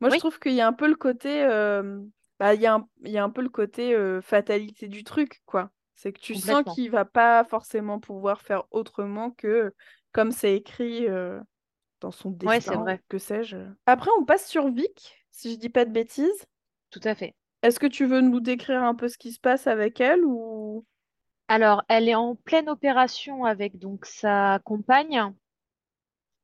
Moi, 0.00 0.10
je 0.10 0.18
trouve 0.18 0.38
qu'il 0.38 0.52
y 0.54 0.60
a 0.60 0.66
un 0.66 0.72
peu 0.72 0.88
le 0.88 0.94
côté, 0.96 1.42
euh, 1.44 2.00
bah, 2.38 2.54
il 2.54 2.60
y 2.60 2.66
a 2.66 2.74
un, 2.74 2.88
il 3.04 3.10
y 3.10 3.18
a 3.18 3.24
un 3.24 3.30
peu 3.30 3.42
le 3.42 3.48
côté 3.48 3.94
euh, 3.94 4.20
fatalité 4.22 4.88
du 4.88 5.04
truc, 5.04 5.42
quoi. 5.46 5.70
C'est 6.02 6.12
que 6.12 6.18
tu 6.18 6.34
sens 6.34 6.64
qu'il 6.74 6.90
va 6.90 7.04
pas 7.04 7.44
forcément 7.44 8.00
pouvoir 8.00 8.40
faire 8.40 8.64
autrement 8.72 9.30
que 9.30 9.72
comme 10.10 10.32
c'est 10.32 10.56
écrit 10.56 11.06
euh, 11.06 11.40
dans 12.00 12.10
son 12.10 12.30
Ouais, 12.30 12.60
c'est 12.60 12.70
destin, 12.70 12.80
vrai, 12.80 13.00
que 13.08 13.18
sais-je. 13.18 13.56
Après, 13.86 14.10
on 14.18 14.24
passe 14.24 14.48
sur 14.48 14.68
Vic, 14.68 15.24
si 15.30 15.52
je 15.52 15.58
dis 15.58 15.68
pas 15.68 15.84
de 15.84 15.92
bêtises. 15.92 16.44
tout 16.90 17.00
à 17.04 17.14
fait. 17.14 17.36
Est-ce 17.62 17.78
que 17.78 17.86
tu 17.86 18.04
veux 18.04 18.20
nous 18.20 18.40
décrire 18.40 18.82
un 18.82 18.96
peu 18.96 19.06
ce 19.06 19.16
qui 19.16 19.30
se 19.30 19.38
passe 19.38 19.68
avec 19.68 20.00
elle 20.00 20.24
ou... 20.24 20.84
Alors, 21.46 21.84
elle 21.88 22.08
est 22.08 22.16
en 22.16 22.34
pleine 22.34 22.68
opération 22.68 23.44
avec 23.44 23.78
donc 23.78 24.04
sa 24.04 24.58
compagne. 24.64 25.32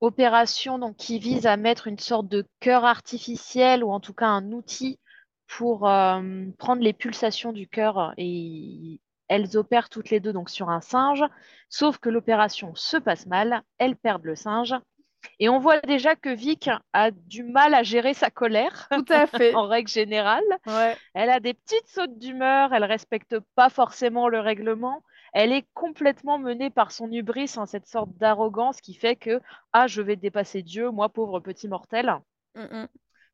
Opération 0.01 0.79
donc, 0.79 0.95
qui 0.95 1.19
vise 1.19 1.47
à 1.47 1.57
mettre 1.57 1.89
une 1.89 1.99
sorte 1.99 2.29
de 2.29 2.47
cœur 2.61 2.85
artificiel 2.85 3.83
ou 3.83 3.91
en 3.91 3.99
tout 3.99 4.15
cas 4.15 4.29
un 4.29 4.53
outil 4.53 5.01
pour 5.49 5.89
euh, 5.89 6.45
prendre 6.59 6.83
les 6.83 6.93
pulsations 6.93 7.53
du 7.53 7.67
cœur 7.67 8.15
et 8.19 9.01
elles 9.29 9.57
opèrent 9.57 9.89
toutes 9.89 10.11
les 10.11 10.21
deux 10.21 10.33
donc 10.33 10.51
sur 10.51 10.71
un 10.71 10.81
singe, 10.81 11.25
sauf 11.69 11.99
que 11.99 12.09
l'opération 12.09 12.75
se 12.75 12.97
passe 12.97 13.27
mal, 13.27 13.63
elles 13.79 13.97
perdent 13.97 14.25
le 14.25 14.37
singe 14.37 14.75
et 15.41 15.49
on 15.49 15.59
voit 15.59 15.81
déjà 15.81 16.17
que 16.17 16.29
Vic 16.29 16.71
a 16.93 17.11
du 17.11 17.43
mal 17.43 17.75
à 17.75 17.83
gérer 17.83 18.15
sa 18.15 18.31
colère 18.31 18.89
Tout 18.91 19.05
à 19.09 19.27
fait. 19.27 19.55
en 19.55 19.67
règle 19.67 19.89
générale. 19.89 20.45
Ouais. 20.67 20.97
Elle 21.15 21.31
a 21.31 21.41
des 21.41 21.55
petites 21.55 21.87
sautes 21.89 22.19
d'humeur, 22.19 22.73
elle 22.73 22.85
respecte 22.85 23.37
pas 23.55 23.69
forcément 23.69 24.29
le 24.29 24.41
règlement. 24.41 25.03
Elle 25.33 25.53
est 25.53 25.67
complètement 25.75 26.39
menée 26.39 26.71
par 26.71 26.91
son 26.91 27.11
hubris, 27.13 27.55
hein, 27.57 27.67
cette 27.67 27.87
sorte 27.87 28.11
d'arrogance 28.17 28.81
qui 28.81 28.95
fait 28.95 29.17
que 29.17 29.41
ah 29.73 29.87
je 29.87 30.01
vais 30.01 30.17
dépasser 30.17 30.63
Dieu, 30.63 30.91
moi 30.91 31.09
pauvre 31.09 31.41
petit 31.41 31.69
mortel. 31.69 32.15
Mm, 32.55 32.63
mm. 32.63 32.89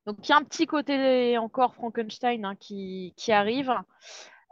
Donc 0.05 0.17
il 0.27 0.29
y 0.29 0.33
a 0.33 0.37
un 0.37 0.43
petit 0.43 0.67
côté 0.67 1.37
encore 1.37 1.73
Frankenstein 1.73 2.45
hein, 2.45 2.55
qui, 2.55 3.13
qui 3.17 3.31
arrive. 3.31 3.73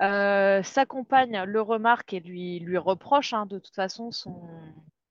Euh, 0.01 0.63
sa 0.63 0.86
compagne 0.86 1.43
le 1.45 1.62
remarque 1.62 2.13
et 2.13 2.19
lui, 2.19 2.60
lui 2.60 2.77
reproche 2.77 3.34
hein, 3.34 3.45
de 3.45 3.60
toute 3.60 3.75
façon 3.75 4.12
son, 4.12 4.41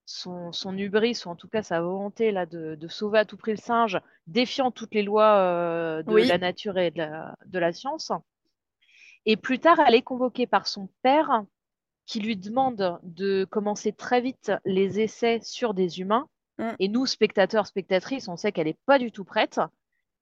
son, 0.05 0.53
son 0.53 0.77
hubris, 0.77 1.23
ou 1.25 1.29
en 1.31 1.37
tout 1.37 1.49
cas 1.49 1.63
sa 1.63 1.81
volonté 1.81 2.31
là, 2.33 2.47
de, 2.47 2.75
de 2.75 2.89
sauver 2.89 3.21
à 3.21 3.25
tout 3.25 3.37
prix 3.37 3.53
le 3.53 3.57
singe, 3.59 4.01
défiant 4.27 4.71
toutes 4.71 4.95
les 4.95 5.03
lois 5.03 5.39
euh, 5.39 6.03
de 6.03 6.15
Oui, 6.15 6.25
la 6.25 6.39
nature 6.39 6.79
et 6.79 6.91
de 6.91 6.99
la, 6.99 7.37
de 7.47 7.59
la 7.59 7.73
science. 7.73 8.13
Et 9.27 9.37
plus 9.37 9.59
tard, 9.59 9.79
elle 9.81 9.95
est 9.95 10.03
convoquée 10.03 10.47
par 10.47 10.67
son 10.67 10.89
père 11.03 11.45
qui 12.07 12.21
lui 12.21 12.37
demande 12.37 13.01
de 13.05 13.45
commencer 13.45 13.93
très 13.93 14.21
vite 14.21 14.53
les 14.65 15.01
essais 15.01 15.41
sur 15.43 15.75
des 15.75 16.01
humains. 16.01 16.29
mm, 16.59 16.77
Et 16.79 16.89
nous, 16.89 17.07
spectateurs, 17.07 17.67
spectatrices, 17.67 18.29
on 18.29 18.37
sait 18.37 18.53
qu'elle 18.53 18.67
n'est 18.67 18.79
pas 18.87 18.99
du 18.99 19.13
tout 19.13 19.25
prête. 19.25 19.61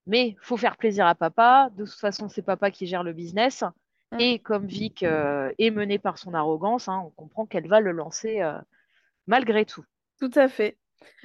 Mais 0.07 0.37
faut 0.43 0.57
faire 0.59 0.77
plaisir 0.77 1.07
à 1.07 1.15
papa. 1.15 1.71
De 1.77 1.85
toute 1.85 1.95
façon, 2.01 2.29
c'est 2.29 2.43
papa 2.43 2.71
qui 2.71 2.87
gère 2.87 3.05
le 3.05 3.13
business. 3.15 3.65
Mm, 4.13 4.21
Et 4.21 4.39
comme 4.39 4.67
Vic 4.67 5.03
euh, 5.03 5.53
est 5.59 5.71
menée 5.71 5.99
par 5.99 6.19
son 6.19 6.35
arrogance, 6.35 6.89
hein, 6.89 7.03
on 7.05 7.11
comprend 7.11 7.47
qu'elle 7.47 7.69
va 7.69 7.81
le 7.81 7.93
lancer 7.93 8.41
euh, 8.41 8.59
malgré 9.27 9.65
tout. 9.65 9.85
tout 10.19 10.31
à 10.35 10.49
fait. 10.49 10.77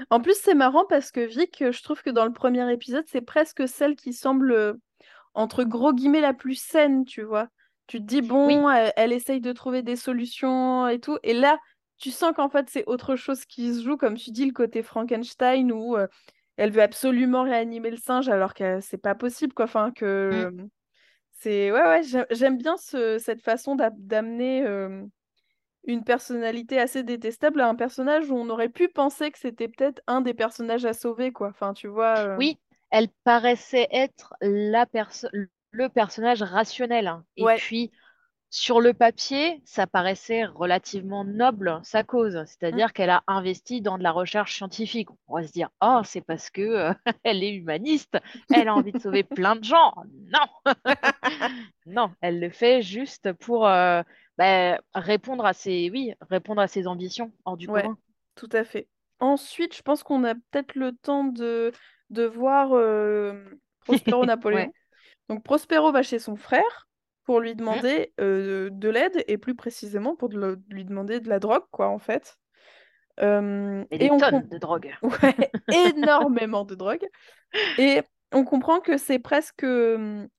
En 0.09 0.21
plus, 0.21 0.37
c'est 0.41 0.55
marrant 0.55 0.85
parce 0.87 1.11
que 1.11 1.21
Vic, 1.21 1.63
je 1.71 1.83
trouve 1.83 2.01
que 2.01 2.09
dans 2.09 2.25
le 2.25 2.33
premier 2.33 2.71
épisode, 2.71 3.05
c'est 3.07 3.21
presque 3.21 3.67
celle 3.67 3.95
qui 3.95 4.13
semble, 4.13 4.51
euh, 4.51 4.73
entre 5.33 5.63
gros 5.63 5.93
guillemets, 5.93 6.21
la 6.21 6.33
plus 6.33 6.55
saine, 6.55 7.05
tu 7.05 7.23
vois. 7.23 7.49
Tu 7.87 7.99
te 7.99 8.03
dis, 8.03 8.21
Oui, 8.21 8.27
bon, 8.27 8.69
elle, 8.69 8.93
elle 8.95 9.11
essaye 9.11 9.41
de 9.41 9.51
trouver 9.51 9.83
des 9.83 9.95
solutions 9.95 10.87
et 10.87 10.99
tout. 10.99 11.17
Et 11.23 11.33
là, 11.33 11.59
tu 11.97 12.11
sens 12.11 12.33
qu'en 12.35 12.49
fait, 12.49 12.69
c'est 12.69 12.85
autre 12.87 13.15
chose 13.15 13.45
qui 13.45 13.73
se 13.73 13.83
joue, 13.83 13.97
comme 13.97 14.15
tu 14.15 14.31
dis, 14.31 14.45
le 14.45 14.53
côté 14.53 14.83
Frankenstein, 14.83 15.71
où 15.71 15.95
euh, 15.95 16.07
elle 16.57 16.71
veut 16.71 16.81
absolument 16.81 17.43
réanimer 17.43 17.91
le 17.91 17.97
singe 17.97 18.29
alors 18.29 18.53
que 18.53 18.79
c'est 18.81 18.97
pas 18.97 19.15
possible, 19.15 19.53
quoi. 19.53 19.65
Enfin, 19.65 19.89
mm, 19.89 19.93
que 19.93 20.51
c'est... 21.35 21.71
Ouais, 21.71 21.81
ouais, 21.83 22.03
j'ai- 22.03 22.25
j'aime 22.31 22.57
bien 22.57 22.77
ce- 22.77 23.19
cette 23.19 23.41
façon 23.41 23.75
d'a- 23.75 23.91
d'amener 23.91 24.65
euh, 24.65 25.03
une 25.85 26.03
personnalité 26.03 26.79
assez 26.79 27.03
détestable 27.03 27.61
à 27.61 27.67
un 27.69 27.75
personnage 27.75 28.29
où 28.31 28.35
on 28.35 28.49
aurait 28.49 28.69
pu 28.69 28.89
penser 28.89 29.31
que 29.31 29.39
c'était 29.39 29.67
peut-être 29.67 30.01
un 30.07 30.21
des 30.21 30.33
personnages 30.33 30.85
à 30.85 30.93
sauver, 30.93 31.31
quoi. 31.31 31.49
Enfin, 31.49 31.73
tu 31.73 31.87
vois. 31.87 32.17
euh, 32.19 32.37
oui, 32.37 32.59
elle 32.91 33.09
paraissait 33.23 33.87
être 33.91 34.33
la 34.41 34.85
perso- 34.85 35.29
le 35.71 35.89
personnage 35.89 36.41
rationnel. 36.43 37.07
hein. 37.07 37.25
Et 37.37 37.43
Ouais. 37.43 37.57
puis, 37.57 37.91
Sur 38.49 38.79
le 38.79 38.93
papier, 38.93 39.61
ça 39.65 39.85
paraissait 39.85 40.45
relativement 40.45 41.25
noble, 41.25 41.79
sa 41.83 42.03
cause, 42.03 42.43
Mm, 42.71 42.81
c'est-à-dire 42.85 42.93
qu'elle 42.93 43.09
a 43.09 43.23
investi 43.27 43.81
dans 43.81 43.97
de 43.97 44.03
la 44.03 44.11
recherche 44.11 44.55
scientifique. 44.55 45.11
On 45.11 45.17
pourrait 45.27 45.47
se 45.47 45.51
dire, 45.51 45.69
oh, 45.81 46.01
c'est 46.05 46.21
parce 46.21 46.49
que 46.49 46.61
euh, 46.61 46.93
elle 47.23 47.43
est 47.43 47.53
humaniste, 47.53 48.17
elle 48.51 48.69
a 48.69 48.75
envie 48.75 48.93
de 48.93 48.99
sauver 48.99 49.23
plein 49.23 49.55
de 49.57 49.63
gens. 49.65 49.93
Non, 50.31 50.47
non, 51.85 52.11
elle 52.21 52.39
le 52.39 52.49
fait 52.49 52.81
juste 52.81 53.33
pour 53.33 53.67
euh, 53.67 54.01
bah, 54.37 54.79
répondre 54.93 55.45
à 55.45 55.53
ses, 55.53 55.89
oui, 55.91 56.13
répondre 56.29 56.61
à 56.61 56.67
ses 56.67 56.87
ambitions 56.87 57.31
hors 57.45 57.57
du 57.57 57.67
Ouais, 57.67 57.83
commun. 57.83 57.97
tout 58.35 58.49
à 58.51 58.63
fait. 58.63 58.87
Ensuite, 59.19 59.75
je 59.75 59.81
pense 59.81 60.03
qu'on 60.03 60.23
a 60.23 60.35
peut-être 60.35 60.75
le 60.75 60.93
temps 60.95 61.23
de, 61.25 61.71
de 62.09 62.23
voir 62.25 62.73
euh, 62.73 63.33
Prospero 63.85 64.25
Ouais. 64.51 64.69
Napoléon. 64.69 64.73
Donc 65.29 65.43
Prospero 65.43 65.91
va 65.91 66.03
chez 66.03 66.19
son 66.19 66.35
frère 66.35 66.84
pour 67.25 67.39
lui 67.41 67.55
Mm. 67.55 67.55
demander 67.55 68.13
euh, 68.21 68.69
de 68.71 68.89
l'aide 68.89 69.23
et 69.27 69.37
plus 69.37 69.55
précisément 69.55 70.15
pour 70.15 70.29
de 70.29 70.37
le- 70.39 70.61
lui 70.69 70.85
demander 70.85 71.19
de 71.19 71.29
la 71.29 71.39
drogue, 71.39 71.65
quoi, 71.71 71.89
en 71.89 71.99
fait. 71.99 72.37
Euh, 73.21 73.85
Et 73.91 73.97
et 73.99 74.09
des 74.09 74.11
on 74.11 74.17
tonnes 74.17 74.47
de 74.49 74.57
drogue. 74.57 74.93
ouais, 75.01 75.51
énormément 75.71 76.65
de 76.65 76.75
drogue. 76.75 77.05
Et 77.77 78.01
on 78.31 78.43
comprend 78.43 78.79
que 78.81 78.97
c'est 78.97 79.19
presque 79.19 79.65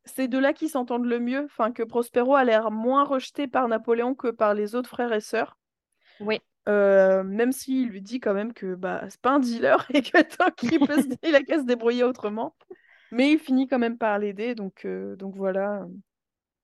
ces 0.05 0.29
deux-là 0.29 0.53
qui 0.53 0.69
s'entendent 0.69 1.07
le 1.07 1.21
mieux. 1.21 1.45
Enfin, 1.47 1.73
que 1.73 1.83
Prospero 1.83 2.35
a 2.35 2.45
l'air 2.45 2.71
moins 2.71 3.05
rejeté 3.05 3.49
par 3.49 3.69
Napoléon 3.69 4.15
que 4.15 4.29
par 4.29 4.55
les 4.55 4.75
autres 4.75 4.91
frères 4.91 5.13
et 5.13 5.21
sœurs. 5.21 5.57
Oui, 6.21 6.41
Euh, 6.69 7.23
même 7.23 7.53
s'il 7.53 7.89
lui 7.89 8.03
dit 8.03 8.19
quand 8.19 8.35
même 8.35 8.53
que 8.53 8.75
bah, 8.75 9.05
c'est 9.09 9.21
pas 9.21 9.31
un 9.31 9.39
dealer 9.39 9.87
et 9.95 10.03
que 10.03 10.21
tant 10.37 10.51
qu'il 10.51 10.81
peut 10.81 11.01
se... 11.01 11.07
il 11.23 11.35
a 11.35 11.43
qu'à 11.43 11.59
se 11.59 11.65
débrouiller 11.65 12.03
autrement. 12.05 12.57
Mais 13.13 13.31
il 13.33 13.39
finit 13.39 13.69
quand 13.69 13.79
même 13.79 13.99
par 13.99 14.19
l'aider, 14.19 14.55
donc, 14.57 14.85
euh, 14.85 15.15
donc 15.17 15.37
voilà. 15.37 15.87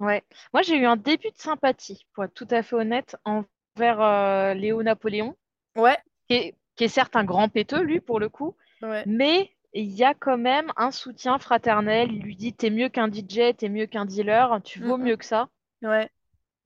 Ouais. 0.03 0.23
Moi, 0.53 0.63
j'ai 0.63 0.77
eu 0.77 0.85
un 0.87 0.97
début 0.97 1.31
de 1.31 1.39
sympathie, 1.39 2.07
pour 2.13 2.25
être 2.25 2.35
tout 2.35 2.49
à 2.51 2.63
fait 2.63 2.77
honnête, 2.77 3.17
envers 3.25 4.01
euh, 4.01 4.55
Léo 4.55 4.83
Napoléon. 4.83 5.35
Ouais, 5.77 5.97
qui 6.29 6.35
est, 6.35 6.55
qui 6.77 6.85
est 6.85 6.89
certes 6.89 7.17
un 7.17 7.25
grand 7.25 7.49
péteux, 7.49 7.83
lui, 7.83 8.01
pour 8.01 8.21
le 8.21 8.29
coup, 8.29 8.55
ouais. 8.83 9.07
mais 9.07 9.51
il 9.73 9.91
y 9.91 10.05
a 10.05 10.13
quand 10.15 10.37
même 10.39 10.71
un 10.77 10.91
soutien 10.91 11.39
fraternel. 11.39 12.13
Il 12.13 12.23
lui 12.23 12.37
dit, 12.37 12.53
t'es 12.53 12.71
mieux 12.71 12.89
qu'un 12.91 13.09
DJ, 13.09 13.55
t'es 13.57 13.69
mieux 13.71 13.87
qu'un 13.87 14.05
dealer, 14.05 14.61
tu 14.63 14.81
Mm, 14.81 14.89
vaux 14.89 14.99
mieux 14.99 15.17
que 15.17 15.25
ça. 15.25 15.49
mm, 15.83 15.87
ouais. 15.89 16.11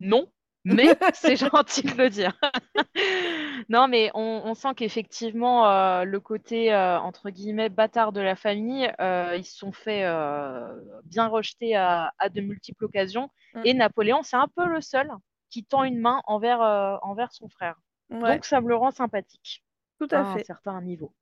Non, 0.01 0.29
mais 0.67 0.89
c'est 1.15 1.37
gentil 1.37 1.83
de 1.83 1.95
le 1.97 2.11
dire. 2.11 2.39
Non, 3.69 3.89
mais 3.89 4.11
on, 4.15 4.43
on 4.45 4.55
sent 4.55 4.75
qu'effectivement, 4.77 5.69
euh, 5.69 6.05
le 6.05 6.21
côté, 6.21 6.73
euh, 6.73 6.99
entre 7.01 7.31
guillemets, 7.31 7.69
bâtard 7.69 8.13
de 8.13 8.21
la 8.21 8.37
famille, 8.37 8.91
euh, 9.01 9.37
ils 9.37 9.45
se 9.45 9.57
sont 9.57 9.73
fait 9.73 10.03
bien 11.05 11.27
rejeter 11.29 11.75
à, 11.77 12.13
à 12.19 12.29
de 12.29 12.41
multiples 12.41 12.85
occasions. 12.85 13.31
Mm, 13.55 13.65
Et 13.65 13.75
Napoléon, 13.75 14.23
c'est 14.23 14.37
un 14.37 14.49
peu 14.49 14.67
le 14.67 14.81
seul 14.81 15.11
qui 15.51 15.65
tend 15.65 15.85
une 15.85 15.99
main 16.01 16.23
envers, 16.27 16.61
envers 17.03 17.33
son 17.33 17.49
frère. 17.49 17.77
ouais, 18.11 18.21
Donc, 18.29 18.45
ça 18.45 18.61
me 18.61 18.69
le 18.69 18.77
rend 18.77 18.91
sympathique 18.91 19.65
tout 19.99 20.09
à 20.11 20.21
à 20.21 20.23
un 20.23 20.39
fait. 20.39 20.47
certain 20.47 20.81
niveau. 20.83 21.13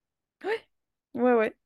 Ouais, 1.14 1.32
ouais. 1.34 1.56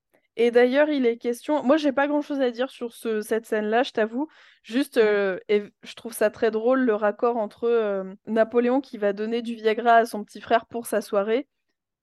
Et 0.40 0.53
d'ailleurs, 0.53 0.88
il 0.88 1.05
est 1.05 1.16
question. 1.18 1.64
Moi, 1.64 1.77
j'ai 1.77 1.90
pas 1.90 2.07
grand-chose 2.07 2.40
à 2.40 2.53
dire 2.53 2.70
sur 2.70 2.92
ce, 2.92 3.20
cette 3.20 3.44
scène-là, 3.44 3.83
je 3.83 3.90
t'avoue. 3.90 4.29
Juste, 4.62 4.96
Mm, 4.96 5.01
euh, 5.01 5.38
et 5.48 5.64
je 5.83 5.94
trouve 5.94 6.12
ça 6.12 6.31
très 6.31 6.53
drôle 6.53 6.81
le 6.81 6.94
raccord 6.94 7.37
entre 7.37 7.64
euh, 7.64 8.05
Napoléon 8.27 8.81
qui 8.81 8.98
va 8.98 9.12
donner 9.12 9.42
du 9.42 9.55
Viagra 9.57 9.96
à 9.96 10.07
son 10.07 10.22
petit 10.22 10.40
frère 10.40 10.66
pour 10.66 10.87
sa 10.87 11.01
soirée 11.01 11.48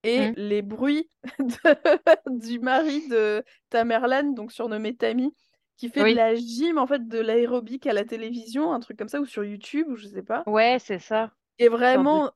et 0.04 0.32
mm. 0.32 0.34
les 0.36 0.62
bruits 0.62 1.10
de- 1.40 2.38
du 2.38 2.60
mari 2.60 3.08
de 3.08 3.42
Tamerlan, 3.70 4.34
donc 4.34 4.52
surnommé 4.52 4.96
Tammy, 4.96 5.34
qui 5.78 5.90
fait 5.90 6.04
de 6.04 6.16
la 6.16 6.36
gym, 6.36 6.78
en 6.78 6.88
fait, 6.88 7.08
de 7.08 7.20
l'aérobic 7.20 7.88
à 7.88 7.94
la 7.94 8.04
télévision, 8.04 8.74
un 8.74 8.82
truc 8.82 8.98
comme 8.98 9.10
ça, 9.10 9.22
ou 9.22 9.26
sur 9.26 9.46
YouTube, 9.46 9.88
ou 9.90 9.96
je 9.96 10.08
sais 10.08 10.24
pas. 10.24 10.44
ouais, 10.46 10.78
c'est 10.80 11.00
ça. 11.00 11.32
Et 11.58 11.70
vraiment, 11.70 12.32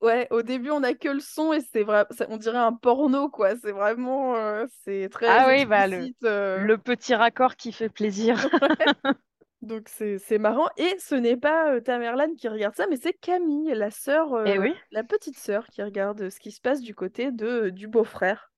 ouais, 0.00 0.26
au 0.30 0.42
début, 0.42 0.70
on 0.70 0.82
a 0.82 0.94
que 0.94 1.08
le 1.08 1.20
son 1.20 1.52
et 1.52 1.60
c'est 1.60 1.82
vrai, 1.82 2.06
on 2.28 2.36
dirait 2.36 2.58
un 2.58 2.72
porno, 2.72 3.28
quoi. 3.28 3.56
C'est 3.56 3.72
vraiment, 3.72 4.36
euh, 4.36 4.66
c'est 4.84 5.08
très 5.10 5.26
Ah 5.26 5.46
oui, 5.48 5.64
bah 5.64 5.86
le, 5.86 6.10
euh, 6.24 6.58
le 6.58 6.78
petit 6.78 7.14
raccord 7.14 7.56
qui 7.56 7.72
fait 7.72 7.88
plaisir. 7.88 8.36
Donc 9.62 9.88
c'est 9.88 10.38
marrant. 10.38 10.68
Et 10.76 10.94
ce 10.98 11.14
n'est 11.16 11.36
pas 11.36 11.72
euh, 11.72 11.80
Tamerlan 11.80 12.34
qui 12.36 12.48
regarde 12.48 12.76
ça, 12.76 12.86
mais 12.88 12.96
c'est 12.96 13.12
Camille, 13.12 13.72
la 13.74 13.90
sœur, 13.90 14.28
Eh 14.46 14.56
euh, 14.56 14.60
oui. 14.60 14.74
la 14.92 15.02
petite 15.02 15.36
sœur, 15.36 15.66
qui 15.66 15.82
regarde 15.82 16.30
ce 16.30 16.38
qui 16.38 16.52
se 16.52 16.60
passe 16.60 16.80
du 16.80 16.94
côté 16.94 17.32
de, 17.32 17.70
du 17.70 17.88
beau-frère. 17.88 18.52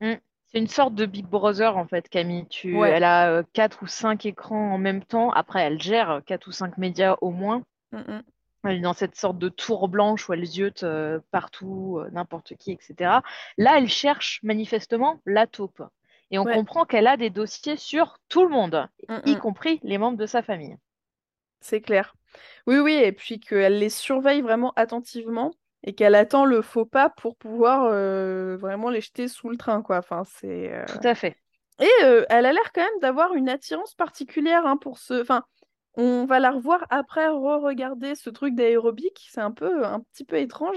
Mm. 0.00 0.14
C'est 0.50 0.58
une 0.58 0.66
sorte 0.66 0.94
de 0.94 1.04
Big 1.04 1.26
Brother 1.26 1.76
en 1.76 1.86
fait, 1.86 2.08
Camille. 2.08 2.46
Tu... 2.48 2.74
Ouais. 2.74 2.90
Elle 2.90 3.04
a 3.04 3.42
quatre 3.52 3.82
ou 3.82 3.86
cinq 3.86 4.24
écrans 4.24 4.72
en 4.72 4.78
même 4.78 5.04
temps. 5.04 5.30
Après, 5.32 5.60
elle 5.60 5.80
gère 5.80 6.22
quatre 6.24 6.46
ou 6.48 6.52
cinq 6.52 6.78
médias 6.78 7.16
au 7.20 7.30
moins. 7.30 7.62
Mm, 7.92 7.98
mm. 7.98 8.22
Elle 8.68 8.76
est 8.78 8.80
dans 8.80 8.92
cette 8.92 9.16
sorte 9.16 9.38
de 9.38 9.48
tour 9.48 9.88
blanche 9.88 10.28
où 10.28 10.32
elle 10.32 10.44
ziote 10.44 10.82
euh, 10.82 11.20
partout, 11.30 11.98
euh, 12.00 12.10
n'importe 12.10 12.54
qui, 12.56 12.72
etc. 12.72 13.22
Là, 13.56 13.78
elle 13.78 13.88
cherche 13.88 14.40
manifestement 14.42 15.20
la 15.26 15.46
taupe. 15.46 15.82
Et 16.30 16.38
on 16.38 16.44
Ouais. 16.44 16.54
comprend 16.54 16.84
qu'elle 16.84 17.06
a 17.06 17.16
des 17.16 17.30
dossiers 17.30 17.76
sur 17.76 18.18
tout 18.28 18.42
le 18.44 18.50
monde, 18.50 18.88
Mm, 19.08 19.18
y 19.26 19.34
mm. 19.34 19.38
compris 19.40 19.80
les 19.82 19.98
membres 19.98 20.18
de 20.18 20.26
sa 20.26 20.42
famille. 20.42 20.76
C'est 21.60 21.80
clair. 21.80 22.14
Oui, 22.66 22.78
oui, 22.78 22.92
et 22.94 23.12
puis 23.12 23.40
qu'elle 23.40 23.78
les 23.78 23.88
surveille 23.88 24.42
vraiment 24.42 24.72
attentivement 24.76 25.52
et 25.84 25.94
qu'elle 25.94 26.14
attend 26.14 26.44
le 26.44 26.62
faux 26.62 26.84
pas 26.84 27.08
pour 27.08 27.36
pouvoir 27.36 27.84
euh, 27.90 28.56
vraiment 28.60 28.90
les 28.90 29.00
jeter 29.00 29.28
sous 29.28 29.48
le 29.48 29.56
train, 29.56 29.82
quoi. 29.82 29.98
Enfin, 29.98 30.24
c'est... 30.24 30.72
euh, 30.72 30.84
Tout 30.86 31.06
à 31.06 31.14
fait. 31.14 31.36
Et 31.80 32.04
euh, 32.04 32.24
elle 32.28 32.46
a 32.46 32.52
l'air 32.52 32.72
quand 32.74 32.82
même 32.82 33.00
d'avoir 33.00 33.34
une 33.34 33.48
attirance 33.48 33.94
particulière 33.94 34.66
hein, 34.66 34.76
pour 34.76 34.98
ce... 34.98 35.22
Enfin, 35.22 35.44
on 35.98 36.24
va 36.26 36.38
la 36.38 36.52
revoir 36.52 36.86
après 36.90 37.28
re-regarder 37.28 38.14
ce 38.14 38.30
truc 38.30 38.54
d'aérobic. 38.54 39.28
C'est 39.30 39.40
un 39.40 39.50
peu, 39.50 39.84
un 39.84 40.00
petit 40.00 40.24
peu 40.24 40.36
étrange. 40.36 40.76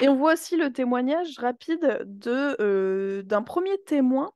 Et 0.00 0.08
on 0.08 0.16
voit 0.16 0.34
aussi 0.34 0.56
le 0.56 0.72
témoignage 0.72 1.38
rapide 1.38 2.02
de, 2.04 2.56
euh, 2.60 3.22
d'un 3.22 3.42
premier 3.42 3.76
témoin 3.82 4.30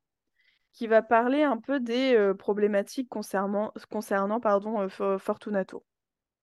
qui 0.73 0.87
va 0.87 1.01
parler 1.01 1.43
un 1.43 1.57
peu 1.57 1.79
des 1.79 2.15
euh, 2.15 2.33
problématiques 2.33 3.07
concernant, 3.07 3.71
concernant 3.89 4.41
pardon, 4.41 4.81
euh, 4.81 4.89
For- 4.89 5.21
Fortunato. 5.21 5.85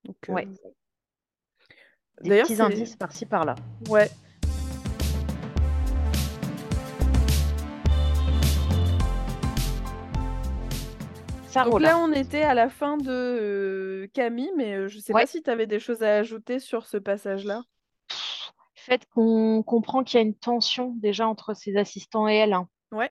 Donc, 0.04 0.16
Ouais. 0.28 0.48
Des 2.22 2.42
petits 2.42 2.60
indices 2.62 2.96
par-ci 2.96 3.26
par-là. 3.26 3.56
Ouais. 3.88 4.08
Donc 11.54 11.80
là, 11.80 11.98
on 11.98 12.12
était 12.12 12.42
à 12.42 12.54
la 12.54 12.68
fin 12.68 12.96
de 12.96 13.10
euh, 13.10 14.06
Camille, 14.14 14.52
mais 14.56 14.74
euh, 14.74 14.88
je 14.88 14.98
sais 14.98 15.12
pas 15.12 15.26
si 15.26 15.42
tu 15.42 15.50
avais 15.50 15.66
des 15.66 15.78
choses 15.80 16.02
à 16.02 16.16
ajouter 16.16 16.58
sur 16.58 16.86
ce 16.86 16.96
passage-là. 16.96 17.62
Le 18.10 18.14
fait 18.96 19.06
qu'on 19.14 19.62
comprend 19.62 20.02
qu'il 20.02 20.18
y 20.18 20.22
a 20.22 20.26
une 20.26 20.34
tension 20.34 20.94
déjà 20.96 21.28
entre 21.28 21.54
ses 21.54 21.76
assistants 21.76 22.26
et 22.28 22.34
elle. 22.34 22.52
hein. 22.52 22.68
Ouais. 22.90 23.10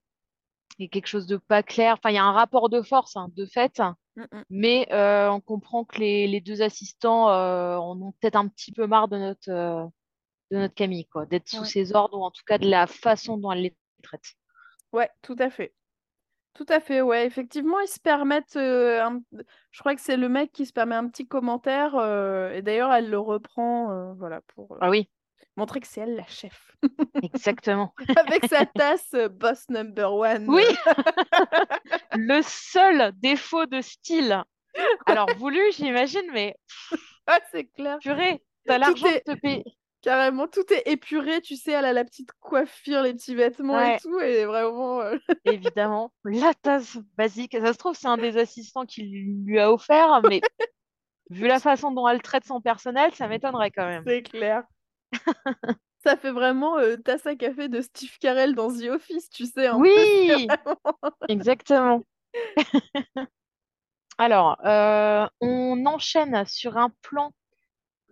Il 0.79 0.83
y 0.83 0.85
a 0.85 0.89
quelque 0.89 1.07
chose 1.07 1.27
de 1.27 1.37
pas 1.37 1.63
clair. 1.63 1.93
Enfin, 1.97 2.09
il 2.09 2.15
y 2.15 2.19
a 2.19 2.23
un 2.23 2.31
rapport 2.33 2.69
de 2.69 2.81
force, 2.81 3.15
hein, 3.15 3.29
de 3.35 3.45
fait. 3.45 3.79
Mm, 4.17 4.21
mm. 4.23 4.43
mais 4.49 4.87
euh, 4.91 5.29
on 5.29 5.39
comprend 5.39 5.85
que 5.85 5.99
les, 5.99 6.27
les 6.27 6.41
deux 6.41 6.61
assistants 6.61 7.29
euh, 7.29 7.77
en 7.77 8.01
ont 8.01 8.11
peut-être 8.19 8.35
un 8.35 8.47
petit 8.47 8.71
peu 8.73 8.85
marre 8.87 9.07
de 9.07 9.17
notre, 9.17 9.49
de 9.49 10.57
notre 10.57 10.73
Camille, 10.73 11.05
quoi, 11.05 11.25
d'être 11.25 11.47
sous 11.47 11.61
Ouais. 11.61 11.65
ses 11.67 11.95
ordres 11.95 12.17
ou 12.17 12.23
en 12.23 12.31
tout 12.31 12.43
cas 12.45 12.57
de 12.57 12.67
la 12.69 12.87
façon 12.87 13.37
dont 13.37 13.51
elle 13.53 13.61
les 13.61 13.75
traite. 14.03 14.33
Ouais, 14.91 15.09
tout 15.21 15.35
à 15.39 15.49
fait. 15.49 15.73
Tout 16.53 16.65
à 16.69 16.79
fait, 16.79 17.01
ouais. 17.01 17.25
Effectivement, 17.25 17.79
ils 17.79 17.87
se 17.87 17.99
permettent. 17.99 18.55
euh, 18.57 19.01
un- 19.03 19.21
Je 19.71 19.79
crois 19.79 19.95
que 19.95 20.01
c'est 20.01 20.17
le 20.17 20.27
mec 20.29 20.51
qui 20.51 20.65
se 20.65 20.73
permet 20.73 20.95
un 20.95 21.07
petit 21.07 21.27
commentaire. 21.27 21.95
euh, 21.95 22.51
Et 22.53 22.61
d'ailleurs, 22.61 22.91
elle 22.93 23.09
le 23.09 23.19
reprend 23.19 23.91
euh, 23.91 24.13
voilà, 24.17 24.41
pour 24.53 24.73
euh, 24.73 24.77
Ah 24.81 24.89
oui, 24.89 25.09
montrer 25.55 25.79
que 25.79 25.87
c'est 25.87 26.01
elle 26.01 26.15
la 26.15 26.27
chef. 26.27 26.75
exactement. 27.23 27.93
Avec 28.17 28.45
sa 28.45 28.65
tasse 28.65 29.13
euh, 29.13 29.29
boss 29.29 29.69
number 29.69 30.13
one. 30.13 30.45
Oui, 30.49 30.63
le 32.13 32.41
seul 32.43 33.11
défaut 33.15 33.65
de 33.65 33.81
style. 33.81 34.43
Alors 35.05 35.33
voulu, 35.37 35.59
j'imagine, 35.73 36.29
mais 36.33 36.55
Ah, 37.27 37.39
c'est 37.51 37.65
clair. 37.65 37.97
purée, 37.99 38.41
t'as 38.65 38.75
Tout 38.75 38.79
l'argent 38.81 39.07
de 39.07 39.11
est- 39.13 39.21
te 39.21 39.39
payer. 39.39 39.63
Carrément, 40.01 40.47
tout 40.47 40.65
est 40.73 40.83
épuré. 40.87 41.41
Tu 41.41 41.55
sais, 41.55 41.71
elle 41.71 41.85
a 41.85 41.93
la 41.93 42.03
petite 42.03 42.31
coiffure, 42.39 43.01
les 43.01 43.13
petits 43.13 43.35
vêtements 43.35 43.79
et 43.79 43.99
tout. 43.99 44.19
Et 44.19 44.45
vraiment. 44.45 45.01
euh, 45.01 45.17
Évidemment, 45.45 46.11
la 46.23 46.53
tasse 46.55 46.97
basique. 47.17 47.55
Ça 47.59 47.73
se 47.73 47.77
trouve, 47.77 47.95
c'est 47.95 48.07
un 48.07 48.17
des 48.17 48.37
assistants 48.37 48.85
qui 48.85 49.03
lui 49.03 49.59
a 49.59 49.71
offert, 49.71 50.21
mais 50.27 50.41
vu 51.29 51.47
la 51.47 51.59
façon 51.59 51.91
dont 51.91 52.07
elle 52.07 52.21
traite 52.21 52.45
son 52.45 52.61
personnel, 52.61 53.13
ça 53.13 53.27
m'étonnerait 53.27 53.71
quand 53.71 53.85
même. 53.85 54.03
C'est 54.05 54.23
clair. 54.23 54.63
Ça 56.03 56.17
fait 56.17 56.31
vraiment 56.31 56.79
euh, 56.79 56.95
tasse 56.97 57.27
à 57.27 57.35
café 57.35 57.67
de 57.67 57.79
Steve 57.79 58.17
Carell 58.19 58.55
dans 58.55 58.69
The 58.69 58.85
Office, 58.89 59.29
tu 59.29 59.45
sais. 59.45 59.69
peu. 59.69 59.75
Oui, 59.75 60.47
exactement. 61.29 62.03
Alors, 64.17 64.57
euh, 64.65 65.27
on 65.41 65.85
enchaîne 65.85 66.43
sur 66.47 66.77
un 66.77 66.89
plan 67.03 67.31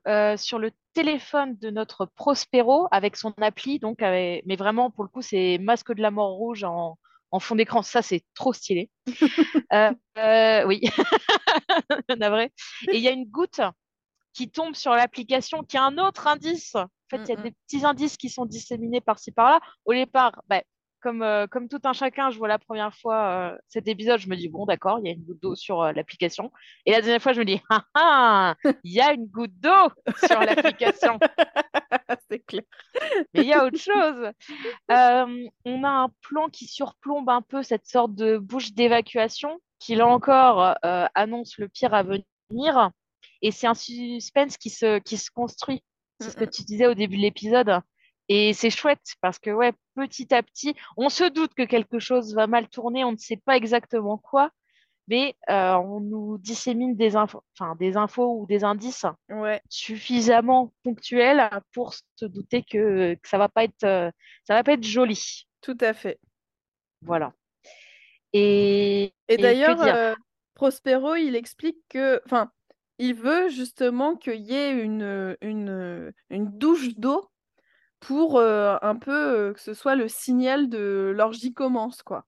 euh, 0.07 0.37
sur 0.37 0.59
le 0.59 0.71
téléphone 0.93 1.57
de 1.57 1.69
notre 1.69 2.05
Prospero 2.05 2.87
avec 2.91 3.15
son 3.15 3.33
appli, 3.41 3.79
donc 3.79 4.01
avec- 4.01 4.43
mais 4.45 4.55
vraiment 4.55 4.91
pour 4.91 5.03
le 5.03 5.09
coup 5.09 5.21
c'est 5.21 5.57
Masque 5.59 5.93
de 5.93 6.01
la 6.01 6.11
mort 6.11 6.31
rouge 6.31 6.63
en, 6.63 6.97
en 7.31 7.39
fond 7.39 7.55
d'écran, 7.55 7.81
ça 7.81 8.01
c'est 8.01 8.23
trop 8.33 8.53
stylé. 8.53 8.89
Euh, 9.71 9.91
euh, 10.17 10.65
oui, 10.65 10.81
navré. 12.17 12.51
Et 12.91 12.97
il 12.97 13.03
y 13.03 13.07
a 13.07 13.11
une 13.11 13.25
goutte 13.29 13.61
qui 14.33 14.49
tombe 14.49 14.73
sur 14.73 14.93
l'application 14.93 15.61
qui 15.63 15.77
a 15.77 15.83
un 15.83 15.99
autre 15.99 16.25
indice. 16.27 16.73
En 16.75 16.87
fait, 17.09 17.17
il 17.23 17.29
y 17.29 17.31
a 17.33 17.35
Mm, 17.35 17.39
mm. 17.39 17.43
des 17.43 17.51
petits 17.67 17.85
indices 17.85 18.17
qui 18.17 18.29
sont 18.29 18.45
disséminés 18.45 18.99
par-ci 19.01 19.31
par-là. 19.31 19.59
Au 19.85 19.93
départ, 19.93 20.41
bah, 20.47 20.63
comme, 20.99 21.21
euh, 21.21 21.47
comme 21.47 21.67
tout 21.67 21.79
un 21.83 21.93
chacun, 21.93 22.29
je 22.29 22.37
vois 22.37 22.47
la 22.47 22.59
première 22.59 22.93
fois 22.93 23.51
euh, 23.53 23.57
cet 23.67 23.87
épisode, 23.87 24.19
je 24.19 24.29
me 24.29 24.35
dis, 24.35 24.49
bon, 24.49 24.65
d'accord, 24.65 24.99
il 24.99 25.07
y 25.07 25.09
a 25.09 25.13
une 25.13 25.23
goutte 25.23 25.41
d'eau 25.41 25.55
sur 25.55 25.81
euh, 25.81 25.91
l'application. 25.91 26.51
Et 26.85 26.91
la 26.91 26.99
deuxième 26.99 27.19
fois, 27.19 27.33
je 27.33 27.39
me 27.39 27.45
dis, 27.45 27.61
ah 27.69 27.83
ah, 27.93 28.55
il 28.83 28.93
y 28.93 29.01
a 29.01 29.13
une 29.13 29.27
goutte 29.27 29.57
d'eau 29.59 29.89
sur 30.25 30.39
l'application. 30.39 31.19
C'est 32.29 32.39
clair. 32.39 32.63
Mais 33.33 33.41
il 33.41 33.47
y 33.47 33.53
a 33.53 33.65
autre 33.65 33.77
chose. 33.77 34.31
On 34.89 35.83
a 35.83 35.89
un 35.89 36.09
plan 36.21 36.49
qui 36.49 36.65
surplombe 36.65 37.29
un 37.29 37.41
peu 37.41 37.63
cette 37.63 37.87
sorte 37.87 38.13
de 38.15 38.37
bouche 38.37 38.73
d'évacuation 38.73 39.59
qui, 39.79 39.95
là 39.95 40.07
encore, 40.07 40.75
annonce 41.15 41.57
le 41.57 41.69
pire 41.69 41.93
à 41.93 42.03
venir. 42.03 42.91
Et 43.41 43.51
c'est 43.51 43.67
un 43.67 43.73
suspense 43.73 44.57
qui 44.57 44.69
se, 44.69 44.99
qui 44.99 45.17
se 45.17 45.31
construit. 45.31 45.83
C'est 46.19 46.31
ce 46.31 46.35
que 46.35 46.45
tu 46.45 46.63
disais 46.63 46.87
au 46.87 46.93
début 46.93 47.15
de 47.15 47.21
l'épisode. 47.21 47.81
Et 48.29 48.53
c'est 48.53 48.69
chouette 48.69 49.15
parce 49.21 49.39
que, 49.39 49.49
ouais, 49.49 49.73
petit 49.95 50.33
à 50.33 50.43
petit, 50.43 50.75
on 50.97 51.09
se 51.09 51.23
doute 51.23 51.53
que 51.55 51.63
quelque 51.63 51.97
chose 51.99 52.35
va 52.35 52.45
mal 52.47 52.69
tourner, 52.69 53.03
on 53.03 53.11
ne 53.11 53.17
sait 53.17 53.41
pas 53.43 53.57
exactement 53.57 54.17
quoi, 54.19 54.51
mais 55.07 55.35
euh, 55.49 55.73
on 55.73 55.99
nous 55.99 56.37
dissémine 56.37 56.95
des 56.95 57.15
infos, 57.15 57.43
enfin, 57.59 57.75
des 57.79 57.97
infos 57.97 58.39
ou 58.39 58.45
des 58.45 58.63
indices 58.63 59.07
Ouais, 59.29 59.59
suffisamment 59.67 60.71
ponctuels 60.83 61.49
pour 61.73 61.95
se 61.95 62.25
douter 62.25 62.61
que, 62.61 63.15
que 63.15 63.27
ça 63.27 63.39
va 63.39 63.49
pas 63.49 63.63
être, 63.63 63.83
euh, 63.83 64.11
ça 64.47 64.53
va 64.53 64.63
pas 64.63 64.73
être 64.73 64.83
joli. 64.83 65.47
tout 65.61 65.77
à 65.81 65.93
fait. 65.93 66.19
Voilà. 67.01 67.33
Et, 68.33 69.11
Et 69.27 69.37
d'ailleurs, 69.37 69.81
euh, 69.81 70.13
Prospero, 70.53 71.15
il 71.15 71.35
explique 71.35 71.79
que, 71.89 72.21
enfin, 72.25 72.51
il 72.99 73.15
veut 73.15 73.49
justement 73.49 74.15
qu'il 74.15 74.41
y 74.41 74.53
ait 74.53 74.71
une, 74.71 75.35
une, 75.41 76.13
une 76.29 76.45
douche 76.57 76.95
d'eau 76.95 77.27
pour 77.99 78.37
euh, 78.37 78.77
un 78.81 78.95
peu 78.95 79.53
que 79.53 79.59
ce 79.61 79.73
soit 79.73 79.95
le 79.95 80.07
signal 80.07 80.69
de 80.69 81.11
l'orgie 81.15 81.53
commence, 81.53 82.01
quoi. 82.01 82.25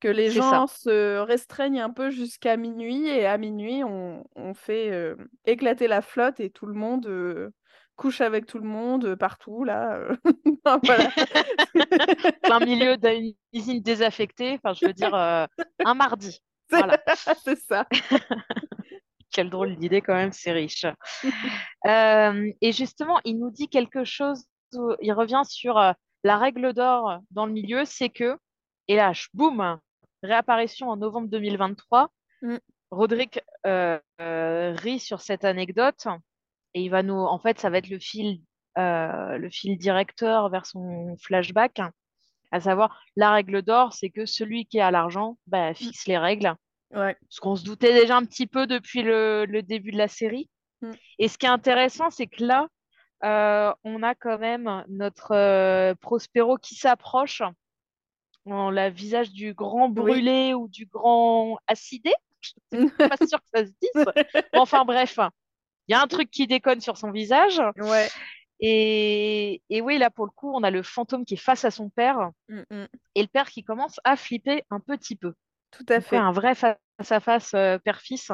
Que 0.00 0.08
les 0.08 0.30
ça. 0.30 0.40
gens 0.40 0.66
se 0.66 1.18
restreignent 1.18 1.80
un 1.80 1.90
peu 1.90 2.10
jusqu'à 2.10 2.56
minuit 2.56 3.06
et 3.08 3.26
à 3.26 3.38
minuit, 3.38 3.82
on, 3.82 4.24
on 4.36 4.52
fait 4.54 5.14
éclater 5.46 5.88
la 5.88 6.02
flotte 6.02 6.38
et 6.40 6.50
tout 6.50 6.66
le 6.66 6.74
monde 6.74 7.50
couche 7.96 8.20
avec 8.20 8.46
tout 8.46 8.58
le 8.58 8.68
monde 8.68 9.14
partout, 9.16 9.64
là. 9.64 9.98
voilà. 10.84 11.10
plein 12.42 12.60
milieu 12.60 12.96
d'une 12.98 13.32
usine 13.52 13.80
désaffectée, 13.80 14.58
enfin, 14.62 14.74
je 14.74 14.86
veux 14.86 14.92
dire, 14.92 15.14
euh, 15.14 15.46
un 15.84 15.94
mardi. 15.94 16.42
C'est- 16.70 16.76
Voilà. 16.76 16.98
Ça. 17.68 17.86
Quelle 19.30 19.50
drôle 19.50 19.76
d'idée 19.76 20.00
quand 20.00 20.14
même, 20.14 20.32
c'est 20.32 20.52
riche. 20.52 20.86
Euh, 21.86 22.50
et 22.60 22.72
justement, 22.72 23.20
il 23.24 23.38
nous 23.38 23.50
dit 23.50 23.68
quelque 23.68 24.04
chose, 24.04 24.44
il 24.72 25.12
revient 25.12 25.42
sur 25.44 25.78
euh, 25.78 25.92
la 26.24 26.38
règle 26.38 26.72
d'or 26.72 27.20
dans 27.30 27.46
le 27.46 27.52
milieu, 27.52 27.84
c'est 27.84 28.08
que, 28.10 28.38
et 28.88 28.96
là, 28.96 29.12
boum, 29.34 29.78
réapparition 30.22 30.88
en 30.88 30.96
novembre 30.96 31.28
2023, 31.28 32.10
Mm. 32.42 32.56
Roderick 32.90 33.40
euh, 33.66 33.98
euh, 34.20 34.74
rit 34.76 35.00
sur 35.00 35.20
cette 35.20 35.44
anecdote 35.44 36.06
et 36.74 36.82
il 36.82 36.88
va 36.88 37.02
nous, 37.02 37.14
en 37.14 37.38
fait, 37.38 37.58
ça 37.58 37.70
va 37.70 37.78
être 37.78 37.88
le 37.88 37.98
fil, 37.98 38.40
euh, 38.78 39.38
le 39.38 39.50
fil 39.50 39.78
directeur 39.78 40.48
vers 40.50 40.66
son 40.66 41.16
flashback, 41.22 41.80
à 42.52 42.60
savoir 42.60 43.02
la 43.16 43.32
règle 43.32 43.62
d'or, 43.62 43.92
c'est 43.92 44.10
que 44.10 44.26
celui 44.26 44.66
qui 44.66 44.80
a 44.80 44.90
l'argent 44.90 45.38
bah, 45.46 45.74
fixe 45.74 46.06
les 46.06 46.18
règles 46.18 46.54
Ouais. 46.94 47.16
ce 47.28 47.40
qu'on 47.40 47.56
se 47.56 47.64
doutait 47.64 47.92
déjà 47.92 48.16
un 48.16 48.24
petit 48.24 48.46
peu 48.46 48.68
depuis 48.68 49.02
le, 49.02 49.44
le 49.44 49.60
début 49.60 49.90
de 49.90 49.98
la 49.98 50.06
série. 50.06 50.48
Mm. 50.82 50.92
Et 51.18 51.26
ce 51.26 51.36
qui 51.36 51.46
est 51.46 51.48
intéressant, 51.48 52.10
c'est 52.10 52.28
que 52.28 52.44
là, 52.44 52.68
euh, 53.24 53.72
on 53.84 54.02
a 54.02 54.14
quand 54.14 54.38
même 54.38 54.84
notre 54.88 55.32
euh, 55.34 55.94
Prospero 55.94 56.56
qui 56.56 56.74
s'approche. 56.74 57.42
On 58.44 58.76
a 58.76 58.88
le 58.88 58.94
visage 58.94 59.30
du 59.32 59.54
grand 59.54 59.88
brûlé 59.88 60.54
ou 60.54 60.68
du 60.68 60.86
grand 60.86 61.58
acidé. 61.66 62.12
Je 62.40 62.50
suis 62.72 62.90
pas 63.08 63.16
sûre 63.26 63.40
que 63.40 63.48
ça 63.58 63.66
se 63.66 63.72
dise. 63.82 64.44
Enfin 64.52 64.84
bref, 64.84 65.18
il 65.88 65.92
y 65.92 65.94
a 65.94 66.00
un 66.02 66.06
truc 66.06 66.30
qui 66.30 66.46
déconne 66.46 66.80
sur 66.80 66.96
son 66.96 67.10
visage. 67.10 67.60
Ouais. 67.76 68.08
Et, 68.60 69.62
et 69.68 69.80
oui, 69.82 69.98
là, 69.98 70.10
pour 70.10 70.24
le 70.26 70.30
coup, 70.30 70.50
on 70.54 70.62
a 70.62 70.70
le 70.70 70.82
fantôme 70.82 71.24
qui 71.24 71.34
est 71.34 71.38
face 71.38 71.64
à 71.64 71.70
son 71.70 71.90
père 71.90 72.30
Mm, 72.48 72.60
mm. 72.70 72.86
et 73.16 73.22
le 73.22 73.28
père 73.28 73.50
qui 73.50 73.64
commence 73.64 74.00
à 74.04 74.16
flipper 74.16 74.64
un 74.70 74.80
petit 74.80 75.16
peu. 75.16 75.34
Tout 75.72 75.84
à 75.88 76.00
fait. 76.00 76.16
un 76.16 76.32
vrai 76.32 76.54
face-à-face 76.54 77.52
euh, 77.54 77.78
père-fils. 77.78 78.30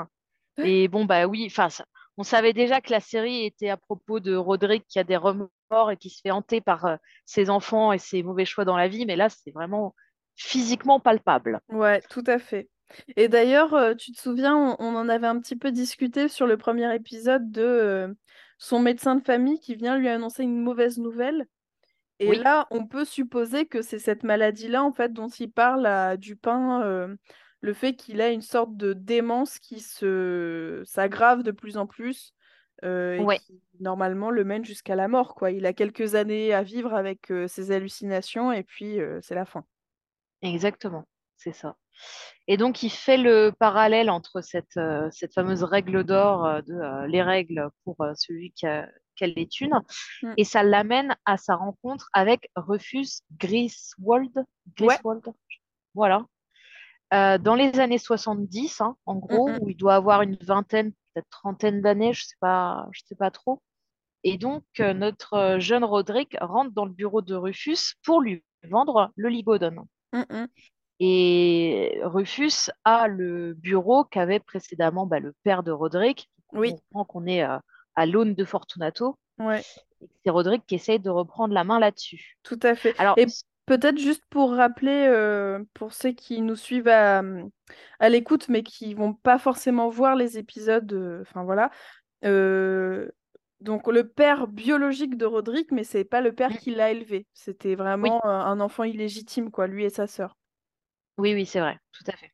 Et 0.59 0.87
bon, 0.89 1.07
bah 1.07 1.27
oui, 1.27 1.47
enfin, 1.47 1.71
ça- 1.71 1.87
on 2.17 2.23
savait 2.23 2.53
déjà 2.53 2.81
que 2.81 2.91
la 2.93 3.01
série 3.01 3.45
était 3.45 3.71
à 3.71 3.77
propos 3.77 4.21
de 4.21 4.35
Roderick 4.35 4.87
qui 4.89 4.99
a 4.99 5.05
des 5.05 5.17
remords 5.17 5.91
et 5.91 5.97
qui 5.97 6.11
se 6.11 6.21
fait 6.23 6.31
hanter 6.31 6.61
par 6.61 6.85
euh, 6.87 6.97
ses 7.25 7.51
enfants 7.51 7.93
et 7.93 7.99
ses 7.99 8.23
mauvais 8.23 8.45
choix 8.45 8.65
dans 8.65 8.77
la 8.77 8.89
vie, 8.89 9.07
mais 9.07 9.17
là, 9.17 9.29
c'est 9.29 9.51
vraiment 9.53 9.95
physiquement 10.37 11.01
palpable. 11.01 11.61
Ouais, 11.69 12.01
tout 12.03 12.25
à 12.27 12.39
fait. 12.39 12.69
Et 13.17 13.29
d'ailleurs, 13.29 13.73
euh, 13.75 13.95
tu 13.95 14.13
te 14.13 14.21
souviens, 14.21 14.57
on, 14.57 14.77
on 14.79 14.97
en 14.97 15.09
avait 15.09 15.27
un 15.27 15.41
petit 15.41 15.57
peu 15.57 15.73
discuté 15.73 16.29
sur 16.29 16.47
le 16.47 16.57
premier 16.59 16.95
épisode 16.95 17.51
de 17.51 17.63
euh, 17.63 18.15
son 18.59 18.81
médecin 18.81 19.15
de 19.15 19.25
famille 19.25 19.61
qui 19.61 19.75
vient 19.75 19.97
lui 19.97 20.09
annoncer 20.09 20.43
une 20.43 20.61
mauvaise 20.61 20.99
nouvelle. 20.99 21.47
Et 22.19 22.31
Oui. 22.31 22.39
là, 22.39 22.67
on 22.71 22.87
peut 22.87 23.05
supposer 23.05 23.67
que 23.67 23.83
c'est 23.83 23.99
cette 23.99 24.23
maladie-là, 24.25 24.85
en 24.85 24.93
fait, 24.93 25.13
dont 25.13 25.29
il 25.29 25.51
parle 25.51 25.87
à 25.87 26.17
Dupin, 26.17 26.83
euh, 26.83 27.17
le 27.63 27.73
fait 27.73 27.95
qu'il 27.95 28.21
a 28.21 28.29
une 28.31 28.43
sorte 28.43 28.77
de 28.77 28.93
démence 28.93 29.59
qui 29.59 29.81
se 29.81 30.83
s'aggrave 30.85 31.43
de 31.43 31.53
plus 31.53 31.77
en 31.79 31.87
plus 31.87 32.35
euh, 32.85 33.15
et 33.15 33.21
Ouais. 33.25 33.39
qui, 33.39 33.61
normalement, 33.81 34.31
le 34.31 34.45
mène 34.45 34.65
jusqu'à 34.65 34.97
la 34.97 35.07
mort, 35.09 35.35
quoi. 35.37 35.53
Il 35.53 35.65
a 35.67 35.73
quelques 35.73 36.17
années 36.17 36.53
à 36.53 36.63
vivre 36.65 36.93
avec 36.93 37.31
euh, 37.31 37.47
ses 37.47 37.71
hallucinations 37.71 38.53
et 38.53 38.65
puis 38.65 39.01
euh, 39.01 39.21
c'est 39.23 39.37
la 39.37 39.47
fin. 39.47 39.65
Exactement, 40.43 41.07
c'est 41.37 41.53
ça. 41.53 41.77
Et 42.49 42.57
donc, 42.57 42.83
il 42.83 42.91
fait 42.91 43.17
le 43.19 43.53
parallèle 43.57 44.11
entre 44.11 44.41
cette, 44.41 44.81
cette 45.13 45.35
fameuse 45.35 45.63
règle 45.63 46.03
d'or 46.03 46.63
de 46.67 47.07
les 47.07 47.23
règles 47.23 47.69
pour 47.85 47.97
celui 48.17 48.51
qui 48.53 48.67
a, 48.67 48.89
qui 49.15 49.23
a 49.25 49.27
les 49.29 49.47
thunes, 49.47 49.79
Mm. 50.23 50.33
et 50.37 50.45
ça 50.45 50.63
l'amène 50.65 51.15
à 51.27 51.37
sa 51.37 51.55
rencontre 51.55 52.09
avec 52.15 52.51
Rufus 52.57 53.21
Griswold. 53.39 54.33
Griswold, 54.77 55.23
voilà. 55.95 56.27
Euh, 57.13 57.39
dans 57.39 57.55
les 57.55 57.79
années 57.79 57.99
70, 57.99 58.81
hein, 58.81 58.97
en 59.07 59.17
gros, 59.17 59.49
Mm, 59.49 59.59
où 59.61 59.69
il 59.69 59.77
doit 59.77 59.95
avoir 59.95 60.23
une 60.23 60.37
vingtaine, 60.37 60.93
peut-être 61.13 61.29
trentaine 61.31 61.83
d'années, 61.83 62.13
je 62.13 62.25
sais 62.25 62.37
pas, 62.41 62.89
je 62.93 63.03
sais 63.07 63.15
pas 63.15 63.31
trop. 63.31 63.61
Et 64.25 64.39
donc, 64.39 64.65
euh, 64.81 64.95
notre 64.95 65.35
euh, 65.35 65.59
jeune 65.59 65.85
Roderick 65.85 66.37
rentre 66.41 66.73
dans 66.73 66.85
le 66.85 66.93
bureau 66.93 67.23
de 67.23 67.35
Rufus 67.35 67.97
pour 68.05 68.21
lui 68.21 68.43
vendre 68.69 69.11
le 69.17 69.29
ligodone. 69.29 69.85
Mm. 70.13 70.45
Et 71.01 71.99
Rufus 72.05 72.71
a 72.85 73.09
le 73.09 73.55
bureau 73.55 74.05
qu'avait 74.05 74.39
précédemment 74.39 75.07
bah, 75.07 75.19
le 75.19 75.35
père 75.43 75.63
de 75.65 75.73
Roderick. 75.73 76.31
Oui. 76.53 76.71
On 76.73 76.77
comprend 76.77 77.05
qu'on 77.05 77.27
est 77.27 77.43
euh, 77.43 77.59
à 77.97 78.07
l'aune 78.07 78.35
de 78.35 78.45
Fortunato. 78.45 79.17
Ouais, 79.39 79.63
C'est 80.25 80.31
Roderick 80.31 80.65
qui 80.67 80.77
essaye 80.77 81.01
de 81.01 81.11
reprendre 81.11 81.53
la 81.55 81.65
main 81.65 81.81
là-dessus. 81.81 82.39
tout 82.45 82.61
à 82.63 82.75
fait. 82.77 82.95
Alors, 82.99 83.19
Et 83.19 83.27
peut-être 83.67 83.99
juste 83.99 84.25
pour 84.31 84.53
rappeler, 84.55 85.07
euh, 85.09 85.63
pour 85.75 85.93
ceux 85.93 86.13
qui 86.13 86.41
nous 86.43 86.57
suivent 86.57 86.89
à, 86.89 87.23
à 88.01 88.09
l'écoute, 88.09 88.49
mais 88.49 88.63
qui 88.63 88.95
vont 88.95 89.15
pas 89.15 89.39
forcément 89.39 89.89
voir 89.89 90.17
les 90.17 90.39
épisodes, 90.39 90.93
euh, 90.93 91.23
enfin 91.23 91.45
voilà. 91.45 91.71
euh, 92.25 93.09
donc 93.61 93.87
le 93.89 94.09
père 94.09 94.49
biologique 94.49 95.17
de 95.17 95.27
Roderick, 95.27 95.73
mais 95.73 95.85
c'est 95.85 96.05
pas 96.05 96.21
le 96.21 96.35
père 96.35 96.51
Mm. 96.51 96.59
qui 96.59 96.73
l'a 96.75 96.91
élevé. 96.93 97.27
C'était 97.35 97.77
vraiment 97.77 98.25
un 98.27 98.61
enfant 98.61 98.85
illégitime, 98.85 99.51
quoi, 99.53 99.67
lui 99.69 99.85
et 99.85 99.91
sa 99.91 100.07
sœur. 100.09 100.37
oui, 101.19 101.35
oui, 101.35 101.47
c'est 101.47 101.61
vrai, 101.61 101.79
tout 101.93 102.05
à 102.09 102.17
fait. 102.17 102.33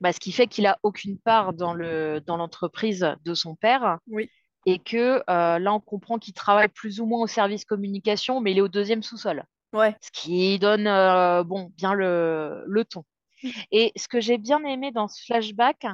Bah, 0.00 0.12
ce 0.12 0.20
qui 0.20 0.32
fait 0.32 0.46
qu'il 0.48 0.66
a 0.66 0.78
aucune 0.82 1.18
part 1.18 1.52
dans 1.54 1.74
le, 1.74 2.20
dans 2.20 2.36
l'entreprise 2.36 3.06
de 3.24 3.34
son 3.34 3.54
père 3.56 3.98
Oui. 4.06 4.30
et 4.66 4.78
que 4.80 5.22
là, 5.28 5.72
on 5.74 5.80
comprend 5.80 6.18
qu'il 6.18 6.34
travaille 6.34 6.68
plus 6.68 7.00
ou 7.00 7.06
moins 7.06 7.22
au 7.22 7.26
service 7.28 7.64
communication, 7.64 8.40
mais 8.40 8.52
il 8.52 8.58
est 8.58 8.62
au 8.62 8.68
deuxième 8.68 9.02
sous-sol. 9.02 9.44
Ouais. 9.74 9.96
Ce 10.00 10.10
qui 10.12 10.58
donne 10.58 10.86
euh, 10.86 11.42
bon, 11.42 11.70
bien 11.76 11.92
le, 11.92 12.64
le 12.66 12.84
ton. 12.84 13.04
Mm. 13.42 13.48
Et 13.72 13.92
ce 13.96 14.08
que 14.08 14.20
j'ai 14.20 14.38
bien 14.38 14.64
aimé 14.64 14.92
dans 14.92 15.08
ce 15.08 15.22
flashback, 15.24 15.86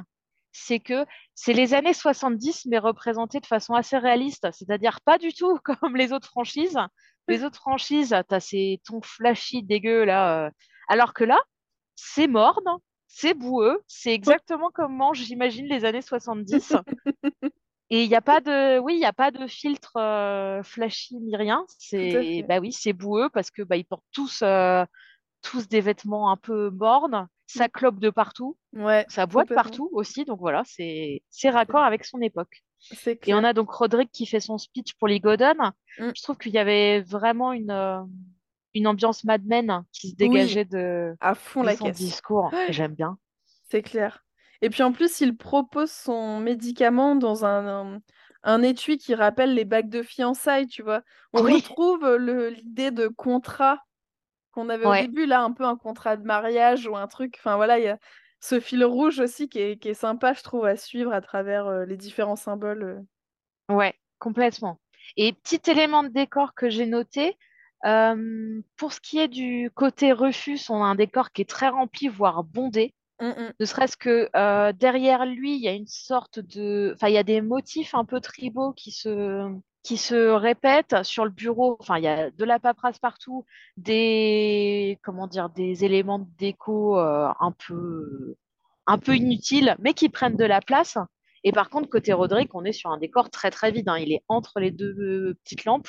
c'est 0.51 0.79
que 0.79 1.05
c'est 1.33 1.53
les 1.53 1.73
années 1.73 1.93
70, 1.93 2.67
mais 2.67 2.77
représentées 2.77 3.39
de 3.39 3.45
façon 3.45 3.73
assez 3.73 3.97
réaliste, 3.97 4.47
c'est-à-dire 4.51 5.01
pas 5.01 5.17
du 5.17 5.33
tout 5.33 5.57
comme 5.81 5.97
les 5.97 6.13
autres 6.13 6.27
franchises. 6.27 6.79
Les 7.27 7.43
autres 7.43 7.57
franchises, 7.57 8.15
t'as 8.27 8.39
ces 8.39 8.81
tons 8.85 9.01
flashy 9.01 9.63
dégueux 9.63 10.03
là, 10.03 10.45
euh, 10.45 10.49
alors 10.87 11.13
que 11.13 11.23
là, 11.23 11.39
c'est 11.95 12.27
morne, 12.27 12.65
c'est 13.07 13.33
boueux, 13.33 13.81
c'est 13.87 14.13
exactement 14.13 14.69
comment 14.73 15.13
j'imagine 15.13 15.65
les 15.67 15.85
années 15.85 16.01
70. 16.01 16.75
Et 17.93 18.03
il 18.03 18.07
n'y 18.09 18.15
a 18.15 18.21
pas 18.21 18.39
de, 18.39 18.79
oui, 18.79 18.95
il 18.97 19.05
a 19.05 19.11
pas 19.11 19.31
de 19.31 19.45
filtre 19.47 19.97
euh, 19.97 20.63
flashy 20.63 21.17
ni 21.17 21.35
rien. 21.35 21.65
C'est, 21.77 22.43
bah 22.47 22.59
oui, 22.59 22.71
c'est 22.71 22.93
boueux 22.93 23.29
parce 23.33 23.51
que 23.51 23.61
bah, 23.63 23.75
ils 23.75 23.83
portent 23.83 24.05
tous, 24.13 24.41
euh, 24.43 24.85
tous 25.41 25.67
des 25.67 25.81
vêtements 25.81 26.31
un 26.31 26.37
peu 26.37 26.69
mornes, 26.69 27.27
ça 27.47 27.67
clope 27.67 27.99
de 27.99 28.09
partout, 28.09 28.57
Ouais, 28.71 29.05
ça 29.09 29.25
boit 29.25 29.43
de 29.43 29.53
partout 29.53 29.89
aussi. 29.91 30.23
Donc 30.23 30.39
voilà, 30.39 30.63
c'est, 30.65 31.21
c'est 31.29 31.49
raccord 31.49 31.83
avec 31.83 32.05
son 32.05 32.21
époque. 32.21 32.63
C'est 32.79 33.27
Et 33.27 33.33
on 33.33 33.39
clair. 33.39 33.49
a 33.49 33.53
donc 33.53 33.69
Roderick 33.69 34.09
qui 34.11 34.25
fait 34.25 34.39
son 34.39 34.57
speech 34.57 34.93
pour 34.95 35.09
Ligodon. 35.09 35.55
Mm. 35.99 36.11
Je 36.15 36.23
trouve 36.23 36.37
qu'il 36.37 36.53
y 36.53 36.57
avait 36.57 37.01
vraiment 37.01 37.51
une, 37.51 37.71
euh, 37.71 37.99
une 38.73 38.87
ambiance 38.87 39.25
Mad 39.25 39.45
Men 39.45 39.83
qui 39.91 40.11
se 40.11 40.15
Oui, 40.21 40.29
dégageait 40.29 40.63
de, 40.65 41.13
à 41.19 41.35
fond 41.35 41.61
de 41.61 41.65
la 41.67 41.75
son 41.75 41.85
caisse. 41.87 41.97
discours. 41.97 42.51
J'aime 42.69 42.95
bien. 42.95 43.17
c'est 43.69 43.81
clair. 43.81 44.23
Et 44.61 44.69
puis 44.69 44.83
en 44.83 44.91
plus, 44.91 45.21
il 45.21 45.35
propose 45.37 45.91
son 45.91 46.39
médicament 46.39 47.15
dans 47.15 47.45
un, 47.45 47.95
un, 47.95 48.01
un 48.43 48.61
étui 48.63 48.97
qui 48.97 49.15
rappelle 49.15 49.53
les 49.55 49.65
bagues 49.65 49.89
de 49.89 50.03
fiançailles, 50.03 50.67
tu 50.67 50.83
vois. 50.83 51.01
On 51.33 51.43
Oui, 51.43 51.53
retrouve 51.53 52.03
euh, 52.05 52.49
l'idée 52.51 52.91
de 52.91 53.07
contrat 53.07 53.79
qu'on 54.51 54.69
avait 54.69 54.87
au 54.87 54.95
début, 54.95 55.25
là, 55.25 55.41
un 55.43 55.51
peu 55.53 55.65
un 55.65 55.77
contrat 55.77 56.17
de 56.17 56.23
mariage 56.25 56.87
ou 56.87 56.95
un 56.97 57.07
truc. 57.07 57.35
Enfin 57.39 57.55
voilà, 57.57 57.79
il 57.79 57.85
y 57.85 57.87
a 57.89 57.99
ce 58.41 58.59
fil 58.59 58.83
rouge 58.85 59.19
aussi 59.19 59.49
qui 59.49 59.59
est, 59.59 59.77
qui 59.77 59.89
est 59.89 59.93
sympa, 59.95 60.33
je 60.33 60.43
trouve, 60.43 60.65
à 60.65 60.75
suivre 60.77 61.13
à 61.13 61.21
travers 61.21 61.67
euh, 61.67 61.85
les 61.85 61.97
différents 61.97 62.35
symboles. 62.37 62.83
euh. 62.83 62.99
Ouais, 63.69 63.95
complètement. 64.19 64.79
Et 65.17 65.33
petit 65.33 65.69
élément 65.69 66.03
de 66.03 66.09
décor 66.09 66.53
que 66.53 66.69
j'ai 66.69 66.85
noté, 66.85 67.37
euh, 67.85 68.61
pour 68.77 68.93
ce 68.93 68.99
qui 69.01 69.17
est 69.19 69.27
du 69.27 69.71
côté 69.73 70.11
Rufus, 70.11 70.59
on 70.69 70.83
a 70.83 70.85
un 70.87 70.95
décor 70.95 71.31
qui 71.31 71.41
est 71.41 71.49
très 71.49 71.69
rempli, 71.69 72.07
voire 72.07 72.43
bondé. 72.43 72.93
Mm, 73.21 73.27
mm. 73.27 73.53
Ne 73.59 73.65
serait-ce 73.65 73.97
que 73.97 74.29
euh, 74.35 74.73
derrière 74.73 75.25
lui, 75.25 75.55
il 75.55 75.61
y 75.61 75.67
a 75.67 75.73
une 75.73 75.87
sorte 75.87 76.39
de... 76.39 76.91
Enfin, 76.95 77.07
il 77.07 77.13
y 77.13 77.17
a 77.17 77.23
des 77.23 77.41
motifs 77.41 77.95
un 77.95 78.05
peu 78.05 78.19
tribaux 78.19 78.73
qui 78.73 78.91
se... 78.91 79.49
qui 79.83 79.97
se 79.97 80.29
répètent 80.31 81.03
sur 81.03 81.23
le 81.25 81.31
bureau. 81.31 81.77
Enfin, 81.79 81.97
il 81.97 82.03
y 82.03 82.07
a 82.07 82.31
de 82.31 82.45
la 82.45 82.59
paperasse 82.59 82.99
partout, 82.99 83.45
des... 83.77 84.99
Comment 85.03 85.27
dire, 85.27 85.49
des 85.49 85.85
éléments 85.85 86.19
de 86.19 86.27
déco 86.37 86.97
euh, 86.99 87.29
un 87.39 87.51
peu 87.51 88.35
un 88.87 88.97
peu 88.97 89.15
inutiles, 89.15 89.75
mais 89.79 89.93
qui 89.93 90.09
prennent 90.09 90.35
de 90.35 90.45
la 90.45 90.59
place. 90.59 90.97
Et 91.43 91.51
par 91.51 91.69
contre, 91.69 91.89
côté 91.89 92.13
Roderick, 92.13 92.53
on 92.55 92.65
est 92.65 92.73
sur 92.73 92.89
un 92.89 92.97
décor 92.97 93.29
très 93.29 93.51
très 93.51 93.71
vide. 93.71 93.87
hein. 93.89 93.97
Il 93.97 94.11
est 94.11 94.23
entre 94.27 94.59
les 94.59 94.71
deux 94.71 94.95
euh, 94.99 95.37
petites 95.43 95.65
lampes 95.65 95.87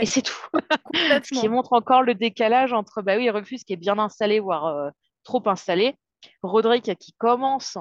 et 0.00 0.06
c'est 0.06 0.22
tout. 0.22 0.34
Ce 0.94 1.40
qui 1.40 1.48
montre 1.48 1.72
encore 1.72 2.02
le 2.02 2.14
décalage 2.14 2.72
entre 2.72 3.02
bah 3.02 3.16
oui, 3.16 3.28
Rufus 3.30 3.58
qui 3.66 3.72
est 3.72 3.76
bien 3.76 3.98
installé, 3.98 4.40
voire 4.40 4.66
euh, 4.66 4.90
trop 5.24 5.42
installé, 5.46 5.94
Roderick 6.42 6.94
qui 6.98 7.12
commence 7.18 7.76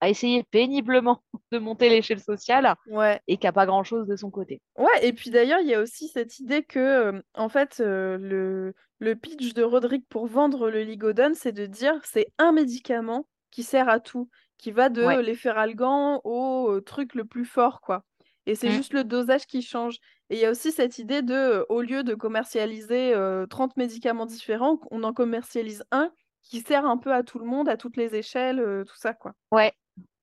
à 0.00 0.08
essayer 0.10 0.42
péniblement 0.44 1.22
de 1.52 1.58
monter 1.58 1.88
l'échelle 1.88 2.20
sociale 2.20 2.74
Ouais. 2.86 3.20
et 3.26 3.36
qui 3.38 3.46
n'a 3.46 3.52
pas 3.52 3.66
grand-chose 3.66 4.06
de 4.06 4.16
son 4.16 4.30
côté. 4.30 4.60
Ouais, 4.76 4.86
et 5.06 5.12
puis 5.12 5.30
d'ailleurs, 5.30 5.60
il 5.60 5.68
y 5.68 5.74
a 5.74 5.80
aussi 5.80 6.08
cette 6.08 6.38
idée 6.38 6.62
que, 6.62 6.78
euh, 6.78 7.22
en 7.34 7.48
fait, 7.48 7.78
euh, 7.80 8.18
le, 8.18 8.74
le 8.98 9.16
pitch 9.16 9.54
de 9.54 9.62
Roderick 9.62 10.06
pour 10.08 10.26
vendre 10.26 10.68
le 10.70 10.82
Ligodon, 10.82 11.32
c'est 11.34 11.52
de 11.52 11.66
dire 11.66 11.94
c'est 12.04 12.26
un 12.38 12.52
médicament 12.52 13.26
qui 13.50 13.62
sert 13.62 13.88
à 13.88 14.00
tout, 14.00 14.28
qui 14.58 14.70
va 14.70 14.90
de 14.90 15.02
Ouais. 15.04 15.22
l'efferalgan 15.22 16.20
au 16.24 16.70
euh, 16.72 16.80
truc 16.82 17.14
le 17.14 17.24
plus 17.24 17.44
fort, 17.46 17.80
quoi. 17.80 18.04
Et 18.44 18.54
c'est 18.54 18.68
Mm. 18.68 18.72
juste 18.72 18.92
le 18.92 19.02
dosage 19.04 19.46
qui 19.46 19.62
change. 19.62 19.96
Et 20.28 20.34
il 20.36 20.40
y 20.40 20.44
a 20.44 20.50
aussi 20.50 20.72
cette 20.72 20.98
idée 20.98 21.22
de, 21.22 21.64
au 21.68 21.80
lieu 21.80 22.04
de 22.04 22.14
commercialiser 22.14 23.14
euh, 23.14 23.46
30 23.46 23.76
médicaments 23.76 24.26
différents, 24.26 24.78
on 24.90 25.04
en 25.04 25.12
commercialise 25.14 25.84
un 25.90 26.12
qui 26.48 26.60
sert 26.60 26.86
un 26.86 26.96
peu 26.98 27.12
à 27.12 27.22
tout 27.22 27.38
le 27.38 27.44
monde, 27.46 27.68
à 27.68 27.76
toutes 27.76 27.96
les 27.96 28.14
échelles, 28.14 28.60
euh, 28.60 28.84
tout 28.84 28.96
ça, 28.96 29.14
quoi. 29.14 29.32
Ouais, 29.50 29.72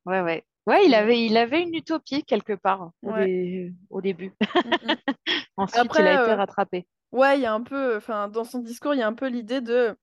ouais, 0.05 0.21
ouais. 0.21 0.43
Ouais, 0.65 0.85
il 0.85 0.91
C'est- 0.91 0.95
avait, 0.95 1.25
il 1.25 1.35
avait 1.37 1.61
une 1.61 1.75
utopie 1.75 2.23
quelque 2.23 2.53
part 2.53 2.91
au, 3.03 3.11
Ouais. 3.11 3.25
dé- 3.27 3.73
au 3.89 4.01
début. 4.01 4.31
Mm, 4.63 4.69
mm. 4.69 4.95
Ensuite, 5.57 5.91
il 5.99 6.07
a 6.07 6.13
été 6.13 6.31
euh, 6.31 6.35
rattrapé. 6.35 6.87
Ouais, 7.11 7.37
il 7.37 7.41
y 7.41 7.45
a 7.45 7.53
un 7.53 7.61
peu, 7.61 7.97
enfin, 7.97 8.27
dans 8.29 8.43
son 8.45 8.59
discours, 8.59 8.93
il 8.93 8.99
y 8.99 9.03
a 9.03 9.07
un 9.07 9.13
peu 9.13 9.27
l'idée 9.27 9.61
de, 9.61 9.95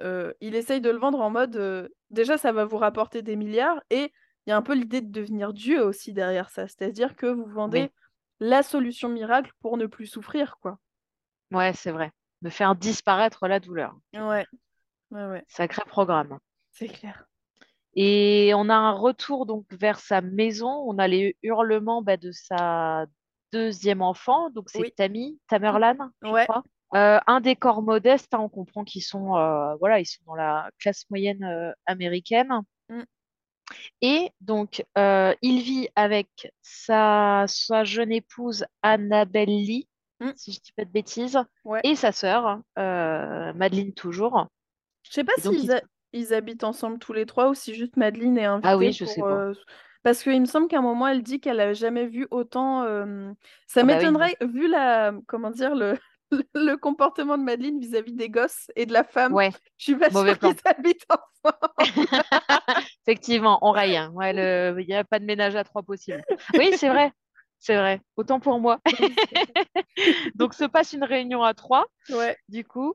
euh, 0.00 0.32
il 0.40 0.54
essaye 0.54 0.80
de 0.80 0.90
le 0.90 0.98
vendre 0.98 1.20
en 1.20 1.30
mode, 1.30 1.90
déjà, 2.10 2.36
ça 2.38 2.52
va 2.52 2.64
vous 2.66 2.76
rapporter 2.78 3.22
des 3.22 3.36
milliards, 3.36 3.82
et 3.90 4.12
il 4.46 4.50
y 4.50 4.52
a 4.52 4.56
un 4.56 4.62
peu 4.62 4.74
l'idée 4.74 5.00
de 5.00 5.10
devenir 5.10 5.52
Dieu 5.54 5.82
aussi 5.82 6.12
derrière 6.12 6.50
ça, 6.50 6.68
c'est-à-dire 6.68 7.16
que 7.16 7.26
vous 7.26 7.44
Oui, 7.44 7.52
vendez 7.52 7.90
la 8.40 8.62
solution 8.62 9.08
miracle 9.08 9.52
pour 9.60 9.76
ne 9.76 9.86
plus 9.86 10.06
souffrir, 10.06 10.58
quoi. 10.60 10.78
ouais, 11.52 11.72
c'est 11.74 11.92
vrai. 11.92 12.10
De 12.42 12.50
faire 12.50 12.74
disparaître 12.74 13.46
la 13.46 13.60
douleur. 13.60 13.94
Ouais, 14.14 14.46
ouais, 15.12 15.26
ouais, 15.26 15.44
Sacré 15.48 15.82
programme. 15.86 16.38
c'est 16.72 16.88
clair. 16.88 17.26
Et 17.94 18.52
on 18.56 18.68
a 18.70 18.74
un 18.74 18.92
retour 18.92 19.44
donc 19.46 19.66
vers 19.72 19.98
sa 20.00 20.20
maison. 20.22 20.68
On 20.86 20.98
a 20.98 21.06
les 21.06 21.36
hurlements 21.42 22.00
bah, 22.02 22.16
de 22.16 22.30
sa 22.32 23.04
deuxième 23.52 24.00
enfant. 24.00 24.48
Donc 24.50 24.70
c'est 24.70 24.80
Oui, 24.80 24.92
Tammy, 24.96 25.38
Tamerlan, 25.48 25.96
je 26.22 26.28
ouais, 26.30 26.46
crois. 26.46 26.64
Euh, 26.94 27.18
un 27.26 27.40
décor 27.40 27.82
modeste. 27.82 28.32
hein, 28.34 28.38
on 28.40 28.48
comprend 28.48 28.84
qu'ils 28.84 29.02
sont, 29.02 29.36
euh, 29.36 29.74
voilà, 29.76 30.00
ils 30.00 30.06
sont 30.06 30.22
dans 30.26 30.34
la 30.34 30.70
classe 30.78 31.04
moyenne 31.10 31.44
euh, 31.44 31.72
américaine. 31.86 32.50
mm, 32.88 33.02
Et 34.00 34.30
donc, 34.40 34.84
il 34.96 35.62
vit 35.62 35.88
avec 35.94 36.50
sa, 36.62 37.44
sa 37.46 37.84
jeune 37.84 38.12
épouse 38.12 38.64
Annabelle 38.82 39.48
Lee, 39.48 39.88
mm, 40.20 40.30
si 40.36 40.52
je 40.52 40.60
dis 40.60 40.72
pas 40.72 40.84
de 40.86 40.90
bêtises, 40.90 41.38
ouais. 41.64 41.80
et 41.84 41.94
sa 41.94 42.12
sœur, 42.12 42.60
Madeleine 42.76 43.92
toujours. 43.92 44.46
Je 45.12 45.16
sais 45.16 45.24
pas 45.24 45.32
s'ils 45.38 45.64
ils... 45.64 45.72
ha- 45.72 45.82
ils 46.14 46.34
habitent 46.34 46.64
ensemble 46.64 46.98
tous 46.98 47.12
les 47.12 47.26
trois 47.26 47.50
ou 47.50 47.54
si 47.54 47.74
juste 47.74 47.96
Madeleine 47.96 48.38
est 48.38 48.44
Ah 48.62 48.72
invitée 48.72 48.76
oui, 48.76 48.92
je 48.92 49.04
sais 49.04 49.20
pour. 49.20 49.26
pas. 49.26 49.34
euh, 49.34 49.54
Parce 50.02 50.22
qu'il 50.22 50.40
me 50.40 50.46
semble 50.46 50.68
qu'à 50.68 50.78
un 50.78 50.82
moment, 50.82 51.06
elle 51.06 51.22
dit 51.22 51.40
qu'elle 51.40 51.60
a 51.60 51.72
jamais 51.74 52.06
vu 52.06 52.26
autant. 52.30 52.82
euh, 52.84 53.32
Ça 53.66 53.82
Ah 53.82 53.84
bah 53.86 53.98
oui, 53.98 54.06
m'étonnerait, 54.10 54.36
vu 54.42 54.68
la. 54.68 55.12
Comment 55.26 55.50
dire, 55.50 55.74
le... 55.74 55.94
le 56.54 56.76
comportement 56.76 57.36
de 57.38 57.42
Madeleine 57.42 57.78
vis-à-vis 57.78 58.14
des 58.14 58.30
gosses 58.30 58.70
et 58.76 58.86
de 58.86 58.92
la 58.92 59.04
femme. 59.04 59.34
Ouais, 59.34 59.50
Je 59.78 59.84
suis 59.84 59.96
pas 59.96 60.10
mauvais 60.10 60.34
sûre 60.34 60.38
qu'ils 60.38 60.56
habitent 60.64 61.06
ensemble. 61.10 61.74
Effectivement, 63.06 63.58
on 63.62 63.70
raye. 63.72 63.96
hein. 63.96 64.10
Ouais, 64.14 64.32
le... 64.32 64.80
Il 64.80 64.86
n'y 64.86 64.94
a 64.94 65.04
pas 65.04 65.18
de 65.18 65.24
ménage 65.24 65.56
à 65.56 65.64
trois 65.64 65.82
possible. 65.82 66.22
Oui, 66.56 66.72
c'est 66.74 66.88
vrai. 66.88 67.12
C'est 67.58 67.76
vrai. 67.76 68.00
Autant 68.16 68.40
pour 68.40 68.58
moi. 68.60 68.80
Donc, 70.34 70.54
se 70.54 70.64
passe 70.64 70.92
une 70.92 71.04
réunion 71.04 71.42
à 71.42 71.54
trois, 71.54 71.86
Ouais, 72.10 72.36
du 72.48 72.64
coup. 72.64 72.94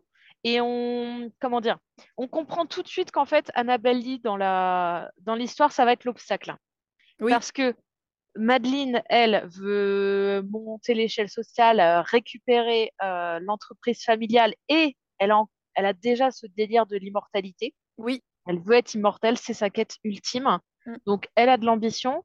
Et 0.50 0.62
on, 0.62 1.30
comment 1.41 1.60
dire, 1.60 1.78
on 2.16 2.30
comprend 2.30 2.66
tout 2.66 2.82
de 2.82 2.88
suite 2.88 3.12
qu'en 3.12 3.26
fait, 3.26 3.52
Annabelle 3.54 4.00
Lee, 4.00 4.20
dans 4.20 4.38
la, 4.38 5.12
dans 5.18 5.36
l'histoire, 5.36 5.74
ça 5.74 5.84
va 5.84 5.91
être 5.91 6.06
l'obstacle. 6.06 6.56
oui, 7.20 7.32
Parce 7.32 7.52
que 7.52 7.76
Madeleine, 8.38 9.02
elle, 9.10 9.45
veut 9.52 10.41
monter 10.50 10.93
l'échelle 10.93 11.28
sociale, 11.28 11.82
euh, 11.82 12.02
récupérer 12.02 12.93
euh, 13.04 13.39
l'entreprise 13.41 14.04
familiale 14.06 14.54
et 14.70 14.95
elle 15.20 15.32
a, 15.32 15.39
en- 15.39 15.50
elle 15.76 15.86
a 15.86 15.91
déjà 15.93 16.32
ce 16.32 16.48
délire 16.48 16.86
de 16.86 16.95
l'immortalité. 16.95 17.74
oui. 17.98 18.22
Elle 18.50 18.62
veut 18.62 18.76
être 18.76 18.93
immortelle, 18.93 19.38
c'est 19.38 19.54
sa 19.54 19.70
quête 19.70 19.98
ultime. 20.06 20.60
mm, 20.86 20.95
Donc, 21.06 21.28
elle 21.36 21.50
a 21.50 21.58
de 21.58 21.66
l'ambition. 21.66 22.24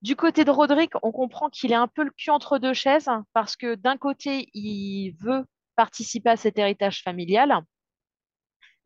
Du 0.00 0.16
côté 0.16 0.46
de 0.46 0.50
Roderick, 0.50 0.92
on 1.02 1.12
comprend 1.12 1.50
qu'il 1.50 1.72
est 1.72 1.74
un 1.74 1.88
peu 1.88 2.04
le 2.04 2.10
cul 2.16 2.30
entre 2.30 2.56
deux 2.58 2.72
chaises 2.72 3.10
parce 3.34 3.56
que 3.56 3.74
d'un 3.74 3.98
côté, 3.98 4.48
il 4.54 5.10
veut 5.20 5.44
participer 5.76 6.30
à 6.30 6.36
cet 6.36 6.58
héritage 6.58 7.02
familial, 7.02 7.52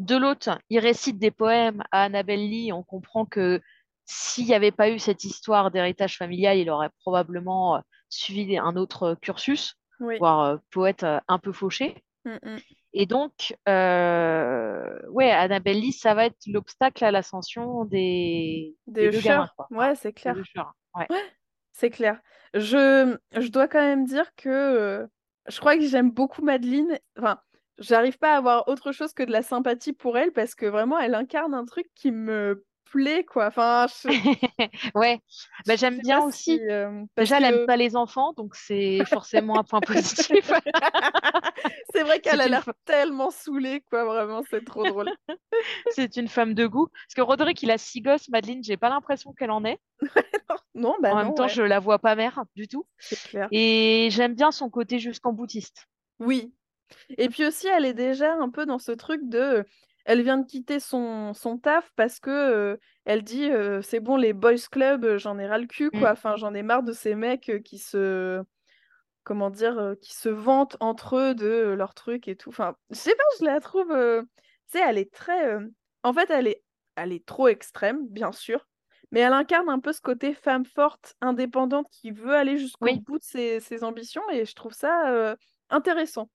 De 0.01 0.17
l'autre, 0.17 0.59
il 0.71 0.81
récite 0.81 1.19
des 1.19 1.31
poèmes 1.31 1.83
à 1.93 2.03
Annabelle 2.05 2.49
Lee. 2.49 2.73
On 2.73 2.83
comprend 2.83 3.25
que 3.27 3.61
s'il 4.07 4.47
n'y 4.47 4.55
avait 4.55 4.73
pas 4.73 4.91
eu 4.91 4.99
cette 4.99 5.25
histoire 5.25 5.71
d'héritage 5.71 6.19
familial, 6.19 6.59
il 6.59 6.69
aurait 6.69 6.91
probablement 7.01 7.77
euh, 7.77 7.81
suivi 8.09 8.59
un 8.59 8.77
autre 8.77 9.17
cursus, 9.21 9.77
Oui. 10.01 10.19
voire 10.19 10.41
euh, 10.41 10.57
poète 10.71 11.05
euh, 11.05 11.21
un 11.29 11.39
peu 11.39 11.53
fauché. 11.53 12.03
Mm, 12.25 12.39
mm. 12.43 12.59
Et 12.95 13.07
donc, 13.07 13.57
euh, 13.69 15.01
ouais, 15.11 15.31
Annabelle 15.31 15.81
Lee, 15.81 15.93
ça 15.93 16.15
va 16.15 16.27
être 16.27 16.39
l'obstacle 16.47 17.05
à 17.05 17.11
l'ascension 17.11 17.85
des, 17.85 18.77
Des 18.87 19.11
des 19.11 19.21
gamins. 19.21 19.51
Ouais, 19.71 19.95
c'est 19.95 20.13
clair. 20.13 20.37
Ouais. 20.95 21.07
C'est 21.73 21.91
clair. 21.91 22.21
Je, 22.53 23.17
je 23.33 23.49
dois 23.49 23.67
quand 23.69 23.81
même 23.81 24.05
dire 24.05 24.31
que 24.37 24.49
euh, 24.49 25.07
je 25.49 25.59
crois 25.61 25.77
que 25.77 25.87
j'aime 25.87 26.11
beaucoup 26.11 26.43
Madeleine. 26.43 26.99
Enfin, 27.19 27.41
j'arrive 27.79 28.19
pas 28.19 28.35
à 28.35 28.39
avoir 28.39 28.69
autre 28.69 28.93
chose 28.93 29.13
que 29.13 29.23
de 29.23 29.33
la 29.33 29.43
sympathie 29.43 29.93
pour 29.93 30.19
elle 30.19 30.33
parce 30.33 30.55
que 30.55 30.67
vraiment, 30.67 30.99
elle 30.99 31.15
incarne 31.15 31.55
un 31.55 31.65
truc 31.65 31.87
qui 31.95 32.13
me 32.13 32.65
plaît, 32.91 33.25
quoi. 33.25 33.47
Enfin, 33.47 33.87
je, 33.89 34.09
Ouais, 34.95 35.21
bah, 35.67 35.77
j'aime 35.77 35.99
bien 35.99 36.21
aussi. 36.23 36.57
si. 36.59 36.61
euh, 36.71 37.03
elle 37.17 37.43
n'aime 37.43 37.67
pas 37.67 37.77
les 37.77 37.97
enfants, 37.97 38.33
donc 38.35 38.55
c'est 38.55 39.05
forcément 39.07 39.59
un 39.59 39.65
point 39.65 39.81
positif. 39.87 40.51
c'est 41.93 42.03
vrai 42.03 42.21
qu'elle 42.21 42.41
a 42.41 42.49
l'air 42.49 42.65
fa- 42.65 42.73
tellement 42.85 43.31
saoulée, 43.31 43.83
quoi. 43.91 44.05
Vraiment, 44.05 44.43
c'est 44.51 44.65
trop 44.65 44.85
drôle. 44.85 45.11
c'est 45.91 46.17
une 46.17 46.29
femme 46.29 46.55
de 46.55 46.67
goût. 46.67 46.89
Parce 46.89 47.15
que 47.17 47.21
Roderick, 47.23 47.63
il 47.63 47.71
a 47.71 47.79
six 47.79 48.01
gosses, 48.01 48.29
Madeleine, 48.29 48.63
j'ai 48.63 48.77
pas 48.77 48.89
l'impression 48.89 49.33
qu'elle 49.33 49.51
en 49.51 49.65
ait. 49.65 49.79
Non, 50.75 50.97
bah 51.01 51.13
En 51.13 51.17
même 51.17 51.35
temps, 51.35 51.45
ouais, 51.45 51.49
je 51.49 51.63
la 51.63 51.79
vois 51.79 51.99
pas 51.99 52.15
mère 52.17 52.43
du 52.57 52.69
tout. 52.69 52.87
c'est 52.99 53.21
clair. 53.29 53.49
Et 53.53 54.09
j'aime 54.11 54.35
bien 54.35 54.51
son 54.51 54.71
côté 54.71 54.99
jusqu'en 54.99 55.33
boutiste. 55.33 55.87
Oui. 56.19 56.55
Et 57.17 57.29
puis 57.29 57.45
aussi, 57.47 57.67
elle 57.67 57.85
est 57.85 57.95
déjà 57.95 58.35
un 58.35 58.51
peu 58.51 58.67
dans 58.67 58.79
ce 58.79 58.93
truc 58.93 59.21
de. 59.25 59.65
Elle 60.05 60.23
vient 60.23 60.39
de 60.39 60.47
quitter 60.47 60.81
son, 60.81 61.33
son 61.35 61.59
taf 61.59 61.91
parce 61.97 62.21
que 62.21 62.31
euh, 62.31 62.77
elle 63.07 63.23
dit 63.23 63.51
euh, 63.51 63.81
c'est 63.83 64.01
bon, 64.01 64.17
les 64.17 64.33
boys 64.35 64.55
club, 64.71 65.05
euh, 65.05 65.19
j'en 65.19 65.39
ai 65.39 65.47
ras 65.47 65.59
le 65.59 65.67
cul, 65.67 65.91
Mm. 65.93 66.01
quoi. 66.01 66.11
Enfin, 66.13 66.37
j'en 66.37 66.53
ai 66.55 66.63
marre 66.63 66.83
de 66.83 66.93
ces 66.93 67.15
mecs 67.15 67.53
qui 67.65 67.79
se. 67.79 68.43
Comment 69.23 69.49
dire, 69.49 69.95
qui 70.03 70.13
se 70.15 70.29
vantent 70.29 70.77
entre 70.81 71.17
eux 71.17 71.35
de 71.35 71.73
leurs 71.79 71.95
trucs 71.95 72.29
et 72.29 72.37
tout. 72.37 72.51
Enfin, 72.51 72.77
je 72.91 72.97
sais 72.97 73.15
pas, 73.15 73.23
je 73.41 73.47
la 73.47 73.59
trouve. 73.59 73.91
euh, 73.91 74.23
Tu 74.71 74.79
sais, 74.79 74.85
elle 74.87 74.99
est 74.99 75.11
très. 75.11 75.57
En 76.03 76.13
fait, 76.13 76.29
elle 76.29 76.47
est, 76.47 76.63
elle 76.97 77.11
est 77.11 77.25
trop 77.25 77.49
extrême, 77.49 78.07
bien 78.09 78.33
sûr. 78.33 78.67
Mais 79.13 79.21
elle 79.21 79.33
incarne 79.33 79.71
un 79.71 79.79
peu 79.81 79.93
ce 79.95 80.03
côté 80.03 80.35
femme 80.35 80.67
forte, 80.67 81.15
indépendante, 81.23 81.87
qui 81.91 82.11
veut 82.11 82.35
aller 82.35 82.59
jusqu'au 82.59 82.85
Oui. 82.87 82.99
bout 82.99 83.19
de 83.19 83.25
ses, 83.25 83.61
ses 83.61 83.83
ambitions. 83.83 84.29
Et 84.31 84.45
je 84.45 84.55
trouve 84.55 84.75
ça 84.75 85.37
intéressant. 85.71 86.29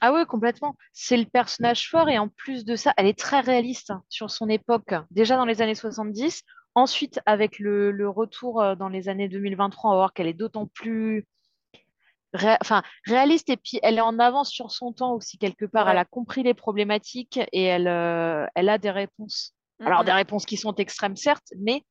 Ah 0.00 0.12
ouais, 0.12 0.26
complètement. 0.26 0.76
C'est 0.92 1.16
le 1.16 1.24
personnage 1.24 1.88
fort 1.88 2.08
et 2.08 2.18
en 2.18 2.28
plus 2.28 2.64
de 2.64 2.76
ça, 2.76 2.92
elle 2.96 3.06
est 3.06 3.18
très 3.18 3.40
réaliste 3.40 3.90
hein, 3.90 4.02
sur 4.08 4.30
son 4.30 4.48
époque, 4.48 4.94
déjà 5.10 5.36
dans 5.36 5.46
les 5.46 5.62
années 5.62 5.74
70. 5.74 6.42
Ensuite, 6.74 7.20
avec 7.24 7.58
le, 7.58 7.90
le 7.90 8.08
retour 8.08 8.60
euh, 8.60 8.74
dans 8.74 8.90
les 8.90 9.08
années 9.08 9.28
2023, 9.28 9.90
on 9.90 9.92
va 9.94 9.98
voir 9.98 10.12
qu'elle 10.12 10.26
est 10.26 10.34
d'autant 10.34 10.66
plus 10.66 11.24
ré- 12.34 12.58
enfin, 12.60 12.82
réaliste 13.06 13.48
et 13.48 13.56
puis 13.56 13.80
elle 13.82 13.96
est 13.96 14.02
en 14.02 14.18
avance 14.18 14.50
sur 14.50 14.70
son 14.70 14.92
temps 14.92 15.14
aussi 15.14 15.38
quelque 15.38 15.64
part. 15.64 15.88
Elle 15.88 15.96
a 15.98 16.04
compris 16.04 16.42
les 16.42 16.52
problématiques 16.52 17.40
et 17.52 17.62
elle, 17.62 17.88
euh, 17.88 18.46
elle 18.54 18.68
a 18.68 18.76
des 18.76 18.90
réponses. 18.90 19.54
Mm, 19.80 19.86
Alors, 19.86 20.02
mm. 20.02 20.04
des 20.04 20.12
réponses 20.12 20.44
qui 20.46 20.58
sont 20.58 20.74
extrêmes, 20.74 21.16
certes, 21.16 21.48
mais 21.58 21.82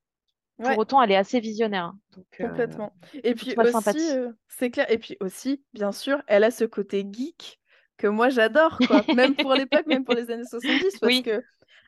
pour 0.57 0.67
Ouais, 0.69 0.77
autant, 0.77 1.01
elle 1.01 1.11
est 1.11 1.17
assez 1.17 1.39
visionnaire. 1.39 1.85
hein. 1.85 1.99
Donc, 2.15 2.25
euh, 2.39 2.47
complètement. 2.47 2.93
Et 3.23 3.35
puis 3.35 3.55
aussi, 3.57 4.11
c'est 4.47 4.71
clair. 4.71 4.89
Et 4.89 4.97
puis 4.97 5.17
aussi, 5.19 5.61
bien 5.73 5.91
sûr, 5.91 6.21
elle 6.27 6.45
a 6.45 6.51
ce 6.51 6.63
côté 6.63 7.05
geek 7.11 7.59
que 7.97 8.07
moi 8.07 8.29
j'adore, 8.29 8.83
quoi. 8.83 9.05
Même 9.11 9.35
pour 9.35 9.53
l'époque, 9.53 9.85
même 9.87 10.03
pour 10.05 10.13
les 10.15 10.31
années 10.31 10.45
70, 10.45 10.97
parce 10.97 11.19
Oui. 11.19 11.21
que 11.21 11.43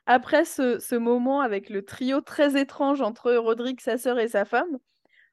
après 0.06 0.44
ce, 0.44 0.78
ce 0.78 0.94
moment 0.96 1.40
avec 1.40 1.70
le 1.70 1.84
trio 1.84 2.20
très 2.20 2.60
étrange 2.60 3.00
entre 3.02 3.32
Roderick, 3.34 3.80
sa 3.80 3.98
sœur 3.98 4.18
et 4.18 4.28
sa 4.28 4.44
femme, 4.44 4.78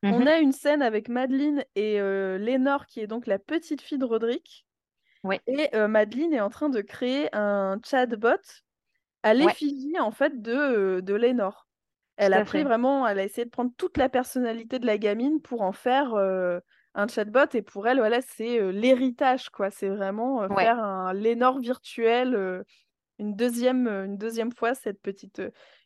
on 0.09 0.25
Mhm. 0.25 0.27
a 0.27 0.37
une 0.39 0.53
scène 0.53 0.81
avec 0.83 1.09
Madeleine 1.09 1.65
et 1.75 2.01
euh, 2.01 2.37
Lénore, 2.39 2.87
qui 2.87 3.01
est 3.01 3.07
donc 3.07 3.27
la 3.27 3.39
petite 3.39 3.81
fille 3.81 3.97
de 3.99 4.05
Roderick. 4.05 4.65
Ouais. 5.23 5.41
Et 5.47 5.69
euh, 5.75 5.87
Madeleine 5.87 6.33
est 6.33 6.41
en 6.41 6.49
train 6.49 6.69
de 6.69 6.81
créer 6.81 7.29
un 7.35 7.79
chatbot 7.85 8.37
à 9.23 9.33
Ouais, 9.39 9.55
l'effigie 9.55 9.99
en 9.99 10.11
fait 10.11 10.41
de, 10.41 10.53
euh, 10.53 11.01
de 11.01 11.13
Lénore. 11.15 11.67
Elle 12.17 12.33
a 12.33 12.41
pris 12.41 12.63
fait. 12.63 12.63
vraiment, 12.63 13.07
elle 13.07 13.19
a 13.19 13.23
essayé 13.23 13.45
de 13.45 13.49
prendre 13.51 13.71
toute 13.77 13.97
la 13.97 14.09
personnalité 14.09 14.79
de 14.79 14.85
la 14.85 14.97
gamine 14.97 15.41
pour 15.41 15.61
en 15.61 15.73
faire 15.73 16.13
euh, 16.15 16.59
un 16.95 17.07
chatbot 17.07 17.45
et 17.53 17.61
pour 17.61 17.87
elle, 17.87 17.97
voilà, 17.99 18.21
c'est 18.21 18.59
euh, 18.59 18.71
l'héritage 18.71 19.49
quoi. 19.49 19.69
C'est 19.69 19.89
vraiment 19.89 20.41
euh, 20.43 20.47
Ouais. 20.47 20.63
faire 20.63 20.79
un 20.79 21.13
Lénore 21.13 21.59
virtuel 21.59 22.33
euh, 22.35 22.63
une 23.19 23.35
deuxième, 23.35 23.87
une 23.87 24.17
deuxième 24.17 24.51
fois 24.51 24.73
cette 24.75 25.01
petite 25.01 25.41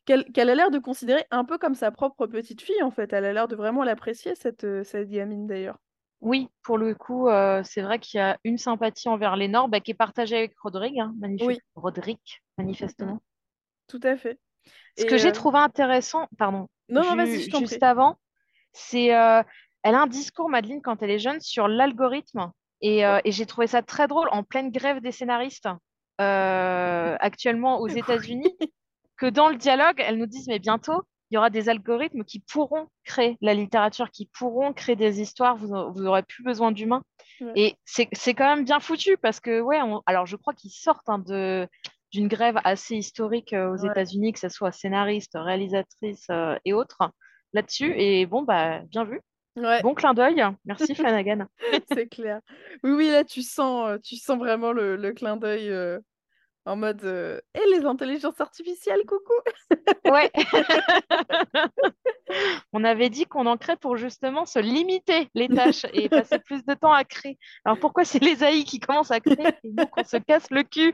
qu'elle 0.05 0.49
a 0.49 0.55
l'air 0.55 0.71
de 0.71 0.79
considérer 0.79 1.23
un 1.29 1.45
peu 1.45 1.57
comme 1.59 1.75
sa 1.75 1.91
propre 1.91 2.25
petite 2.25 2.61
fille 2.61 2.81
en 2.81 2.89
fait. 2.89 3.13
Elle 3.13 3.25
a 3.25 3.33
l'air 3.33 3.47
de 3.47 3.55
vraiment 3.55 3.83
l'apprécier 3.83 4.33
cette, 4.35 4.65
cette 4.83 5.09
gamine 5.09 5.45
d'ailleurs. 5.45 5.77
Oui, 6.21 6.49
pour 6.63 6.77
le 6.79 6.95
coup, 6.95 7.27
c'est 7.63 7.81
vrai 7.81 7.99
qu'il 7.99 8.17
y 8.17 8.21
a 8.21 8.37
une 8.43 8.57
sympathie 8.57 9.07
envers 9.07 9.35
Lénore 9.35 9.69
bah, 9.69 9.79
qui 9.79 9.91
est 9.91 9.93
partagée 9.93 10.37
avec 10.37 10.57
Rodrigue, 10.59 10.99
hein, 10.99 11.13
Oui, 11.41 11.59
Roderick, 11.75 12.41
Mm, 12.57 12.61
mm. 12.61 12.65
manifestement. 12.65 13.21
tout 13.87 13.99
à 14.03 14.17
fait. 14.17 14.39
Ce 14.97 15.05
que 15.05 15.17
j'ai 15.17 15.31
trouvé 15.31 15.59
intéressant, 15.59 16.27
pardon, 16.37 16.67
non, 16.89 17.03
non, 17.15 17.25
ju- 17.25 17.41
je 17.41 17.49
t'en 17.51 17.59
juste 17.59 17.77
prie. 17.77 17.85
avant, 17.87 18.17
c'est 18.73 19.15
euh, 19.15 19.43
elle 19.83 19.95
a 19.95 20.01
un 20.01 20.07
discours, 20.07 20.49
Madeleine, 20.49 20.81
quand 20.81 21.01
elle 21.01 21.11
est 21.11 21.19
jeune, 21.19 21.39
sur 21.41 21.67
l'algorithme. 21.67 22.51
Et, 22.81 23.05
euh, 23.05 23.19
et 23.25 23.31
j'ai 23.31 23.45
trouvé 23.45 23.67
ça 23.67 23.81
très 23.81 24.07
drôle 24.07 24.29
en 24.31 24.43
pleine 24.43 24.71
grève 24.71 25.01
des 25.01 25.11
scénaristes 25.11 25.67
euh, 26.21 27.15
actuellement 27.19 27.79
aux 27.79 27.87
États-Unis, 27.87 28.55
que 29.17 29.25
dans 29.25 29.49
le 29.49 29.55
dialogue, 29.55 29.95
elles 29.99 30.17
nous 30.17 30.25
disent, 30.25 30.47
mais 30.47 30.59
bientôt, 30.59 31.01
il 31.31 31.35
y 31.35 31.37
aura 31.37 31.49
des 31.49 31.69
algorithmes 31.69 32.23
qui 32.23 32.39
pourront 32.39 32.87
créer 33.03 33.37
la 33.41 33.53
littérature, 33.53 34.09
qui 34.11 34.29
pourront 34.33 34.73
créer 34.73 34.95
des 34.95 35.21
histoires, 35.21 35.55
vous, 35.55 35.67
vous 35.93 36.05
aurez 36.05 36.23
plus 36.23 36.43
besoin 36.43 36.71
d'humains. 36.71 37.03
Ouais. 37.41 37.51
Et 37.55 37.75
c'est 37.85 38.07
c'est 38.13 38.33
quand 38.33 38.49
même 38.55 38.65
bien 38.65 38.79
foutu 38.79 39.15
parce 39.17 39.39
que, 39.39 39.61
ouais, 39.61 39.81
on- 39.81 40.01
alors 40.05 40.25
je 40.25 40.35
crois 40.35 40.53
qu'ils 40.53 40.71
sortent 40.71 41.07
hein, 41.07 41.19
de, 41.19 41.67
d'une 42.11 42.27
grève 42.27 42.59
assez 42.63 42.95
historique 42.95 43.53
euh, 43.53 43.71
aux 43.73 43.83
Ouais. 43.83 43.89
États-Unis, 43.91 44.33
que 44.33 44.39
ce 44.39 44.49
soit 44.49 44.71
scénariste, 44.71 45.33
réalisatrice 45.35 46.25
euh, 46.31 46.57
et 46.65 46.73
autres 46.73 47.11
là-dessus. 47.53 47.93
Et 47.95 48.25
bon, 48.25 48.41
bah, 48.41 48.79
bien 48.85 49.03
vu. 49.03 49.21
Ouais, 49.59 49.81
Bon 49.81 49.93
clin 49.93 50.13
d'œil. 50.13 50.43
Merci 50.65 50.95
Flanagan. 50.95 51.47
c'est 51.91 52.07
clair. 52.07 52.39
Oui, 52.83 52.91
oui, 52.91 53.11
là, 53.11 53.23
tu 53.23 53.41
sens, 53.41 53.89
euh, 53.89 53.97
tu 54.03 54.15
sens 54.15 54.37
vraiment 54.37 54.71
le, 54.71 54.95
le 54.95 55.11
clin 55.11 55.37
d'œil 55.37 55.69
euh, 55.69 55.99
en 56.65 56.75
mode 56.75 57.03
euh, 57.03 57.39
Et 57.55 57.77
les 57.77 57.85
intelligences 57.85 58.39
artificielles, 58.39 59.01
coucou! 59.07 59.33
Ouais, 60.09 60.31
on 62.73 62.83
avait 62.83 63.09
dit 63.09 63.25
qu'on 63.25 63.45
en 63.45 63.57
crée 63.57 63.75
pour 63.75 63.97
justement 63.97 64.45
se 64.45 64.59
limiter 64.59 65.29
les 65.35 65.47
tâches 65.47 65.85
et 65.93 66.09
passer 66.09 66.39
plus 66.39 66.63
de 66.65 66.73
temps 66.73 66.93
à 66.93 67.03
créer. 67.03 67.37
Alors 67.65 67.79
pourquoi 67.79 68.05
c'est 68.05 68.23
les 68.23 68.43
AI 68.43 68.63
qui 68.63 68.79
commencent 68.79 69.11
à 69.11 69.19
créer 69.19 69.47
et 69.63 69.71
nous 69.71 69.85
qu'on 69.87 70.03
se 70.03 70.17
casse 70.17 70.49
le 70.49 70.63
cul? 70.63 70.93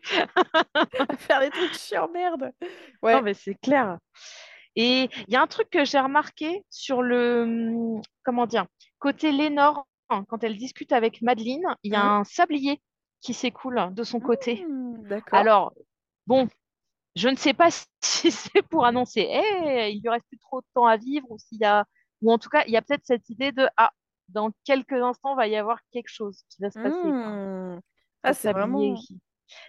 À 0.73 1.15
faire 1.17 1.39
des 1.39 1.49
trucs 1.49 1.75
chiants, 1.75 2.09
merde! 2.13 2.51
Non, 2.61 2.67
Ouais. 3.03 3.21
mais 3.21 3.33
c'est 3.33 3.55
clair. 3.55 3.97
Et 4.75 5.09
il 5.27 5.33
y 5.33 5.35
a 5.35 5.41
un 5.41 5.47
truc 5.47 5.69
que 5.69 5.85
j'ai 5.85 5.99
remarqué 5.99 6.63
sur 6.69 7.01
le, 7.01 7.99
comment 8.23 8.45
dire, 8.45 8.65
côté 8.99 9.31
Lénore, 9.31 9.87
quand 10.09 10.43
elle 10.43 10.57
discute 10.57 10.91
avec 10.91 11.21
Madeleine, 11.21 11.63
il 11.83 11.93
y 11.93 11.95
a 11.95 12.01
Hein 12.03 12.19
un 12.19 12.23
sablier 12.23 12.81
qui 13.21 13.33
s'écoule 13.33 13.89
de 13.93 14.03
son 14.03 14.19
côté. 14.19 14.65
D'accord. 15.09 15.39
Alors, 15.39 15.73
bon, 16.27 16.47
je 17.15 17.29
ne 17.29 17.35
sais 17.35 17.53
pas 17.53 17.69
si 18.01 18.31
c'est 18.31 18.61
pour 18.63 18.85
annoncer, 18.85 19.21
Eh, 19.29 19.91
il 19.91 20.01
lui 20.01 20.09
reste 20.09 20.25
plus 20.27 20.39
trop 20.39 20.61
de 20.61 20.65
temps 20.73 20.85
à 20.85 20.97
vivre, 20.97 21.25
ou 21.31 21.37
s'il 21.39 21.59
y 21.59 21.65
a, 21.65 21.85
ou 22.21 22.31
en 22.31 22.37
tout 22.37 22.49
cas, 22.49 22.63
il 22.67 22.73
y 22.73 22.77
a 22.77 22.81
peut-être 22.81 23.05
cette 23.05 23.29
idée 23.29 23.51
de, 23.51 23.67
ah, 23.77 23.91
dans 24.29 24.51
quelques 24.63 24.93
instants, 24.93 25.35
va 25.35 25.47
y 25.47 25.55
avoir 25.55 25.79
quelque 25.91 26.09
chose 26.09 26.43
qui 26.49 26.61
va 26.61 26.69
se 26.69 26.79
passer. 26.79 26.95
Ce 26.95 27.79
Ah, 28.23 28.33
c'est 28.33 28.51
vraiment. 28.51 28.95
qui... 28.95 29.19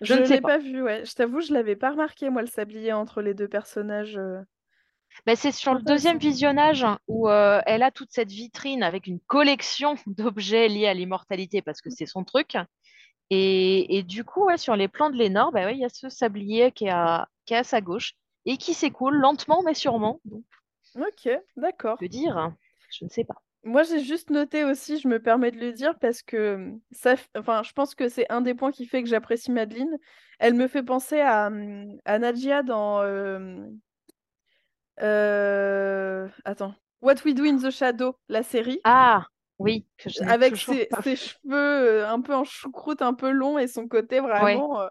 Je 0.00 0.07
Je 0.07 0.14
ne 0.14 0.26
l'ai 0.26 0.40
pas. 0.40 0.48
pas 0.48 0.59
vu, 0.59 0.82
ouais. 0.82 1.04
Je 1.04 1.14
t'avoue, 1.14 1.40
je 1.40 1.52
l'avais 1.52 1.76
pas 1.76 1.90
remarqué, 1.90 2.30
moi, 2.30 2.40
le 2.42 2.48
sablier 2.48 2.92
entre 2.92 3.20
les 3.22 3.34
deux 3.34 3.48
personnages. 3.48 4.16
euh. 4.16 4.40
Ben, 5.26 5.34
c'est 5.36 5.52
sur 5.52 5.74
le 5.74 5.82
deuxième 5.82 6.18
visionnage 6.18 6.84
hein, 6.84 6.98
où 7.09 7.28
euh, 7.28 7.61
elle 7.66 7.82
a 7.82 7.90
toute 7.90 8.12
cette 8.12 8.30
vitrine 8.30 8.82
avec 8.82 9.07
une 9.07 9.20
collection 9.20 9.96
d'objets 10.07 10.68
liés 10.68 10.86
à 10.86 10.94
l'immortalité 10.94 11.62
parce 11.62 11.80
que 11.80 11.90
c'est 11.90 12.07
son 12.07 12.24
truc. 12.24 12.57
Et, 13.30 13.98
et 13.98 14.02
du 14.02 14.24
coup, 14.24 14.44
ouais, 14.46 14.59
sur 14.59 14.76
les 14.76 14.88
plans 14.88 15.11
de 15.11 15.16
Lénore, 15.16 15.52
ben, 15.52 15.66
ouais, 15.66 15.74
il 15.76 15.80
y 15.80 15.84
a 15.84 15.88
ce 15.88 16.09
sablier 16.09 16.72
qui 16.72 16.86
est 16.86 16.90
à, 16.90 17.28
qui 17.44 17.54
est 17.54 17.59
à 17.59 17.64
sa 17.64 17.80
gauche 17.80 18.14
et 18.46 18.57
qui 18.57 18.74
s'écoule 18.74 19.16
lentement 19.16 19.62
mais 19.64 19.74
sûrement. 19.74 20.20
Donc, 20.24 20.44
Ok, 20.96 21.28
d'accord. 21.57 21.98
que 21.98 22.07
dire? 22.07 22.52
Je 22.90 23.04
ne 23.04 23.11
sais 23.11 23.24
pas. 23.24 23.42
Moi, 23.64 23.82
j'ai 23.82 24.00
juste 24.00 24.30
noté 24.30 24.64
aussi, 24.64 24.98
je 24.98 25.09
me 25.09 25.20
permets 25.20 25.50
de 25.50 25.59
le 25.59 25.72
dire, 25.72 25.98
parce 25.98 26.22
que 26.22 26.54
hum, 26.54 26.80
ça, 26.92 27.16
enfin, 27.36 27.62
je 27.64 27.72
pense 27.72 27.94
que 27.94 28.09
c'est 28.09 28.30
un 28.30 28.40
des 28.40 28.54
points 28.54 28.70
qui 28.70 28.86
fait 28.86 29.02
que 29.02 29.09
j'apprécie 29.09 29.50
Madeleine. 29.50 29.98
Elle 30.38 30.54
me 30.54 30.68
fait 30.68 30.84
penser 30.84 31.20
à, 31.20 31.48
hum, 31.48 31.98
à 32.04 32.18
Nadia 32.18 32.62
dans... 32.62 33.02
euh, 33.02 33.66
euh, 35.03 36.28
attends. 36.44 36.74
What 37.03 37.16
We 37.24 37.34
Do 37.34 37.44
in 37.44 37.59
the 37.59 37.70
Shadow, 37.70 38.16
la 38.28 38.42
série, 38.42 38.80
Ah, 38.84 39.26
oui, 39.59 39.86
que 39.99 40.11
je 40.11 40.22
n'ai 40.22 40.30
avec 40.30 40.57
ses, 40.57 40.88
cheveux 41.16 41.55
euh, 41.55 42.09
un 42.09 42.20
peu 42.20 42.34
en 42.34 42.44
choucroute, 42.44 43.03
un 43.03 43.14
peu 43.14 43.30
longs, 43.30 43.59
et 43.59 43.68
son 43.68 43.88
côté 43.88 44.20
Ouais, 44.20 44.28
vraiment... 44.28 44.80
euh, 44.80 44.88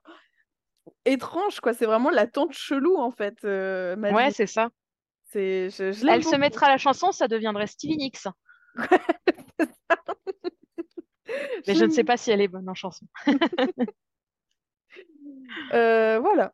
étrange, 1.06 1.60
quoi. 1.60 1.74
C'est 1.74 1.86
vraiment 1.86 2.10
la 2.10 2.28
tante 2.28 2.54
chelou, 2.54 2.98
en 2.98 3.12
fait, 3.12 3.38
euh, 3.44 3.96
Ouais, 3.96 4.32
c'est 4.32 4.48
ça. 4.48 4.70
Je, 5.34 5.70
je 5.70 6.08
Elle 6.08 6.24
se 6.24 6.36
mettrait 6.36 6.68
à 6.68 6.70
la 6.70 6.78
chanson, 6.78 7.12
ça 7.12 7.28
deviendrait 7.28 7.68
Stevie 7.68 7.98
Nicks. 7.98 8.24
Mais 11.68 11.74
je 11.74 11.86
ne 11.86 11.90
sais 11.90 12.04
pas 12.04 12.18
si 12.18 12.32
elle 12.32 12.42
est 12.42 12.48
bonne 12.48 12.70
en 12.70 12.74
chanson. 12.74 13.06
Euh, 15.74 16.20
voilà. 16.20 16.54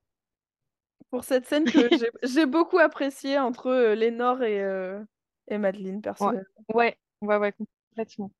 Pour 1.11 1.23
cette 1.23 1.45
scène 1.45 1.69
que 1.69 1.89
j'ai 2.23 2.45
beaucoup 2.45 2.79
appréciée 2.79 3.37
entre 3.37 3.67
euh, 3.67 3.95
Lénore 3.95 4.43
et, 4.43 4.61
euh, 4.63 5.03
et 5.49 5.57
Madeleine, 5.57 6.01
personnellement. 6.01 6.43
Ouais, 6.73 6.97
ouais, 7.21 7.37
ouais, 7.37 7.53
complètement. 7.91 8.31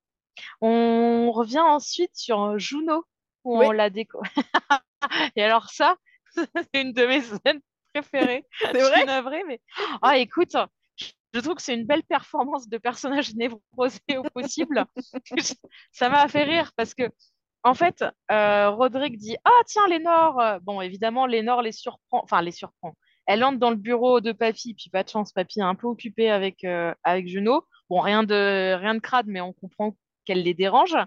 On 0.62 1.32
revient 1.32 1.60
ensuite 1.60 2.16
sur 2.16 2.58
Juno, 2.58 3.06
où 3.44 3.58
Oui. 3.60 3.66
on 3.68 3.72
la 3.72 3.90
déco. 3.90 4.22
Et 5.36 5.44
alors 5.44 5.70
ça, 5.70 5.98
c'est 6.36 6.82
une 6.82 6.94
de 6.94 7.06
mes 7.06 7.22
scènes 7.22 7.62
préférées. 7.94 8.46
C'est 8.62 8.80
Je 8.80 8.86
suis 8.86 9.04
vrai? 9.24 9.44
mais 9.48 9.62
ah, 10.02 10.18
écoute, 10.18 10.56
je- 10.96 11.06
je 11.34 11.40
trouve 11.40 11.56
que 11.56 11.62
c'est 11.62 11.74
une 11.74 11.86
belle 11.86 12.04
performance 12.04 12.70
de 12.70 12.78
personnage 12.78 13.36
névrosé 13.36 14.00
au 14.18 14.24
possible. 14.24 14.86
Ça 15.92 16.10
m'a 16.10 16.28
fait 16.28 16.44
rire 16.44 16.72
parce 16.76 16.94
que, 16.94 17.04
en 17.64 17.74
fait, 17.74 18.04
euh, 18.32 18.70
Roderick 18.70 19.18
dit 19.18 19.38
Ah, 19.44 19.62
tiens, 19.66 19.88
Lénore. 19.88 20.60
Bon, 20.62 20.82
évidemment, 20.82 21.26
Lénore 21.26 21.62
les 21.62 21.72
surprend, 21.72 22.22
enfin, 22.24 22.42
les 22.42 22.52
surprend. 22.52 22.96
Elle 23.28 23.44
entre 23.44 23.60
dans 23.60 23.70
le 23.70 23.76
bureau 23.76 24.20
de 24.20 24.32
Papy, 24.32 24.74
puis 24.74 24.90
pas 24.90 25.04
de 25.04 25.10
chance, 25.10 25.32
Papy 25.32 25.60
est 25.60 25.64
un 25.64 25.76
peu 25.76 25.88
occupé 25.88 26.30
avec, 26.30 26.64
euh, 26.64 26.94
avec 27.04 27.28
Juno. 27.28 27.66
Bon, 27.90 28.00
rien 28.00 28.24
de, 28.24 28.74
rien 28.74 28.96
de 28.96 29.00
crade, 29.00 29.28
mais 29.28 29.42
on 29.42 29.54
comprend 29.54 29.96
qu'elle 30.26 30.44
les 30.44 30.54
dérange. 30.54 30.98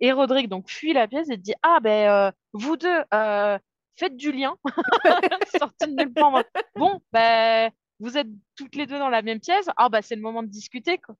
Et 0.00 0.12
Roderick 0.12 0.48
donc 0.48 0.68
fuit 0.70 0.92
la 0.92 1.08
pièce 1.08 1.30
et 1.30 1.36
dit 1.36 1.54
Ah, 1.62 1.80
ben, 1.82 2.10
euh, 2.10 2.30
vous 2.52 2.76
deux, 2.76 3.02
euh, 3.14 3.58
faites 3.96 4.16
du 4.16 4.32
lien. 4.32 4.56
De 5.80 5.86
nulle 5.86 6.12
part. 6.12 6.44
Bon, 6.76 7.00
ben, 7.12 7.70
vous 8.00 8.16
êtes 8.16 8.28
toutes 8.56 8.76
les 8.76 8.86
deux 8.86 8.98
dans 8.98 9.08
la 9.08 9.22
même 9.22 9.40
pièce. 9.40 9.66
Ah, 9.76 9.88
bah, 9.88 10.02
c'est 10.02 10.14
le 10.14 10.22
moment 10.22 10.42
de 10.42 10.48
discuter, 10.48 10.98
quoi. 10.98 11.16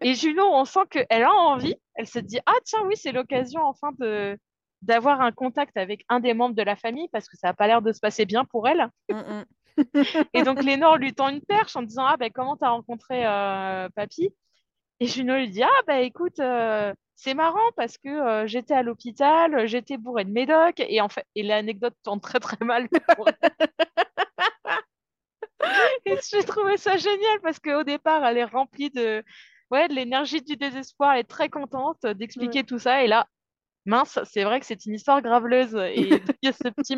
Et 0.00 0.14
Juno, 0.14 0.42
on 0.44 0.64
sent 0.64 0.86
qu'elle 0.90 1.22
a 1.22 1.32
envie. 1.32 1.76
Elle 1.94 2.06
se 2.06 2.18
dit 2.18 2.38
Ah, 2.46 2.54
tiens, 2.64 2.80
oui, 2.86 2.96
c'est 2.96 3.12
l'occasion 3.12 3.62
enfin 3.62 3.90
de 3.98 4.38
d'avoir 4.82 5.22
un 5.22 5.32
contact 5.32 5.76
avec 5.78 6.04
un 6.10 6.20
des 6.20 6.34
membres 6.34 6.54
de 6.54 6.62
la 6.62 6.76
famille 6.76 7.08
parce 7.10 7.26
que 7.28 7.38
ça 7.38 7.48
n'a 7.48 7.54
pas 7.54 7.66
l'air 7.66 7.80
de 7.80 7.92
se 7.92 8.00
passer 8.00 8.26
bien 8.26 8.44
pour 8.44 8.68
elle. 8.68 8.88
Mm, 9.10 9.14
mm. 9.14 9.44
Et 10.34 10.42
donc 10.42 10.62
Lénore 10.62 10.98
lui 10.98 11.14
tend 11.14 11.30
une 11.30 11.40
perche 11.40 11.74
en 11.76 11.82
disant 11.82 12.06
Ah, 12.06 12.16
ben, 12.16 12.30
comment 12.32 12.56
t'as 12.56 12.68
rencontré 12.68 13.26
euh, 13.26 13.88
Papy? 13.94 14.30
Et 15.00 15.06
Juno 15.06 15.36
lui 15.36 15.48
dit 15.48 15.62
Ah, 15.62 15.82
bah 15.86 16.00
écoute, 16.00 16.38
euh, 16.40 16.94
c'est 17.16 17.34
marrant 17.34 17.70
parce 17.76 17.98
que 17.98 18.08
euh, 18.08 18.46
j'étais 18.46 18.74
à 18.74 18.82
l'hôpital, 18.82 19.66
j'étais 19.66 19.96
bourrée 19.96 20.24
de 20.24 20.30
médoc, 20.30 20.78
et 20.78 21.00
en 21.00 21.08
fait, 21.08 21.26
et 21.34 21.42
l'anecdote 21.42 21.94
tourne 22.02 22.20
très 22.20 22.40
très 22.40 22.64
mal 22.64 22.88
pour 23.16 23.26
j'ai 26.30 26.44
trouvé 26.44 26.76
ça 26.76 26.96
génial 26.96 27.40
parce 27.42 27.58
qu'au 27.58 27.82
départ, 27.84 28.24
elle 28.24 28.38
est 28.38 28.44
remplie 28.44 28.90
de, 28.90 29.24
ouais, 29.70 29.88
de 29.88 29.94
l'énergie 29.94 30.42
du 30.42 30.56
désespoir, 30.56 31.14
elle 31.14 31.20
est 31.20 31.24
très 31.24 31.48
contente 31.48 32.04
d'expliquer 32.06 32.64
tout 32.64 32.78
ça, 32.78 33.02
et 33.02 33.06
là, 33.06 33.26
mince, 33.86 34.18
c'est 34.24 34.44
vrai 34.44 34.60
que 34.60 34.66
c'est 34.66 34.86
une 34.86 34.94
histoire 34.94 35.22
graveleuse, 35.22 35.74
et 35.74 35.98
il 36.42 36.46
y 36.46 36.48
a 36.48 36.52
ce 36.52 36.68
petit 36.68 36.96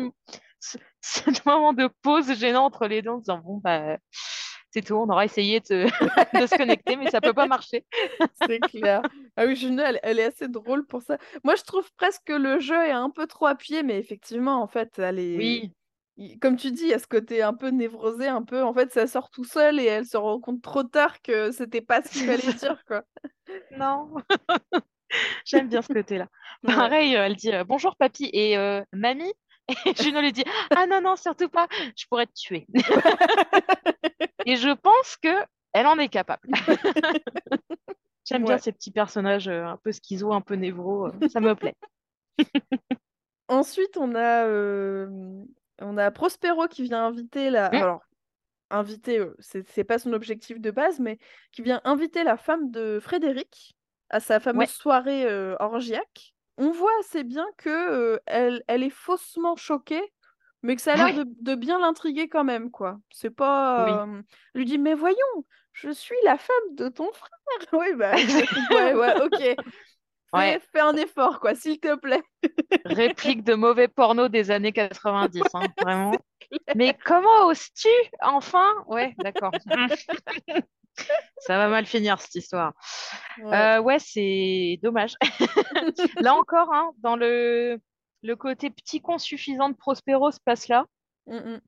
ce, 0.59 0.77
ce 1.01 1.21
moment 1.45 1.73
de 1.73 1.89
pause 2.01 2.33
gênant 2.33 2.65
entre 2.65 2.87
les 2.87 3.01
deux 3.01 3.11
en 3.11 3.17
disant 3.17 3.39
Bon, 3.39 3.57
bah. 3.57 3.97
C'est 4.71 4.81
tout, 4.81 4.95
on 4.95 5.09
aura 5.09 5.23
essayé 5.23 5.61
de, 5.61 5.85
de 6.41 6.45
se 6.45 6.55
connecter, 6.55 6.97
mais 6.97 7.09
ça 7.09 7.21
peut 7.21 7.33
pas 7.33 7.47
marcher. 7.47 7.85
C'est 8.45 8.59
clair. 8.59 9.01
Ah 9.37 9.45
oui, 9.45 9.55
Juno, 9.55 9.81
elle, 9.81 9.99
elle 10.03 10.19
est 10.19 10.25
assez 10.25 10.49
drôle 10.49 10.85
pour 10.85 11.01
ça. 11.01 11.17
Moi, 11.45 11.55
je 11.55 11.63
trouve 11.63 11.89
presque 11.95 12.23
que 12.25 12.33
le 12.33 12.59
jeu 12.59 12.75
est 12.75 12.91
un 12.91 13.09
peu 13.09 13.27
trop 13.27 13.45
appuyé, 13.45 13.81
mais 13.81 13.97
effectivement, 13.97 14.61
en 14.61 14.67
fait, 14.67 14.99
elle 14.99 15.19
est... 15.19 15.37
Oui, 15.37 15.71
Comme 16.41 16.55
tu 16.57 16.71
dis, 16.71 16.83
il 16.83 16.89
y 16.89 16.93
a 16.93 16.99
ce 16.99 17.07
côté 17.07 17.43
un 17.43 17.53
peu 17.53 17.69
névrosé, 17.69 18.27
un 18.27 18.41
peu. 18.41 18.63
En 18.63 18.73
fait, 18.73 18.91
ça 18.91 19.05
sort 19.07 19.29
tout 19.29 19.43
seul 19.43 19.79
et 19.79 19.85
elle 19.85 20.05
se 20.05 20.17
rend 20.17 20.39
compte 20.39 20.61
trop 20.61 20.83
tard 20.83 21.21
que 21.21 21.51
c'était 21.51 21.81
pas 21.81 22.01
ce 22.01 22.09
qu'il 22.09 22.25
fallait 22.25 22.37
dire, 22.53 22.83
quoi. 22.85 23.03
non. 23.77 24.13
J'aime 25.45 25.69
bien 25.69 25.81
ce 25.81 25.93
côté-là. 25.93 26.27
Ouais. 26.63 26.75
Pareil, 26.75 27.15
euh, 27.15 27.25
elle 27.25 27.35
dit 27.35 27.53
euh, 27.53 27.63
bonjour 27.63 27.95
papy 27.95 28.29
et 28.33 28.57
euh, 28.57 28.81
mamie? 28.91 29.33
Et 29.85 29.93
Juno 30.01 30.21
lui 30.21 30.31
dit 30.31 30.43
ah 30.75 30.85
non 30.85 31.01
non 31.01 31.15
surtout 31.15 31.49
pas, 31.49 31.67
je 31.95 32.05
pourrais 32.09 32.25
te 32.25 32.33
tuer. 32.33 32.67
et 34.45 34.55
je 34.55 34.73
pense 34.73 35.17
que 35.21 35.45
elle 35.73 35.87
en 35.87 35.97
est 35.97 36.09
capable. 36.09 36.49
J'aime 38.25 38.43
bien 38.43 38.57
ces 38.57 38.71
petits 38.73 38.91
personnages 38.91 39.47
euh, 39.47 39.65
un 39.65 39.77
peu 39.77 39.91
schizo, 39.91 40.33
un 40.33 40.41
peu 40.41 40.55
névro, 40.55 41.09
ça 41.29 41.39
me 41.39 41.55
plaît. 41.55 41.75
Ensuite, 43.47 43.95
on 43.95 44.13
a, 44.15 44.45
on 45.81 45.97
a 45.97 46.11
Prospero 46.11 46.67
qui 46.67 46.83
vient 46.83 47.05
inviter 47.05 47.49
la. 47.49 47.69
Mm. 47.69 47.75
Alors, 47.75 48.01
inviter, 48.69 49.19
euh, 49.19 49.35
c'est 49.39 49.83
pas 49.83 49.99
son 49.99 50.13
objectif 50.13 50.59
de 50.59 50.71
base, 50.71 50.99
mais 50.99 51.17
qui 51.51 51.61
vient 51.61 51.81
inviter 51.85 52.23
la 52.23 52.37
femme 52.37 52.69
de 52.71 52.99
Frédéric 53.01 53.75
à 54.09 54.19
sa 54.19 54.39
fameuse 54.39 54.59
Ouais. 54.61 54.67
soirée 54.67 55.25
euh, 55.25 55.55
orgiaque. 55.59 56.33
On 56.57 56.71
voit 56.71 56.91
assez 56.99 57.23
bien 57.23 57.45
que 57.57 57.69
euh, 57.69 58.19
elle, 58.25 58.63
elle 58.67 58.83
est 58.83 58.89
faussement 58.89 59.55
choquée, 59.55 60.01
mais 60.63 60.75
que 60.75 60.81
ça 60.81 60.93
a 60.93 60.95
l'air 60.97 61.05
Ouais. 61.05 61.13
de, 61.13 61.25
de 61.41 61.55
bien 61.55 61.79
l'intriguer 61.79 62.27
quand 62.27 62.43
même, 62.43 62.71
quoi. 62.71 62.99
C'est 63.11 63.29
pas. 63.29 63.85
Elle 64.07 64.23
lui 64.55 64.65
dit, 64.65 64.77
mais 64.77 64.95
voyons, 64.95 65.45
je 65.73 65.89
suis 65.91 66.15
la 66.25 66.37
femme 66.37 66.75
de 66.75 66.89
ton 66.89 67.11
frère. 67.13 67.31
Oui, 67.71 67.87
bah, 67.95 68.13
ouais, 68.71 68.93
ouais, 68.95 69.21
ok. 69.21 69.55
Ouais. 70.33 70.59
fais 70.71 70.79
un 70.81 70.95
effort, 70.95 71.39
quoi, 71.39 71.55
s'il 71.55 71.79
te 71.79 71.95
plaît. 71.95 72.23
Réplique 72.85 73.43
de 73.43 73.53
mauvais 73.53 73.87
porno 73.87 74.27
des 74.27 74.51
années 74.51 74.73
90, 74.73 75.41
hein, 75.53 75.61
vraiment. 75.81 76.11
Mais 76.75 76.95
comment 77.05 77.47
oses-tu 77.47 77.89
enfin? 78.21 78.73
Ouais, 78.87 79.15
d'accord. 79.19 79.51
Ça 81.37 81.57
va 81.57 81.67
mal 81.67 81.85
finir 81.85 82.19
cette 82.19 82.35
histoire. 82.35 82.73
Ouais. 83.43 83.55
Euh, 83.55 83.79
ouais, 83.81 83.99
c'est 83.99 84.79
dommage. 84.81 85.13
Là 86.19 86.33
encore, 86.33 86.73
hein, 86.73 86.91
dans 86.97 87.15
le, 87.15 87.79
le 88.23 88.35
côté 88.35 88.71
petit 88.71 88.99
con 88.99 89.19
suffisant 89.19 89.69
de 89.69 89.75
Prospero 89.75 90.31
se 90.31 90.39
passe 90.43 90.67
là, 90.67 90.85
Mm, 91.27 91.35
mm. 91.55 91.61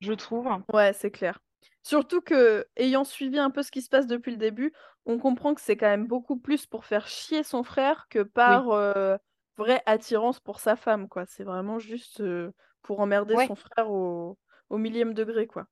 je 0.00 0.12
trouve. 0.12 0.48
Ouais, 0.72 0.92
c'est 0.92 1.10
clair. 1.10 1.40
Surtout 1.82 2.20
que, 2.20 2.66
ayant 2.76 3.04
suivi 3.04 3.38
un 3.38 3.50
peu 3.50 3.62
ce 3.62 3.70
qui 3.70 3.82
se 3.82 3.88
passe 3.88 4.06
depuis 4.06 4.32
le 4.32 4.36
début, 4.38 4.72
on 5.06 5.18
comprend 5.18 5.54
que 5.54 5.60
c'est 5.60 5.76
quand 5.76 5.86
même 5.88 6.06
beaucoup 6.06 6.36
plus 6.38 6.66
pour 6.66 6.84
faire 6.84 7.06
chier 7.08 7.42
son 7.44 7.62
frère 7.62 8.06
que 8.10 8.22
par 8.22 8.70
euh, 8.70 9.16
vraie 9.56 9.82
attirance 9.86 10.40
pour 10.40 10.60
sa 10.60 10.76
femme, 10.76 11.08
quoi. 11.08 11.24
C'est 11.26 11.44
vraiment 11.44 11.78
juste 11.78 12.20
euh, 12.20 12.52
pour 12.82 13.00
emmerder 13.00 13.36
Ouais. 13.36 13.46
son 13.46 13.54
frère 13.54 13.90
au, 13.90 14.38
au 14.70 14.78
millième 14.78 15.14
degré, 15.14 15.46
quoi. 15.46 15.66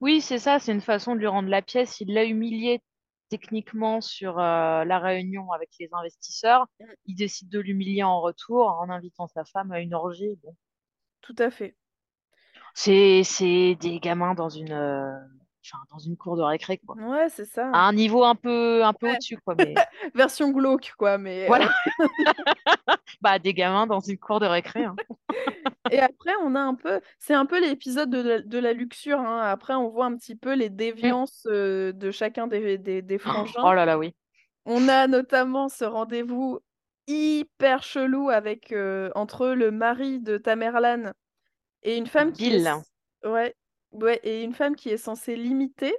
Oui, 0.00 0.20
c'est 0.20 0.38
ça, 0.38 0.58
c'est 0.58 0.72
une 0.72 0.80
façon 0.80 1.14
de 1.14 1.20
lui 1.20 1.26
rendre 1.26 1.48
la 1.48 1.62
pièce. 1.62 2.00
Il 2.00 2.12
l'a 2.12 2.24
humilié 2.24 2.82
techniquement 3.28 4.00
sur 4.00 4.38
euh, 4.38 4.84
la 4.84 4.98
réunion 4.98 5.52
avec 5.52 5.70
les 5.78 5.88
investisseurs. 5.92 6.66
Mm. 6.80 6.94
Il 7.06 7.14
décide 7.16 7.48
de 7.48 7.60
l'humilier 7.60 8.02
en 8.02 8.20
retour 8.20 8.66
en 8.68 8.90
invitant 8.90 9.26
sa 9.28 9.44
femme 9.44 9.72
à 9.72 9.80
une 9.80 9.94
orgie. 9.94 10.36
Bon. 10.42 10.54
Tout 11.22 11.34
à 11.38 11.50
fait. 11.50 11.76
C'est, 12.74 13.22
c'est 13.24 13.76
des 13.80 13.98
gamins 14.00 14.34
dans 14.34 14.48
une, 14.48 14.72
euh, 14.72 15.12
dans 15.90 15.98
une 15.98 16.16
cour 16.16 16.36
de 16.36 16.42
récré, 16.42 16.78
quoi. 16.86 16.96
Ouais, 16.96 17.28
c'est 17.28 17.44
ça. 17.44 17.70
À 17.72 17.80
un 17.88 17.92
niveau 17.92 18.24
un 18.24 18.34
peu, 18.34 18.84
un 18.84 18.92
peu 18.92 19.06
Ouais. 19.06 19.12
au-dessus, 19.12 19.38
quoi. 19.44 19.54
Mais 19.56 19.74
Version 20.14 20.50
glauque, 20.50 20.92
quoi. 20.98 21.18
Mais, 21.18 21.46
voilà. 21.46 21.70
bah, 23.20 23.38
des 23.38 23.54
gamins 23.54 23.86
dans 23.86 24.00
une 24.00 24.18
cour 24.18 24.40
de 24.40 24.46
récré. 24.46 24.84
hein. 24.84 24.96
Et 25.90 25.98
après, 26.00 26.32
on 26.42 26.54
a 26.54 26.60
un 26.60 26.74
peu, 26.74 27.00
c'est 27.18 27.34
un 27.34 27.46
peu 27.46 27.60
l'épisode 27.60 28.10
de 28.10 28.20
la, 28.20 28.40
de 28.40 28.58
la 28.58 28.72
luxure. 28.72 29.18
hein. 29.20 29.40
Après, 29.42 29.74
on 29.74 29.88
voit 29.88 30.06
un 30.06 30.16
petit 30.16 30.36
peu 30.36 30.54
les 30.54 30.70
déviances 30.70 31.46
euh, 31.50 31.92
de 31.92 32.10
chacun 32.10 32.46
des, 32.46 32.78
des, 32.78 33.02
des 33.02 33.18
frangins. 33.18 33.60
Oh 33.64 33.72
là 33.72 33.84
là, 33.84 33.98
oui. 33.98 34.14
On 34.66 34.88
a 34.88 35.06
notamment 35.08 35.68
ce 35.68 35.84
rendez-vous 35.84 36.60
hyper 37.08 37.82
chelou 37.82 38.28
avec 38.30 38.72
euh, 38.72 39.10
entre 39.16 39.48
le 39.48 39.70
mari 39.72 40.20
de 40.20 40.38
Tamerlan 40.38 41.12
et 41.82 41.96
une 41.96 42.06
femme 42.06 42.32
qui 42.32 42.50
Bill. 42.50 42.66
est 42.66 43.28
ouais, 43.28 43.54
ouais, 43.92 44.20
et 44.22 44.42
une 44.42 44.54
femme 44.54 44.76
qui 44.76 44.90
est 44.90 44.96
censée 44.96 45.36
l'imiter, 45.36 45.94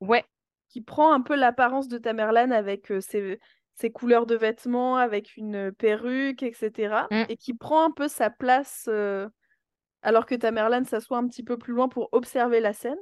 Ouais, 0.00 0.24
qui 0.68 0.80
prend 0.80 1.12
un 1.12 1.20
peu 1.20 1.34
l'apparence 1.34 1.88
de 1.88 1.98
Tamerlan 1.98 2.50
avec 2.50 2.90
euh, 2.90 3.00
ses, 3.00 3.38
ses 3.74 3.90
couleurs 3.90 4.26
de 4.26 4.34
vêtements, 4.36 4.96
avec 4.96 5.36
une 5.36 5.72
perruque, 5.72 6.42
etc. 6.42 7.08
Mm. 7.10 7.24
Et 7.28 7.36
qui 7.36 7.54
prend 7.54 7.84
un 7.84 7.90
peu 7.90 8.08
sa 8.08 8.30
place 8.30 8.86
euh, 8.88 9.28
alors 10.02 10.26
que 10.26 10.34
Tamerlan 10.34 10.84
s'assoit 10.84 11.18
un 11.18 11.28
petit 11.28 11.44
peu 11.44 11.58
plus 11.58 11.74
loin 11.74 11.88
pour 11.88 12.08
observer 12.12 12.60
la 12.60 12.72
scène. 12.72 12.98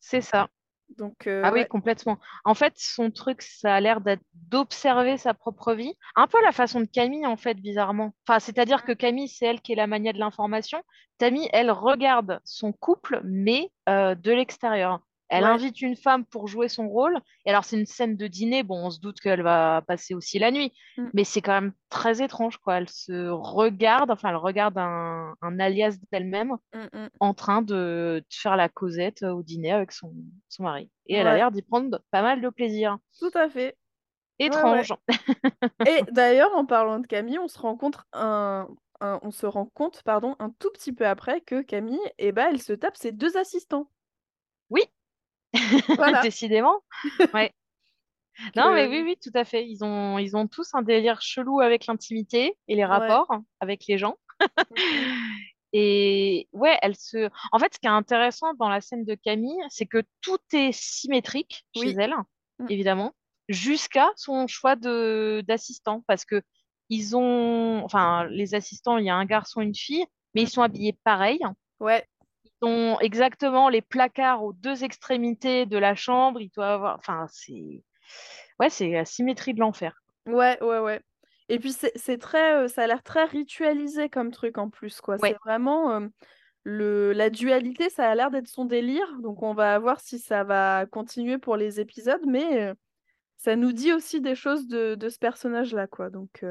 c'est 0.00 0.20
ça. 0.20 0.48
Donc 0.90 1.26
euh, 1.26 1.42
Ah 1.44 1.52
oui, 1.52 1.60
ouais. 1.60 1.66
complètement. 1.66 2.18
En 2.44 2.54
fait, 2.54 2.74
son 2.76 3.10
truc, 3.10 3.42
ça 3.42 3.74
a 3.74 3.80
l'air 3.80 4.00
d'être 4.00 4.22
d'observer 4.34 5.16
sa 5.16 5.34
propre 5.34 5.74
vie. 5.74 5.94
Un 6.14 6.26
peu 6.26 6.40
la 6.42 6.52
façon 6.52 6.80
de 6.80 6.86
Camille, 6.86 7.26
en 7.26 7.36
fait, 7.36 7.54
bizarrement. 7.54 8.14
Enfin, 8.26 8.38
c'est-à-dire 8.38 8.84
que 8.84 8.92
Camille, 8.92 9.28
c'est 9.28 9.46
elle 9.46 9.60
qui 9.60 9.72
est 9.72 9.76
la 9.76 9.86
mania 9.86 10.12
de 10.12 10.18
l'information. 10.18 10.82
Tammy, 11.18 11.48
elle 11.52 11.70
regarde 11.70 12.40
son 12.44 12.72
couple, 12.72 13.20
mais 13.24 13.70
euh, 13.88 14.14
de 14.14 14.32
l'extérieur. 14.32 15.00
Elle 15.30 15.44
Ouais. 15.44 15.50
invite 15.50 15.80
une 15.80 15.96
femme 15.96 16.24
pour 16.26 16.48
jouer 16.48 16.68
son 16.68 16.88
rôle. 16.88 17.18
Et 17.46 17.50
alors, 17.50 17.64
c'est 17.64 17.78
une 17.78 17.86
scène 17.86 18.16
de 18.16 18.26
dîner. 18.26 18.62
Bon, 18.62 18.86
on 18.86 18.90
se 18.90 19.00
doute 19.00 19.20
qu'elle 19.20 19.42
va 19.42 19.82
passer 19.86 20.14
aussi 20.14 20.38
la 20.38 20.50
nuit. 20.50 20.72
Mm. 20.98 21.06
Mais 21.14 21.24
c'est 21.24 21.40
quand 21.40 21.52
même 21.60 21.72
très 21.88 22.22
étrange, 22.22 22.58
quoi. 22.58 22.76
Elle 22.76 22.88
se 22.88 23.28
regarde, 23.28 24.10
enfin, 24.10 24.28
elle 24.30 24.36
regarde 24.36 24.76
un, 24.78 25.34
un 25.40 25.60
alias 25.60 25.96
d'elle-même 26.12 26.56
Mm, 26.74 26.78
mm. 26.98 27.08
en 27.20 27.34
train 27.34 27.62
de, 27.62 28.22
de 28.22 28.24
faire 28.30 28.56
la 28.56 28.68
causette 28.68 29.22
au 29.22 29.42
dîner 29.42 29.72
avec 29.72 29.92
son, 29.92 30.12
son 30.48 30.62
mari. 30.64 30.90
Et 31.06 31.14
elle 31.14 31.26
a 31.26 31.36
l'air 31.36 31.50
d'y 31.50 31.62
prendre 31.62 32.00
pas 32.10 32.22
mal 32.22 32.40
de 32.40 32.48
plaisir. 32.50 32.98
Tout 33.18 33.30
à 33.34 33.48
fait. 33.48 33.76
Étrange. 34.38 34.92
Et 35.86 36.02
d'ailleurs, 36.10 36.54
en 36.56 36.64
parlant 36.66 36.98
de 36.98 37.06
Camille, 37.06 37.38
on 37.38 37.48
se 37.48 37.58
rend 37.58 37.76
compte 37.76 37.98
un, 38.12 38.66
un- 39.00 39.20
on 39.22 39.30
se 39.30 39.46
rend 39.46 39.66
compte, 39.66 40.02
pardon, 40.02 40.34
un 40.38 40.50
tout 40.58 40.70
petit 40.72 40.92
peu 40.92 41.06
après 41.06 41.40
que 41.40 41.62
Camille, 41.62 42.00
eh 42.18 42.32
ben, 42.32 42.48
elle 42.50 42.60
se 42.60 42.72
tape 42.72 42.96
ses 42.96 43.12
deux 43.12 43.36
assistants. 43.36 43.88
Voilà. 45.96 46.20
décidément. 46.22 46.80
Ouais. 47.34 47.52
Non, 48.56 48.72
mais 48.74 48.88
oui, 48.88 49.02
oui, 49.02 49.16
tout 49.22 49.30
à 49.34 49.44
fait. 49.44 49.64
Ils 49.64 49.84
ont, 49.84 50.18
ils 50.18 50.36
ont 50.36 50.48
tous 50.48 50.68
un 50.74 50.82
délire 50.82 51.20
chelou 51.22 51.60
avec 51.60 51.86
l'intimité 51.86 52.56
et 52.66 52.74
les 52.74 52.82
Ouais. 52.82 52.84
rapports 52.84 53.30
avec 53.60 53.84
les 53.86 53.96
gens. 53.96 54.16
Et 55.72 56.48
ouais, 56.52 56.78
elle 56.82 56.94
se. 56.96 57.28
En 57.52 57.58
fait, 57.58 57.74
ce 57.74 57.78
qui 57.80 57.86
est 57.86 57.90
intéressant 57.90 58.54
dans 58.54 58.68
la 58.68 58.80
scène 58.80 59.04
de 59.04 59.14
Camille, 59.16 59.60
c'est 59.70 59.86
que 59.86 60.02
tout 60.20 60.38
est 60.52 60.72
symétrique 60.72 61.64
chez 61.76 61.90
elle, 61.98 62.14
Mm. 62.60 62.66
évidemment, 62.70 63.12
jusqu'à 63.48 64.08
son 64.14 64.46
choix 64.46 64.76
de 64.76 65.42
d'assistant. 65.48 66.04
Parce 66.06 66.24
que 66.24 66.42
ils 66.90 67.16
ont. 67.16 67.82
Enfin, 67.84 68.26
les 68.26 68.54
assistants, 68.54 68.98
il 68.98 69.06
y 69.06 69.10
a 69.10 69.16
un 69.16 69.24
garçon 69.24 69.60
et 69.60 69.64
une 69.64 69.74
fille, 69.74 70.04
mais 70.34 70.42
ils 70.42 70.48
sont 70.48 70.62
habillés 70.62 70.96
pareil. 71.02 71.40
Ouais, 71.80 72.06
Exactement 73.00 73.68
les 73.68 73.82
placards 73.82 74.42
aux 74.44 74.52
deux 74.52 74.84
extrémités 74.84 75.66
de 75.66 75.78
la 75.78 75.94
chambre. 75.94 76.40
Ils 76.40 76.50
doivent 76.50 76.70
avoir. 76.72 76.96
Enfin, 76.98 77.26
c'est. 77.30 77.82
Ouais, 78.60 78.70
c'est 78.70 78.90
la 78.90 79.04
symétrie 79.04 79.54
de 79.54 79.60
l'enfer. 79.60 80.02
ouais, 80.26 80.62
ouais, 80.62 80.78
ouais. 80.78 81.00
Et 81.50 81.58
puis 81.58 81.72
c'est 81.72 82.18
très, 82.18 82.54
euh, 82.64 82.68
ça 82.68 82.84
a 82.84 82.86
l'air 82.86 83.02
très 83.02 83.24
ritualisé 83.24 84.08
comme 84.08 84.30
truc 84.30 84.56
en 84.58 84.70
plus, 84.70 85.00
quoi. 85.02 85.16
Ouais. 85.16 85.30
C'est 85.32 85.38
vraiment 85.44 85.90
euh, 85.92 86.08
le, 86.62 87.12
la 87.12 87.28
dualité, 87.28 87.90
ça 87.90 88.10
a 88.10 88.14
l'air 88.14 88.30
d'être 88.30 88.48
son 88.48 88.64
délire. 88.64 89.06
Donc 89.20 89.42
on 89.42 89.52
va 89.52 89.78
voir 89.78 90.00
si 90.00 90.18
ça 90.18 90.44
va 90.44 90.86
continuer 90.86 91.36
pour 91.38 91.56
les 91.56 91.80
épisodes, 91.80 92.22
mais 92.26 92.62
euh, 92.62 92.74
ça 93.36 93.56
nous 93.56 93.72
dit 93.72 93.92
aussi 93.92 94.20
des 94.22 94.34
choses 94.34 94.66
de, 94.68 94.94
de 94.94 95.08
ce 95.10 95.18
personnage-là, 95.18 95.86
quoi. 95.86 96.08
Donc, 96.08 96.42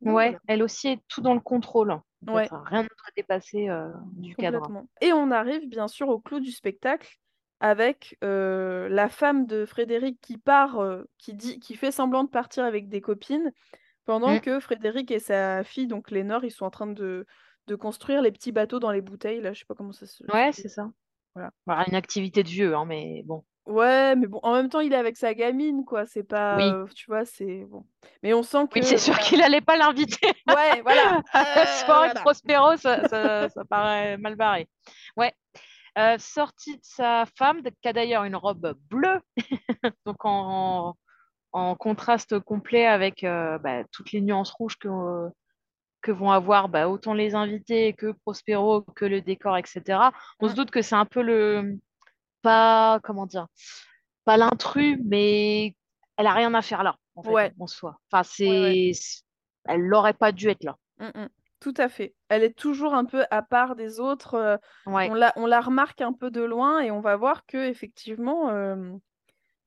donc 0.00 0.14
Ouais, 0.14 0.30
voilà. 0.30 0.38
elle 0.48 0.62
aussi 0.64 0.88
est 0.88 1.00
tout 1.08 1.20
dans 1.20 1.34
le 1.34 1.40
contrôle. 1.40 2.00
En 2.26 2.36
fait. 2.36 2.52
Ouais. 2.52 2.58
Rien 2.66 2.82
d'autre 2.82 3.04
à 3.06 3.10
dépasser 3.16 3.68
euh, 3.68 3.88
du 4.12 4.34
cadre. 4.34 4.70
Et 5.00 5.12
on 5.12 5.30
arrive 5.30 5.68
bien 5.68 5.88
sûr 5.88 6.08
au 6.08 6.20
clou 6.20 6.40
du 6.40 6.52
spectacle 6.52 7.16
avec 7.60 8.16
euh, 8.24 8.88
la 8.88 9.08
femme 9.08 9.46
de 9.46 9.66
Frédéric 9.66 10.18
qui 10.20 10.38
part, 10.38 10.80
euh, 10.80 11.04
qui 11.18 11.34
dit, 11.34 11.60
qui 11.60 11.76
fait 11.76 11.92
semblant 11.92 12.24
de 12.24 12.30
partir 12.30 12.64
avec 12.64 12.88
des 12.88 13.00
copines, 13.00 13.52
pendant 14.06 14.34
Mm. 14.34 14.40
que 14.40 14.60
Frédéric 14.60 15.10
et 15.10 15.18
sa 15.18 15.62
fille, 15.62 15.86
donc 15.86 16.10
Lénore, 16.10 16.44
ils 16.44 16.50
sont 16.50 16.64
en 16.64 16.70
train 16.70 16.86
de, 16.86 17.26
de 17.66 17.74
construire 17.74 18.22
les 18.22 18.32
petits 18.32 18.52
bateaux 18.52 18.80
dans 18.80 18.90
les 18.90 19.02
bouteilles. 19.02 19.40
Là, 19.42 19.52
je 19.52 19.60
sais 19.60 19.66
pas 19.66 19.74
comment 19.74 19.92
ça 19.92 20.06
se. 20.06 20.24
Ouais, 20.32 20.52
c'est 20.52 20.68
ça. 20.68 20.90
Voilà. 21.34 21.50
Voilà, 21.66 21.84
une 21.86 21.94
activité 21.94 22.42
de 22.42 22.48
vieux, 22.48 22.74
hein, 22.74 22.86
mais 22.86 23.22
bon. 23.24 23.44
Ouais, 23.70 24.16
mais 24.16 24.26
bon, 24.26 24.40
en 24.42 24.54
même 24.54 24.68
temps, 24.68 24.80
il 24.80 24.92
est 24.92 24.96
avec 24.96 25.16
sa 25.16 25.32
gamine, 25.32 25.84
quoi. 25.84 26.04
C'est 26.04 26.24
pas, 26.24 26.56
Oui. 26.56 26.64
euh, 26.64 26.86
tu 26.94 27.06
vois, 27.06 27.24
c'est 27.24 27.64
bon. 27.66 27.86
Mais 28.22 28.34
on 28.34 28.42
sent 28.42 28.66
que 28.68 28.80
Oui, 28.80 28.84
c'est 28.84 28.98
sûr 28.98 29.14
voilà. 29.14 29.28
qu'il 29.28 29.42
allait 29.42 29.60
pas 29.60 29.76
l'inviter 29.76 30.26
Ouais, 30.48 30.82
voilà. 30.82 31.22
Euh, 31.36 31.40
de 31.40 31.86
voilà. 31.86 32.14
Prospero, 32.20 32.76
ça, 32.76 33.08
ça, 33.08 33.48
ça 33.48 33.64
paraît 33.64 34.16
mal 34.18 34.34
barré. 34.34 34.68
Ouais. 35.16 35.32
Euh, 35.98 36.16
sortie 36.18 36.76
de 36.76 36.82
sa 36.82 37.24
femme, 37.38 37.62
qui 37.80 37.88
a 37.88 37.92
d'ailleurs 37.92 38.24
une 38.24 38.36
robe 38.36 38.74
bleue, 38.90 39.20
donc 40.06 40.16
en, 40.24 40.94
en 41.52 41.74
contraste 41.74 42.38
complet 42.40 42.86
avec 42.86 43.24
euh, 43.24 43.58
bah, 43.58 43.82
toutes 43.92 44.12
les 44.12 44.20
nuances 44.20 44.52
rouges 44.52 44.76
que, 44.78 44.88
que 46.00 46.12
vont 46.12 46.30
avoir 46.30 46.68
bah, 46.68 46.88
autant 46.88 47.12
les 47.14 47.34
invités 47.34 47.92
que 47.92 48.12
Prospero, 48.24 48.82
que 48.96 49.04
le 49.04 49.20
décor, 49.20 49.56
etc. 49.56 50.10
On 50.40 50.46
se 50.48 50.52
Mm. 50.52 50.56
doute 50.56 50.70
que 50.70 50.82
c'est 50.82 50.94
un 50.96 51.06
peu 51.06 51.22
le. 51.22 51.76
Pas. 52.42 53.00
Comment 53.02 53.26
dire 53.26 53.46
Pas 54.24 54.36
l'intrus, 54.36 54.98
mais 55.04 55.74
elle 56.16 56.26
a 56.26 56.32
rien 56.34 56.52
à 56.54 56.62
faire 56.62 56.82
là, 56.82 56.96
en 57.14 57.22
fait, 57.22 57.30
Ouais. 57.30 57.52
en 57.58 57.66
soi. 57.66 57.98
Enfin, 58.10 58.28
Ouais, 58.40 58.60
ouais. 58.60 58.92
c'est. 58.94 59.22
Elle 59.66 59.88
n'aurait 59.88 60.14
pas 60.14 60.32
dû 60.32 60.48
être 60.48 60.64
là. 60.64 60.76
Mm, 60.98 61.06
mm. 61.22 61.28
Tout 61.60 61.74
à 61.76 61.88
fait. 61.90 62.14
Elle 62.30 62.42
est 62.42 62.56
toujours 62.56 62.94
un 62.94 63.04
peu 63.04 63.24
à 63.30 63.42
part 63.42 63.76
des 63.76 64.00
autres. 64.00 64.34
euh, 64.34 64.56
on 64.86 64.96
la, 65.14 65.32
on 65.36 65.44
la 65.46 65.60
remarque 65.60 66.00
un 66.00 66.14
peu 66.14 66.30
de 66.30 66.40
loin 66.40 66.80
et 66.80 66.90
on 66.90 67.00
va 67.00 67.16
voir 67.16 67.44
que 67.44 67.58
effectivement, 67.58 68.48
euh, 68.48 68.92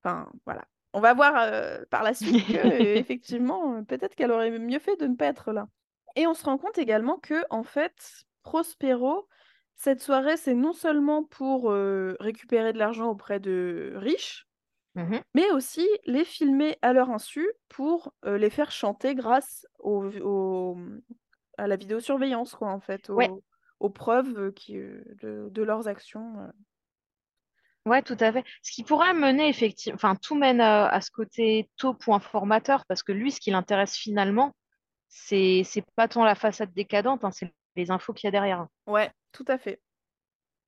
enfin 0.04 0.28
voilà, 0.46 0.66
on 0.94 1.00
va 1.02 1.14
voir 1.14 1.34
euh, 1.38 1.84
par 1.92 2.02
la 2.02 2.16
suite 2.16 2.48
que 2.48 2.54
effectivement, 2.98 3.84
peut-être 3.84 4.16
qu'elle 4.16 4.32
aurait 4.32 4.58
mieux 4.58 4.80
fait 4.80 4.96
de 5.00 5.06
ne 5.06 5.16
pas 5.16 5.28
être 5.28 5.52
là. 5.52 5.68
Et 6.16 6.26
on 6.26 6.34
se 6.34 6.46
rend 6.46 6.58
compte 6.58 6.80
également 6.80 7.18
que 7.20 7.44
en 7.52 7.64
fait, 7.64 7.94
Prospero, 8.42 9.28
cette 9.76 10.02
soirée, 10.02 10.38
c'est 10.38 10.54
non 10.54 10.74
seulement 10.74 11.24
pour 11.24 11.72
euh, 11.72 12.16
récupérer 12.20 12.74
de 12.74 12.78
l'argent 12.78 13.10
auprès 13.10 13.40
de 13.40 13.94
riches, 13.96 14.48
Mhm. 14.96 15.22
mais 15.34 15.50
aussi 15.52 15.88
les 16.06 16.24
filmer 16.24 16.78
à 16.84 16.94
leur 16.94 17.10
insu 17.10 17.48
pour 17.68 18.14
euh, 18.26 18.38
les 18.38 18.52
faire 18.52 18.72
chanter 18.72 19.16
grâce 19.16 19.66
au, 19.80 20.06
au- 20.22 20.78
à 21.58 21.68
la 21.68 21.76
vidéosurveillance, 21.76 22.54
quoi, 22.56 22.70
en 22.70 22.80
fait, 22.80 23.10
Ouais. 23.10 23.30
aux, 23.80 23.90
preuves 23.90 24.54
qui, 24.54 24.74
de, 24.76 25.50
de 25.50 25.64
leurs 25.64 25.88
actions. 25.88 26.52
Ouais, 27.86 28.02
tout 28.02 28.16
à 28.20 28.32
fait. 28.32 28.46
Ce 28.62 28.72
qui 28.72 28.84
pourrait 28.84 29.14
mener 29.14 29.50
effectivement, 29.50 29.96
enfin, 29.96 30.16
tout 30.16 30.36
mène 30.36 30.62
à, 30.62 30.88
à 30.88 31.02
ce 31.02 31.12
côté 31.12 31.70
taupe 31.76 32.06
ou 32.08 32.14
informateur, 32.14 32.86
parce 32.86 33.04
que 33.04 33.12
lui, 33.12 33.32
ce 33.32 33.42
qui 33.42 33.52
l'intéresse 33.52 33.96
finalement, 33.98 34.56
c'est 35.10 35.64
c'est 35.66 35.84
pas 35.96 36.08
tant 36.08 36.24
la 36.24 36.36
façade 36.36 36.72
décadente, 36.74 37.26
hein, 37.26 37.32
c'est 37.32 37.54
les 37.76 37.92
infos 37.92 38.14
qu'il 38.14 38.28
y 38.28 38.30
a 38.30 38.32
derrière. 38.32 38.68
Ouais, 38.88 39.12
tout 39.32 39.46
à 39.48 39.58
fait. 39.58 39.82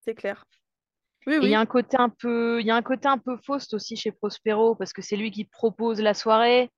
C'est 0.04 0.16
clair. 0.16 0.46
Oui, 1.28 1.40
il 1.42 1.50
y 1.50 1.56
a 1.56 1.60
un 1.60 1.66
côté 1.66 1.98
un 1.98 2.10
peu, 2.10 2.62
il 2.62 2.68
y 2.68 2.72
a 2.72 2.76
un 2.76 2.84
côté 2.84 3.08
un 3.08 3.18
peu 3.18 3.38
Faust 3.38 3.74
aussi 3.74 3.96
chez 3.96 4.12
Prospero, 4.12 4.76
parce 4.76 4.94
que 4.94 5.02
c'est 5.02 5.16
lui 5.16 5.32
qui 5.32 5.46
propose 5.46 6.00
la 6.00 6.14
soirée, 6.14 6.70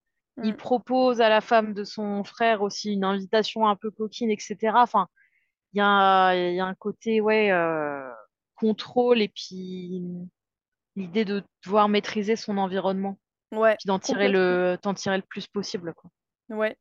il 0.44 0.54
Mm. 0.54 0.58
propose 0.58 1.20
à 1.22 1.30
la 1.30 1.42
femme 1.42 1.74
de 1.74 1.84
son 1.84 2.24
frère 2.24 2.62
aussi 2.62 2.94
une 2.94 3.04
invitation 3.04 3.68
un 3.68 3.76
peu 3.76 3.92
coquine, 3.92 4.32
etc. 4.32 4.58
Enfin, 4.76 5.08
il 5.74 5.80
y 5.80 5.82
a, 5.82 6.34
il 6.36 6.56
y 6.56 6.60
a 6.60 6.66
un 6.66 6.76
côté, 6.76 7.20
ouais, 7.20 7.52
euh, 7.52 8.10
contrôle 8.56 9.22
et 9.22 9.28
puis 9.28 10.02
l'idée 10.96 11.26
de 11.26 11.44
devoir 11.66 11.90
maîtriser 11.90 12.36
son 12.36 12.58
environnement, 12.58 13.20
Ouais, 13.52 13.76
puis 13.78 13.88
d'en 13.88 14.00
tirer 14.00 14.30
le, 14.30 14.78
tirer 14.96 15.18
le 15.18 15.24
plus 15.24 15.48
possible, 15.48 15.94
quoi. 15.94 16.10
Ouais. 16.50 16.78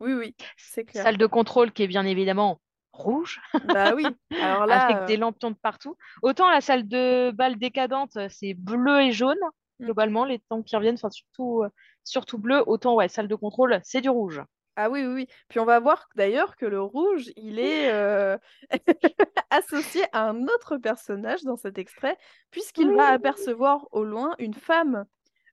Oui, 0.00 0.14
oui, 0.14 0.34
c'est 0.56 0.84
clair. 0.84 1.04
Salle 1.04 1.16
de 1.16 1.26
contrôle 1.26 1.72
qui 1.72 1.82
est 1.82 1.88
bien 1.88 2.04
évidemment 2.04 2.60
rouge, 2.92 3.40
Bah 3.62 3.94
oui. 3.94 4.18
Alors 4.38 4.66
là, 4.66 4.80
avec 4.80 5.04
des 5.04 5.16
euh, 5.16 5.16
lampions 5.16 5.50
de 5.50 5.56
partout. 5.56 5.96
Autant 6.22 6.50
la 6.50 6.60
salle 6.60 6.88
de 6.88 7.30
bal 7.32 7.56
décadente, 7.58 8.16
euh, 8.16 8.28
c'est 8.30 8.54
bleu 8.54 9.00
et 9.02 9.12
jaune, 9.12 9.38
Mm. 9.80 9.86
globalement, 9.86 10.24
les 10.24 10.40
temps 10.40 10.62
qui 10.62 10.76
reviennent, 10.76 10.94
enfin, 10.96 11.10
surtout, 11.10 11.62
euh, 11.62 11.68
surtout 12.04 12.38
bleu. 12.38 12.62
Autant, 12.66 12.94
ouais, 12.94 13.08
salle 13.08 13.28
de 13.28 13.34
contrôle, 13.36 13.80
c'est 13.84 14.00
du 14.00 14.08
rouge. 14.10 14.42
ah 14.76 14.88
oui, 14.90 15.04
oui, 15.04 15.12
oui. 15.14 15.26
Puis 15.48 15.60
on 15.60 15.64
va 15.66 15.80
voir 15.80 16.08
d'ailleurs 16.16 16.56
que 16.56 16.64
le 16.66 16.80
rouge, 16.80 17.30
il 17.36 17.58
est 17.58 17.90
euh, 17.90 18.38
associé 19.50 20.02
à 20.12 20.28
un 20.28 20.44
autre 20.46 20.78
personnage 20.78 21.42
dans 21.44 21.56
cet 21.56 21.78
extrait, 21.78 22.16
puisqu'il 22.50 22.92
va 22.92 23.08
apercevoir 23.08 23.86
au 23.92 24.04
loin 24.04 24.34
une 24.38 24.54
femme 24.54 25.04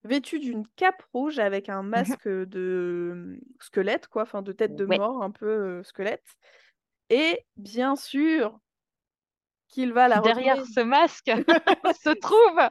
vêtue 0.06 0.40
d'une 0.40 0.66
cape 0.78 1.04
rouge 1.14 1.40
avec 1.40 1.68
un 1.70 1.84
Mhm. 1.96 2.16
masque 2.16 2.28
de 2.28 3.40
squelette, 3.60 4.08
quoi, 4.08 4.24
enfin 4.24 4.42
de 4.42 4.54
tête 4.54 4.76
de 4.76 4.86
Ouais. 4.88 4.98
mort, 4.98 5.22
un 5.24 5.32
peu 5.32 5.84
squelette. 5.84 6.24
Et 7.10 7.44
bien 7.58 7.96
sûr 7.96 8.60
qu'il 9.68 9.94
va 9.94 10.08
la 10.08 10.20
Derrière 10.20 10.56
retrouver. 10.58 10.74
ce 10.74 10.80
masque 10.82 11.26
se 12.04 12.10
trouve 12.20 12.56
La 12.56 12.70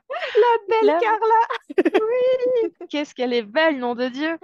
belle 0.69 0.87
la... 0.87 0.99
Carla! 0.99 2.75
Qu'est-ce 2.91 3.15
qu'elle 3.15 3.33
est 3.33 3.43
belle, 3.43 3.79
nom 3.79 3.95
de 3.95 4.09
Dieu! 4.09 4.39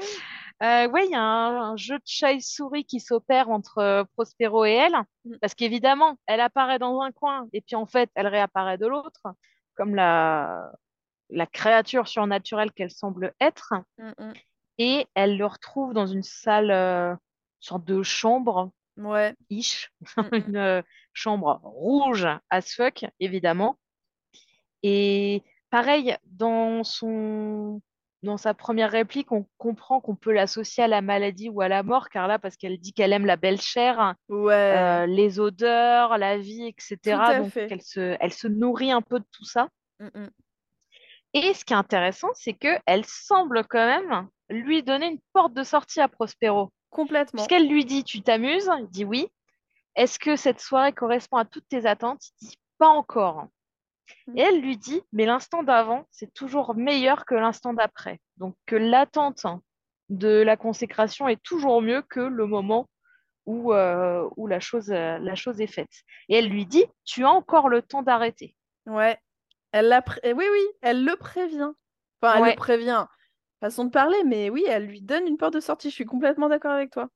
Euh, 0.63 0.89
ouais, 0.89 1.05
il 1.07 1.11
y 1.11 1.15
a 1.17 1.21
un, 1.21 1.73
un 1.73 1.77
jeu 1.77 1.97
de 1.97 2.03
chat 2.07 2.33
et 2.33 2.41
souris 2.41 2.85
qui 2.85 3.01
s'opère 3.01 3.51
entre 3.51 3.79
euh, 3.79 4.05
Prospero 4.15 4.65
et 4.65 4.73
elle, 4.73 4.97
Mm. 5.27 5.37
parce 5.41 5.55
qu'évidemment, 5.55 6.17
elle 6.27 6.41
apparaît 6.41 6.79
dans 6.79 7.01
un 7.01 7.11
coin, 7.11 7.49
et 7.55 7.61
puis 7.63 7.77
en 7.77 7.87
fait, 7.87 8.11
elle 8.15 8.27
réapparaît 8.29 8.77
de 8.79 8.87
l'autre, 8.87 9.23
comme 9.75 9.95
la, 9.95 10.71
la 11.31 11.47
créature 11.47 12.07
surnaturelle 12.09 12.71
qu'elle 12.73 12.91
semble 12.91 13.33
être, 13.41 13.73
Mm, 13.99 14.11
mm. 14.19 14.33
et 14.79 15.07
elle 15.15 15.39
le 15.39 15.47
retrouve 15.47 15.93
dans 15.95 16.07
une 16.07 16.23
salle, 16.23 16.71
euh, 16.71 17.15
sorte 17.59 17.85
de 17.85 18.03
chambre, 18.03 18.71
Ouais. 18.97 19.35
ish, 19.51 19.91
Mm, 20.17 20.23
mm. 20.23 20.35
une 20.49 20.57
euh, 20.57 20.83
chambre 21.13 21.61
rouge 21.63 22.27
as 22.51 22.75
fuck, 22.75 23.05
évidemment. 23.21 23.79
Et 24.83 25.43
pareil, 25.71 26.17
dans 26.25 26.85
son... 26.85 27.81
dans 28.23 28.37
sa 28.37 28.55
première 28.55 28.91
réplique, 28.91 29.33
on 29.33 29.47
comprend 29.59 30.01
qu'on 30.01 30.15
peut 30.17 30.33
l'associer 30.33 30.85
à 30.85 30.89
la 30.89 31.01
maladie 31.03 31.49
ou 31.49 31.61
à 31.61 31.69
la 31.69 31.83
mort, 31.83 32.09
car 32.11 32.29
là, 32.29 32.39
parce 32.39 32.57
qu'elle 32.57 32.79
dit 32.79 32.93
qu'elle 32.93 33.13
aime 33.13 33.27
la 33.27 33.37
belle 33.37 33.61
chair, 33.61 34.15
Ouais. 34.29 34.55
euh, 34.55 35.07
les 35.07 35.41
odeurs, 35.41 36.19
la 36.19 36.39
vie, 36.39 36.67
etc. 36.67 36.99
Donc, 37.39 37.53
elle 37.57 37.83
se... 37.83 38.17
elle 38.21 38.33
se 38.33 38.47
nourrit 38.49 38.93
un 38.93 39.03
peu 39.03 39.19
de 39.19 39.27
tout 39.33 39.45
ça. 39.45 39.69
Mm, 40.01 40.07
mm. 40.15 40.31
Et 41.37 41.53
ce 41.55 41.65
qui 41.65 41.73
est 41.73 41.77
intéressant, 41.77 42.29
c'est 42.35 42.53
qu'elle 42.53 43.05
semble 43.05 43.65
quand 43.65 43.85
même 43.87 44.29
lui 44.51 44.83
donner 44.85 45.07
une 45.09 45.21
porte 45.33 45.53
de 45.53 45.65
sortie 45.65 46.01
à 46.01 46.07
Prospero. 46.09 46.73
Complètement. 46.95 47.39
Puisqu'elle 47.39 47.69
lui 47.69 47.85
dit, 47.85 48.05
tu 48.05 48.23
t'amuses 48.23 48.71
Il 48.81 48.89
dit 48.89 49.05
oui. 49.05 49.29
Est-ce 49.97 50.19
que 50.19 50.37
cette 50.37 50.61
soirée 50.61 50.93
correspond 50.93 51.37
à 51.37 51.45
toutes 51.45 51.69
tes 51.69 51.87
attentes? 51.87 52.23
Il 52.41 52.49
dit 52.49 52.59
pas 52.79 52.89
encore. 52.89 53.49
Mm. 54.27 54.39
Et 54.39 54.41
elle 54.41 54.61
lui 54.61 54.77
dit, 54.77 55.03
mais 55.13 55.27
l'instant 55.27 55.63
d'avant, 55.63 56.07
c'est 56.11 56.33
toujours 56.33 56.75
meilleur 56.75 57.27
que 57.27 57.35
l'instant 57.35 57.75
d'après. 57.75 58.21
Donc 58.37 58.57
que 58.67 58.77
l'attente 58.77 59.45
de 60.09 60.43
la 60.43 60.57
consécration 60.57 61.29
est 61.29 61.43
toujours 61.43 61.83
mieux 61.83 62.03
que 62.03 62.21
le 62.21 62.47
moment 62.47 62.89
où, 63.47 63.73
euh, 63.73 64.29
où 64.37 64.47
la, 64.47 64.61
chose, 64.61 64.91
euh, 64.91 65.19
la 65.19 65.35
chose 65.35 65.61
est 65.61 65.67
faite. 65.67 66.03
Et 66.29 66.37
elle 66.37 66.49
lui 66.49 66.65
dit, 66.67 66.85
tu 67.05 67.25
as 67.25 67.31
encore 67.31 67.69
le 67.69 67.83
temps 67.83 68.03
d'arrêter. 68.03 68.57
Ouais. 68.87 69.19
Elle 69.73 69.89
l'a 69.89 70.03
pré- 70.03 70.33
Oui, 70.33 70.45
oui, 70.51 70.63
elle 70.83 71.05
le 71.05 71.17
prévient. 71.17 71.71
Enfin, 72.23 72.37
elle 72.37 72.43
Ouais. 72.43 72.51
le 72.51 72.57
prévient. 72.57 73.07
Façon 73.65 73.87
de 73.87 73.91
parler, 73.91 74.23
mais 74.27 74.51
oui, 74.51 74.63
elle 74.69 74.85
lui 74.85 75.01
donne 75.01 75.27
une 75.27 75.39
porte 75.39 75.55
de 75.55 75.61
sortie. 75.61 75.89
Je 75.89 75.95
suis 75.95 76.05
complètement 76.05 76.51
d'accord 76.51 76.73
avec 76.73 76.91
toi. 76.91 77.09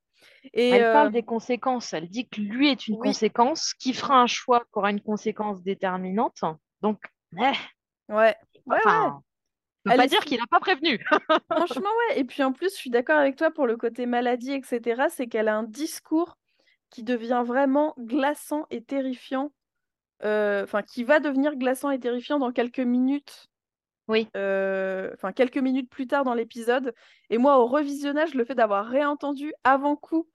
Et 0.55 0.70
Elle 0.70 0.84
euh, 0.84 0.92
parle 0.94 1.12
des 1.12 1.22
conséquences. 1.22 1.92
Elle 1.92 2.09
dit 2.09 2.26
que 2.26 2.40
lui 2.40 2.70
est 2.70 2.88
une 2.88 2.94
Oui. 2.94 3.09
conséquence, 3.09 3.74
qui 3.74 3.92
fera 3.92 4.18
un 4.18 4.26
choix 4.26 4.61
qui 4.61 4.70
aura 4.78 4.90
une 4.90 5.03
conséquence 5.03 5.62
déterminante. 5.62 6.40
Donc, 6.80 7.03
eh, 7.36 7.40
ouais. 7.40 7.53
Ouais, 8.09 8.16
ouais. 8.16 8.34
enfin, 8.66 9.16
on 9.16 9.20
peut 9.84 9.90
Elle 9.90 9.96
pas 9.99 10.05
est 10.05 10.09
dire 10.09 10.24
qu'il 10.24 10.38
n'a 10.38 10.46
pas 10.46 10.59
prévenu. 10.59 11.05
Franchement, 11.53 11.90
ouais. 12.09 12.20
Et 12.20 12.24
puis 12.24 12.42
en 12.42 12.55
plus, 12.55 12.70
je 12.70 12.76
suis 12.76 12.88
d'accord 12.88 13.18
avec 13.18 13.36
toi 13.36 13.51
pour 13.51 13.66
le 13.66 13.76
côté 13.76 14.07
maladie, 14.07 14.53
etc. 14.53 15.03
C'est 15.11 15.26
qu'elle 15.26 15.49
a 15.49 15.57
un 15.59 15.64
discours 15.64 16.38
qui 16.88 17.03
devient 17.03 17.42
vraiment 17.44 17.92
glaçant 17.99 18.64
et 18.70 18.82
terrifiant. 18.82 19.53
Euh, 20.24 20.64
Enfin, 20.64 20.80
qui 20.80 21.05
va 21.05 21.20
devenir 21.20 21.57
glaçant 21.57 21.90
et 21.90 22.01
terrifiant 22.01 22.38
dans 22.38 22.53
quelques 22.53 22.80
minutes. 22.80 23.51
Oui. 24.09 24.28
Euh, 24.36 25.11
Enfin, 25.14 25.32
quelques 25.32 25.59
minutes 25.59 25.90
plus 25.90 26.06
tard 26.06 26.24
dans 26.24 26.34
l'épisode. 26.34 26.94
Et 27.30 27.38
moi, 27.38 27.59
au 27.59 27.66
revisionnage, 27.66 28.34
le 28.34 28.44
fait 28.44 28.54
d'avoir 28.54 28.86
réentendu 28.86 29.52
avant 29.64 29.96
coup 29.96 30.28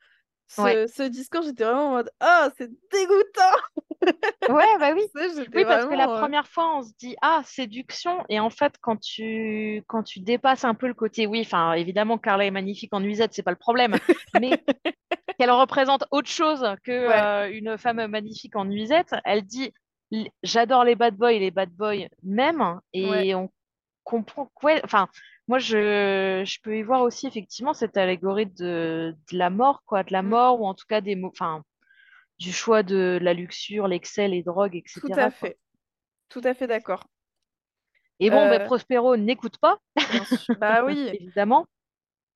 ce, 0.47 0.61
Ouais. 0.61 0.87
ce 0.87 1.03
discours, 1.03 1.41
j'étais 1.41 1.63
vraiment 1.63 1.87
en 1.87 1.91
mode 1.91 2.11
Oh, 2.23 2.47
c'est 2.57 2.69
dégoûtant! 2.91 4.13
Ouais, 4.49 4.77
bah 4.79 4.91
oui. 4.93 5.03
Oui, 5.55 5.63
parce 5.63 5.85
que 5.85 5.93
la 5.95 6.09
euh, 6.09 6.19
première 6.19 6.47
fois, 6.47 6.77
on 6.77 6.83
se 6.83 6.91
dit, 6.99 7.15
ah, 7.21 7.41
séduction. 7.45 8.23
Et 8.29 8.39
en 8.39 8.49
fait, 8.49 8.73
quand 8.81 8.97
tu, 8.99 9.83
quand 9.87 10.03
tu 10.03 10.19
dépasses 10.19 10.65
un 10.65 10.73
peu 10.75 10.87
le 10.87 10.93
côté, 10.93 11.25
oui, 11.27 11.41
enfin, 11.45 11.73
évidemment, 11.73 12.17
Carla 12.17 12.45
est 12.45 12.51
magnifique 12.51 12.93
en 12.93 12.99
nuisette, 12.99 13.33
c'est 13.33 13.43
pas 13.43 13.51
le 13.51 13.57
problème. 13.57 13.95
Mais 14.39 14.61
qu'elle 15.39 15.51
représente 15.51 16.05
autre 16.11 16.29
chose 16.29 16.65
que 16.83 17.07
Ouais. 17.07 17.21
euh, 17.21 17.57
une 17.57 17.77
femme 17.77 18.05
magnifique 18.07 18.55
en 18.55 18.65
nuisette, 18.65 19.15
elle 19.23 19.43
dit, 19.43 19.73
j'adore 20.43 20.83
les 20.83 20.95
bad 20.95 21.15
boys, 21.15 21.31
les 21.31 21.51
bad 21.51 21.71
boys 21.71 22.07
même. 22.21 22.79
Et 22.91 23.05
Ouais. 23.09 23.33
on 23.35 23.49
comprend 24.03 24.49
ouais, 24.63 24.81
enfin, 24.83 25.07
moi, 25.47 25.59
je, 25.59 26.43
je 26.45 26.57
peux 26.61 26.77
y 26.77 26.83
voir 26.83 27.01
aussi, 27.01 27.27
effectivement, 27.27 27.73
cette 27.73 27.97
allégorie 27.97 28.45
de, 28.47 29.15
de 29.31 29.37
la 29.37 29.49
mort, 29.49 29.83
quoi, 29.85 30.03
de 30.03 30.13
la 30.13 30.21
Mm. 30.21 30.27
mort, 30.29 30.61
ou 30.61 30.65
en 30.67 30.73
tout 30.73 30.85
cas 30.87 31.01
des 31.01 31.15
mots, 31.15 31.29
enfin, 31.29 31.63
du 32.39 32.51
choix 32.53 32.83
de 32.83 33.19
la 33.21 33.33
luxure, 33.33 33.87
l'excès, 33.87 34.27
les 34.27 34.43
drogues, 34.43 34.75
etc. 34.75 35.01
Tout 35.01 35.07
à 35.13 35.15
quoi. 35.15 35.31
fait. 35.31 35.57
Tout 36.29 36.41
à 36.43 36.53
fait 36.53 36.67
d'accord. 36.67 37.03
Et 38.19 38.29
bon, 38.29 38.47
ben, 38.49 38.61
Euh, 38.61 38.65
Prospero 38.65 39.17
n'écoute 39.17 39.57
pas. 39.57 39.77
Bah 40.59 40.83
oui, 40.85 41.09
évidemment. 41.13 41.65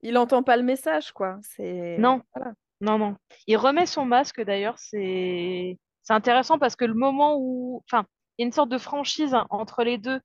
il 0.02 0.18
entend 0.18 0.44
pas 0.44 0.58
le 0.58 0.64
message, 0.64 1.12
quoi. 1.12 1.38
C'est. 1.42 1.98
Non, 1.98 2.22
Voilà. 2.36 2.54
non, 2.82 2.98
non. 3.00 3.16
Il 3.48 3.58
remet 3.58 3.86
son 3.86 4.06
masque, 4.06 4.42
d'ailleurs, 4.42 4.78
c'est 4.78 5.78
c'est 6.04 6.14
intéressant 6.14 6.58
parce 6.58 6.76
que 6.78 6.86
le 6.86 6.94
moment 6.94 7.36
où... 7.38 7.84
Enfin, 7.86 8.06
il 8.38 8.42
y 8.42 8.46
a 8.46 8.48
une 8.48 8.54
sorte 8.54 8.70
de 8.70 8.78
franchise 8.78 9.36
entre 9.50 9.84
les 9.84 9.98
deux. 9.98 10.22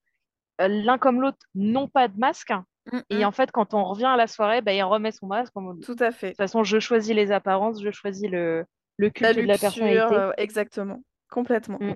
Euh, 0.62 0.68
L'un 0.68 0.98
comme 0.98 1.20
l'autre 1.20 1.38
n'ont 1.54 1.88
pas 1.88 2.08
de 2.08 2.18
masque. 2.18 2.52
Mm, 2.92 2.98
Et 3.10 3.24
en 3.24 3.32
fait, 3.32 3.50
quand 3.52 3.74
on 3.74 3.84
revient 3.84 4.06
à 4.06 4.16
la 4.16 4.26
soirée, 4.26 4.60
ben, 4.60 4.72
il 4.72 4.82
remet 4.82 5.12
son 5.12 5.26
masque. 5.26 5.52
De 5.54 5.84
Tout 5.84 5.96
à 6.00 6.10
fait. 6.10 6.28
toute 6.30 6.36
façon, 6.38 6.64
je 6.64 6.78
choisis 6.78 7.14
les 7.14 7.30
apparences, 7.30 7.82
je 7.82 7.90
choisis 7.90 8.28
le, 8.28 8.64
le 8.96 9.06
La 9.06 9.10
culte 9.10 9.36
de 9.36 9.42
la 9.42 9.58
personnalité. 9.58 10.14
euh, 10.14 10.32
exactement. 10.36 11.00
Complètement. 11.30 11.78
Mm. 11.80 11.94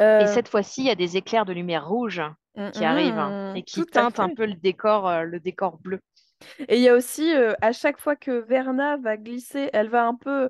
Euh, 0.00 0.20
Et 0.20 0.26
cette 0.28 0.48
fois-ci, 0.48 0.82
il 0.82 0.86
y 0.86 0.90
a 0.90 0.94
des 0.94 1.16
éclairs 1.16 1.44
de 1.44 1.52
lumière 1.52 1.88
rouge 1.88 2.22
mm, 2.56 2.70
qui 2.70 2.84
arrivent 2.84 3.54
et 3.56 3.62
qui 3.62 3.84
teintent 3.84 4.20
un 4.20 4.32
peu 4.34 4.46
le 4.46 4.54
décor, 4.54 5.08
euh, 5.08 5.22
le 5.22 5.40
décor 5.40 5.78
bleu. 5.78 6.00
Et 6.68 6.76
il 6.76 6.82
y 6.82 6.88
a 6.88 6.94
aussi, 6.94 7.34
à 7.60 7.72
chaque 7.72 8.00
fois 8.00 8.16
que 8.16 8.30
Verna 8.30 8.96
va 8.96 9.18
glisser, 9.18 9.68
elle 9.74 9.90
va 9.90 10.06
un 10.06 10.14
peu 10.14 10.48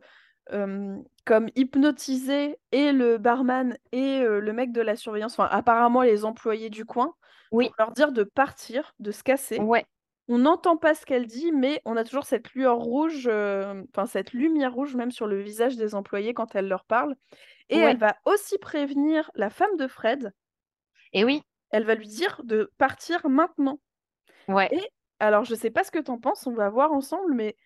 euh, 0.52 0.96
comme 1.24 1.48
hypnotiser 1.56 2.58
et 2.72 2.92
le 2.92 3.18
barman 3.18 3.76
et 3.92 4.20
euh, 4.22 4.40
le 4.40 4.52
mec 4.52 4.72
de 4.72 4.80
la 4.80 4.96
surveillance, 4.96 5.32
enfin 5.38 5.48
apparemment 5.50 6.02
les 6.02 6.24
employés 6.24 6.70
du 6.70 6.84
coin, 6.84 7.14
Oui, 7.52 7.68
pour 7.68 7.74
leur 7.78 7.92
dire 7.92 8.12
de 8.12 8.24
partir, 8.24 8.94
de 8.98 9.10
se 9.12 9.22
casser. 9.22 9.58
ouais, 9.58 9.84
On 10.28 10.38
n'entend 10.38 10.76
pas 10.76 10.94
ce 10.94 11.06
qu'elle 11.06 11.26
dit, 11.26 11.52
mais 11.52 11.82
on 11.84 11.96
a 11.96 12.04
toujours 12.04 12.24
cette 12.24 12.52
lueur 12.54 12.78
rouge, 12.78 13.28
euh, 13.30 13.82
enfin 13.90 14.06
cette 14.06 14.32
lumière 14.32 14.72
rouge 14.74 14.94
même 14.96 15.10
sur 15.12 15.26
le 15.26 15.40
visage 15.40 15.76
des 15.76 15.94
employés 15.94 16.34
quand 16.34 16.54
elle 16.54 16.68
leur 16.68 16.84
parle. 16.84 17.16
Et 17.68 17.84
ouais. 17.84 17.90
elle 17.90 17.98
va 17.98 18.16
aussi 18.24 18.58
prévenir 18.58 19.30
la 19.34 19.50
femme 19.50 19.76
de 19.76 19.86
Fred. 19.88 20.32
Et 21.12 21.24
oui, 21.24 21.42
Elle 21.70 21.84
va 21.84 21.94
lui 21.96 22.06
dire 22.08 22.40
de 22.44 22.72
partir 22.78 23.28
maintenant. 23.28 23.80
ouais. 24.48 24.70
Et 24.70 24.80
alors, 25.18 25.44
je 25.44 25.54
sais 25.54 25.70
pas 25.70 25.84
ce 25.84 25.90
que 25.90 25.98
t'en 25.98 26.18
penses, 26.18 26.46
on 26.46 26.54
va 26.54 26.70
voir 26.70 26.92
ensemble, 26.92 27.34
mais 27.34 27.56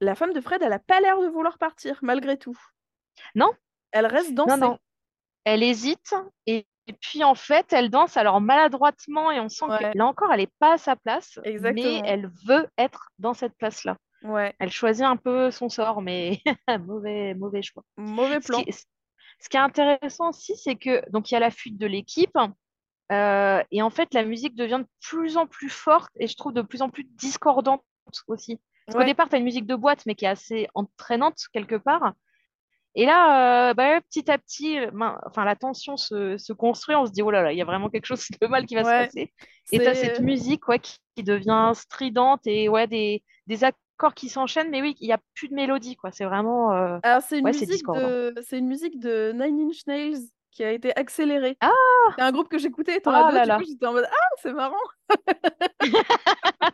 la 0.00 0.14
femme 0.14 0.32
de 0.32 0.40
Fred, 0.40 0.62
elle 0.62 0.72
a 0.72 0.78
pas 0.78 1.00
l'air 1.00 1.20
de 1.20 1.26
vouloir 1.28 1.58
partir, 1.58 1.98
malgré 2.02 2.36
tout. 2.36 2.56
Non, 3.34 3.50
Elle 3.90 4.06
reste 4.06 4.30
non, 4.32 4.44
danser. 4.46 4.60
non. 4.60 4.78
Elle 5.44 5.62
hésite 5.62 6.14
et, 6.46 6.66
et 6.86 6.92
puis 6.92 7.24
en 7.24 7.34
fait, 7.34 7.72
elle 7.72 7.90
danse 7.90 8.16
alors 8.16 8.40
maladroitement 8.40 9.30
et 9.30 9.40
on 9.40 9.48
sent 9.48 9.64
Ouais. 9.66 9.92
que 9.92 9.98
là 9.98 10.06
encore, 10.06 10.32
elle 10.32 10.40
n'est 10.40 10.52
pas 10.58 10.74
à 10.74 10.78
sa 10.78 10.94
place, 10.96 11.38
mais 11.44 11.50
Exactement. 11.52 12.02
elle 12.04 12.30
veut 12.46 12.68
être 12.76 13.08
dans 13.18 13.34
cette 13.34 13.54
place-là. 13.56 13.96
Ouais, 14.22 14.54
Elle 14.58 14.70
choisit 14.70 15.04
un 15.04 15.16
peu 15.16 15.50
son 15.50 15.68
sort, 15.68 16.02
mais 16.02 16.40
mauvais, 16.80 17.34
mauvais 17.34 17.62
choix. 17.62 17.82
mauvais 17.96 18.40
Ce 18.40 18.46
plan. 18.48 18.62
qui, 18.62 18.72
ce 18.72 19.48
qui 19.48 19.56
est 19.56 19.60
intéressant 19.60 20.30
aussi, 20.30 20.56
c'est 20.56 20.76
que 20.76 21.08
donc 21.10 21.30
il 21.30 21.34
y 21.34 21.36
a 21.36 21.40
la 21.40 21.50
fuite 21.50 21.78
de 21.78 21.86
l'équipe 21.86 22.36
euh, 23.10 23.62
et 23.70 23.80
en 23.80 23.90
fait, 23.90 24.12
la 24.12 24.24
musique 24.24 24.54
devient 24.54 24.80
de 24.82 24.88
plus 25.00 25.36
en 25.38 25.46
plus 25.46 25.70
forte 25.70 26.10
et 26.16 26.26
je 26.26 26.36
trouve 26.36 26.52
de 26.52 26.62
plus 26.62 26.82
en 26.82 26.90
plus 26.90 27.04
discordante 27.04 27.82
aussi. 28.26 28.60
Parce 28.88 28.96
qu'au 28.98 29.04
départ, 29.04 29.28
tu 29.28 29.36
as 29.36 29.38
une 29.38 29.44
musique 29.44 29.66
de 29.66 29.74
boîte, 29.76 30.06
mais 30.06 30.14
qui 30.14 30.24
est 30.24 30.28
assez 30.28 30.66
entraînante 30.74 31.36
quelque 31.52 31.76
part. 31.76 32.14
Et 32.94 33.06
là, 33.06 33.70
euh, 33.70 33.74
bah 33.74 34.00
petit 34.00 34.30
à 34.30 34.38
petit, 34.38 34.76
enfin, 35.26 35.44
la 35.44 35.54
tension 35.54 35.96
se, 35.96 36.36
se 36.36 36.52
construit. 36.52 36.96
On 36.96 37.06
se 37.06 37.12
dit, 37.12 37.22
oh 37.22 37.30
là 37.30 37.42
là, 37.42 37.52
il 37.52 37.58
y 37.58 37.62
a 37.62 37.64
vraiment 37.64 37.90
quelque 37.90 38.06
chose 38.06 38.26
de 38.40 38.46
mal 38.48 38.66
qui 38.66 38.74
va 38.74 38.82
se 38.84 38.88
passer. 38.88 39.32
Et 39.70 39.78
tu 39.78 39.86
as 39.86 39.94
cette 39.94 40.20
musique 40.20 40.66
ouais, 40.68 40.78
qui, 40.80 40.98
qui 41.14 41.22
devient 41.22 41.72
stridente 41.74 42.46
et 42.46 42.68
ouais, 42.68 42.86
des, 42.88 43.22
des 43.46 43.62
accords 43.64 44.14
qui 44.14 44.28
s'enchaînent. 44.28 44.70
Mais 44.70 44.80
oui, 44.80 44.96
il 45.00 45.06
n'y 45.06 45.12
a 45.12 45.20
plus 45.34 45.48
de 45.48 45.54
mélodie. 45.54 45.96
quoi. 45.96 46.10
C'est 46.10 46.24
vraiment. 46.24 46.72
euh, 46.72 46.98
alors 47.02 47.22
c'est 47.22 47.38
une 47.38 47.44
Ouais, 47.44 47.52
musique 47.52 47.84
de 47.86 48.34
c'est 48.42 48.58
une 48.58 48.66
musique 48.68 48.98
de 48.98 49.32
Nine 49.32 49.68
Inch 49.68 49.86
Nails 49.86 50.18
qui 50.50 50.64
a 50.64 50.72
été 50.72 50.96
accélérée. 50.96 51.56
Ah, 51.60 51.70
C'est 52.16 52.22
un 52.22 52.32
groupe 52.32 52.48
que 52.48 52.58
j'écoutais 52.58 52.96
étant 52.96 53.28
oh 53.28 53.32
là 53.32 53.42
du 53.42 53.48
là. 53.48 53.58
coup 53.58 53.64
j'étais 53.68 53.86
en 53.86 53.92
mode 53.92 54.08
ah 54.10 54.34
c'est 54.42 54.52
marrant. 54.52 54.76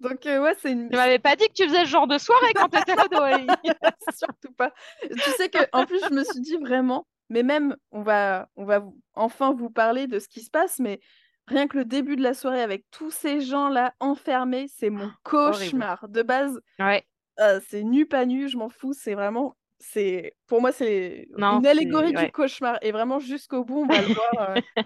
Donc 0.00 0.26
euh, 0.26 0.42
ouais 0.42 0.54
c'est 0.58 0.72
une 0.72 0.88
Tu 0.90 0.96
m'avais 0.96 1.18
pas 1.18 1.36
dit 1.36 1.46
que 1.48 1.52
tu 1.54 1.64
faisais 1.68 1.84
ce 1.84 1.90
genre 1.90 2.06
de 2.06 2.18
soirée 2.18 2.52
quand 2.54 2.68
tu 2.68 2.78
étais 2.78 2.92
ado. 2.92 3.16
Surtout 4.16 4.52
pas. 4.56 4.72
Tu 5.02 5.30
sais 5.32 5.48
que 5.48 5.58
en 5.72 5.86
plus 5.86 6.00
je 6.08 6.14
me 6.14 6.24
suis 6.24 6.40
dit 6.40 6.56
vraiment, 6.56 7.06
mais 7.30 7.42
même 7.42 7.76
on 7.90 8.02
va 8.02 8.48
on 8.56 8.64
va 8.64 8.82
enfin 9.14 9.52
vous 9.52 9.70
parler 9.70 10.06
de 10.06 10.18
ce 10.18 10.28
qui 10.28 10.40
se 10.42 10.50
passe, 10.50 10.78
mais 10.78 11.00
rien 11.48 11.66
que 11.68 11.76
le 11.78 11.84
début 11.84 12.16
de 12.16 12.22
la 12.22 12.34
soirée 12.34 12.62
avec 12.62 12.84
tous 12.90 13.10
ces 13.10 13.40
gens 13.40 13.68
là 13.68 13.94
enfermés, 14.00 14.66
c'est 14.68 14.90
mon 14.90 15.04
Horrible. 15.04 15.16
cauchemar. 15.24 16.08
De 16.08 16.22
base 16.22 16.60
Ouais, 16.78 17.04
Euh, 17.40 17.60
c'est 17.68 17.82
nu 17.82 18.06
pas 18.06 18.24
nu, 18.26 18.48
je 18.48 18.56
m'en 18.56 18.68
fous, 18.68 18.92
c'est 18.92 19.14
vraiment 19.14 19.56
c'est 19.82 20.34
pour 20.46 20.60
moi 20.60 20.72
c'est 20.72 21.28
une 21.36 21.66
allégorie 21.66 22.12
du 22.12 22.30
cauchemar 22.30 22.78
et 22.82 22.92
vraiment 22.92 23.18
jusqu'au 23.18 23.64
bout 23.64 23.82
on 23.82 23.86
va 23.86 24.00
le 24.00 24.14
voir 24.14 24.50
euh, 24.50 24.82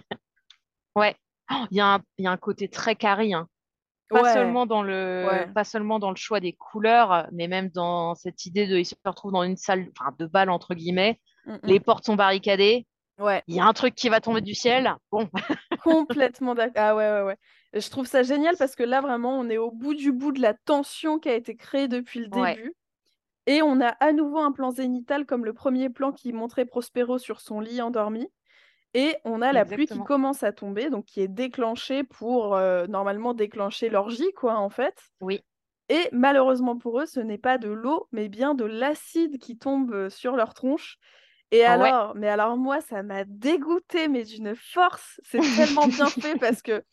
Ouais. 0.97 1.15
Oh, 1.53 1.65
Il 1.71 1.77
y 1.77 1.81
a 1.81 1.95
un, 1.95 2.01
il 2.19 2.25
y 2.25 2.27
a 2.29 2.31
un 2.33 2.37
côté 2.37 2.69
très 2.69 2.97
carré, 2.97 3.33
hein. 3.33 3.47
Pas 4.09 4.23
ouais 4.23 4.33
seulement 4.33 4.67
dans 4.67 4.83
le, 4.83 5.27
ouais 5.29 5.47
pas 5.53 5.65
seulement 5.65 5.99
dans 5.99 6.11
le 6.11 6.17
choix 6.17 6.39
des 6.39 6.53
couleurs, 6.53 7.27
mais 7.33 7.49
même 7.49 7.71
dans 7.71 8.15
cette 8.15 8.47
idée 8.47 8.67
de, 8.67 8.77
il 8.79 8.85
se 8.85 8.95
retrouve 9.05 9.33
dans 9.33 9.43
une 9.43 9.57
salle, 9.57 9.89
enfin, 9.99 10.15
de 10.19 10.27
bal, 10.27 10.49
entre 10.49 10.75
guillemets. 10.75 11.21
Mm, 11.45 11.57
Les 11.65 11.81
mm. 11.81 11.83
portes 11.83 12.05
sont 12.05 12.15
barricadées. 12.15 12.87
ouais 13.19 13.43
Il 13.49 13.57
y 13.57 13.61
a 13.61 13.65
un 13.67 13.73
truc 13.73 13.97
qui 13.97 14.09
va 14.09 14.21
tomber 14.21 14.41
du 14.41 14.55
ciel. 14.55 14.95
Bon, 15.11 15.29
complètement 15.83 16.55
d'accord 16.55 16.83
ah 16.83 16.97
ouais 16.97 17.11
ouais 17.11 17.23
ouais 17.23 17.37
je 17.73 17.91
trouve 17.91 18.07
ça 18.07 18.23
génial 18.23 18.57
parce 18.57 18.75
que 18.75 18.83
là 18.83 19.01
vraiment 19.01 19.39
on 19.39 19.49
est 19.51 19.59
au 19.59 19.71
bout 19.71 19.95
du 19.95 20.13
bout 20.13 20.33
de 20.33 20.41
la 20.41 20.55
tension 20.55 21.19
qui 21.19 21.29
a 21.29 21.35
été 21.35 21.57
créée 21.57 21.89
depuis 21.89 22.21
le 22.21 22.29
ouais, 22.29 22.57
début 22.57 22.75
et 23.47 23.63
on 23.63 23.81
a 23.81 23.89
à 23.89 24.13
nouveau 24.13 24.39
un 24.39 24.53
plan 24.53 24.71
zénital 24.71 25.27
comme 25.27 25.45
le 25.45 25.53
premier 25.55 25.91
plan 25.91 26.13
qui 26.13 26.33
montrait 26.33 26.67
Prospero 26.67 27.19
sur 27.19 27.41
son 27.41 27.61
lit 27.61 27.81
endormi 27.83 28.29
et 28.95 29.17
on 29.25 29.43
a 29.43 29.53
la 29.53 29.67
pluie 29.67 29.87
qui 29.87 30.03
commence 30.03 30.43
à 30.45 30.53
tomber 30.53 30.91
donc 30.91 31.07
qui 31.07 31.21
est 31.21 31.29
déclenchée 31.29 32.05
pour 32.05 32.57
euh, 32.57 32.87
normalement 32.89 33.35
déclencher 33.35 33.91
l'orgie 33.91 34.33
quoi 34.35 34.57
en 34.59 34.71
fait 34.71 35.11
Oui, 35.21 35.45
Et 35.89 36.09
malheureusement 36.13 36.77
pour 36.77 37.01
eux, 37.01 37.07
ce 37.07 37.21
n'est 37.21 37.39
pas 37.39 37.59
de 37.59 37.69
l'eau, 37.71 38.09
mais 38.13 38.29
bien 38.29 38.55
de 38.55 38.65
l'acide 38.65 39.39
qui 39.39 39.57
tombe 39.57 39.93
euh, 39.95 40.11
sur 40.11 40.35
leur 40.37 40.53
tronche. 40.55 40.99
Et 41.53 41.65
Ouais. 41.67 41.93
alors, 41.93 42.15
mais 42.17 42.29
alors 42.29 42.57
moi, 42.57 42.81
ça 42.81 43.03
m'a 43.05 43.25
dégoûté, 43.25 44.09
mais 44.09 44.25
d'une 44.25 44.57
force. 44.57 45.21
C'est 45.25 45.53
tellement 45.53 45.89
bien 45.89 46.11
fait 46.11 46.37
parce 46.41 46.63
que, 46.63 46.85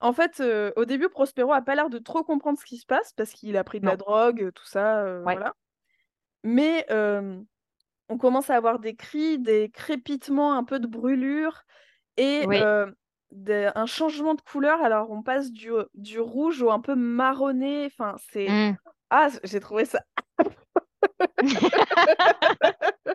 en 0.00 0.12
fait, 0.12 0.40
euh, 0.40 0.72
au 0.76 0.84
début, 0.86 1.08
Prospero 1.08 1.52
a 1.52 1.62
pas 1.62 1.74
l'air 1.76 1.90
de 1.90 1.98
trop 1.98 2.24
comprendre 2.24 2.58
ce 2.58 2.64
qui 2.66 2.78
se 2.78 2.86
passe 2.86 3.12
parce 3.14 3.32
qu'il 3.32 3.56
a 3.56 3.64
pris 3.64 3.80
de 3.80 3.86
la 3.86 3.96
drogue, 3.96 4.52
tout 4.54 4.66
ça, 4.66 5.04
euh, 5.04 5.26
Ouais. 5.26 5.40
voilà. 5.44 5.54
Mais 6.44 6.86
euh, 6.90 7.40
on 8.08 8.18
commence 8.18 8.50
à 8.50 8.56
avoir 8.56 8.78
des 8.78 8.94
cris, 8.94 9.38
des 9.38 9.70
crépitements, 9.70 10.54
un 10.54 10.62
peu 10.64 10.78
de 10.78 10.86
brûlure 10.86 11.62
et 12.16 12.44
Oui. 12.46 12.58
euh, 12.60 12.92
un 13.74 13.86
changement 13.86 14.34
de 14.34 14.40
couleur. 14.42 14.80
Alors, 14.82 15.10
on 15.10 15.22
passe 15.22 15.50
du, 15.50 15.70
du 15.94 16.20
rouge 16.20 16.62
au 16.62 16.70
un 16.70 16.80
peu 16.80 16.94
marronné. 16.94 17.86
Enfin, 17.86 18.14
c'est. 18.30 18.48
Mm. 18.48 18.76
Ah, 19.10 19.28
j'ai 19.42 19.60
trouvé 19.60 19.84
ça. 19.84 20.00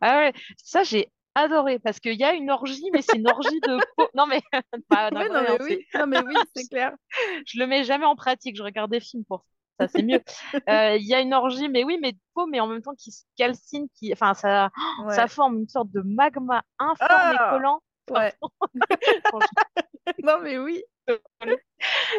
Ah 0.00 0.18
ouais, 0.18 0.32
ça 0.56 0.82
j'ai 0.82 1.10
adoré 1.34 1.78
parce 1.78 1.98
qu'il 1.98 2.14
y 2.14 2.24
a 2.24 2.32
une 2.34 2.50
orgie, 2.50 2.90
mais 2.92 3.02
c'est 3.02 3.16
une 3.16 3.28
orgie 3.28 3.60
de 3.60 3.78
peau. 3.96 4.08
Non 4.14 4.26
mais 4.26 4.40
non, 4.52 4.68
mais 4.90 5.48
hein, 5.48 5.56
oui, 5.60 5.86
c'est- 5.90 5.98
non, 5.98 6.06
mais 6.06 6.20
oui, 6.20 6.34
c'est 6.54 6.68
clair. 6.68 6.92
je 7.46 7.58
le 7.58 7.66
mets 7.66 7.84
jamais 7.84 8.04
en 8.04 8.16
pratique. 8.16 8.56
Je 8.56 8.62
regarde 8.62 8.90
des 8.90 9.00
films 9.00 9.24
pour 9.24 9.44
ça, 9.80 9.88
c'est 9.88 10.02
mieux. 10.02 10.20
Euh, 10.68 10.96
Il 10.96 11.06
y 11.06 11.14
a 11.14 11.20
une 11.20 11.34
orgie, 11.34 11.68
mais 11.68 11.84
oui, 11.84 11.98
mais 12.00 12.12
de 12.12 12.18
peau, 12.34 12.46
mais 12.46 12.60
en 12.60 12.66
même 12.66 12.82
temps 12.82 12.94
qui 12.94 13.10
se 13.12 13.24
calcine, 13.36 13.88
qui, 13.94 14.12
enfin 14.12 14.34
ça, 14.34 14.70
Ouais. 15.04 15.14
ça 15.14 15.26
forme 15.28 15.58
une 15.58 15.68
sorte 15.68 15.90
de 15.90 16.00
magma 16.02 16.62
informe 16.78 17.32
et 17.32 17.36
Ah 17.38 17.50
collant. 17.50 17.82
Ouais. 18.10 18.32
Non, 20.22 20.38
mais 20.42 20.58
oui. 20.58 20.82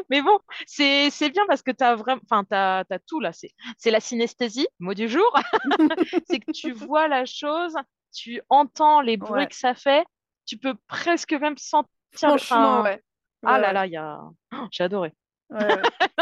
Mais 0.10 0.22
bon, 0.22 0.40
c'est 0.68 1.10
bien 1.32 1.44
parce 1.48 1.62
que 1.62 1.72
tu 1.72 1.84
as 1.84 1.96
vraiment, 1.96 2.22
enfin, 2.30 2.44
t'as, 2.44 2.84
t'as 2.86 3.00
tout 3.00 3.20
là. 3.20 3.32
C'est 3.34 3.92
la 3.92 4.00
synesthésie, 4.00 4.68
mot 4.80 4.94
du 4.94 5.08
jour. 5.10 5.32
c'est 6.28 6.40
que 6.40 6.52
tu 6.52 6.72
vois 6.72 7.08
la 7.08 7.26
chose, 7.26 7.76
tu 8.14 8.42
entends 8.50 9.02
les 9.02 9.18
bruits 9.18 9.42
Ouais. 9.44 9.48
que 9.48 9.56
ça 9.56 9.74
fait, 9.76 10.06
tu 10.46 10.58
peux 10.58 10.76
presque 10.88 11.34
même 11.34 11.58
sentir. 11.58 11.90
le- 12.14 12.18
Franchement, 12.18 12.80
enfin, 12.80 12.84
ouais. 12.84 13.04
Ah 13.44 13.60
là 13.60 13.74
là, 13.74 13.86
il 13.86 13.92
y 13.94 13.98
a. 13.98 14.20
Oh, 14.54 14.66
J'ai 14.72 14.84
adoré. 14.84 15.14
Ouais. 15.56 15.82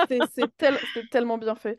C'est 0.10 0.20
c'est 0.36 0.58
tel- 0.58 0.80
c'est 0.94 1.10
tellement 1.10 1.38
bien 1.38 1.56
fait. 1.56 1.78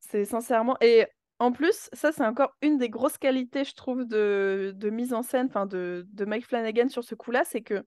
C'est 0.00 0.24
sincèrement. 0.24 0.76
Et 0.80 1.06
en 1.38 1.52
plus, 1.52 1.88
ça, 1.92 2.12
c'est 2.12 2.24
encore 2.24 2.54
une 2.62 2.78
des 2.78 2.88
grosses 2.88 3.18
qualités, 3.18 3.64
je 3.64 3.74
trouve, 3.74 4.04
de, 4.06 4.72
de 4.76 4.90
mise 4.90 5.12
en 5.12 5.22
scène 5.22 5.46
enfin, 5.48 5.66
de, 5.66 6.06
de 6.12 6.24
Mike 6.24 6.46
Flanagan 6.46 6.88
sur 6.88 7.02
ce 7.04 7.14
coup-là, 7.14 7.42
c'est 7.44 7.62
que 7.62 7.82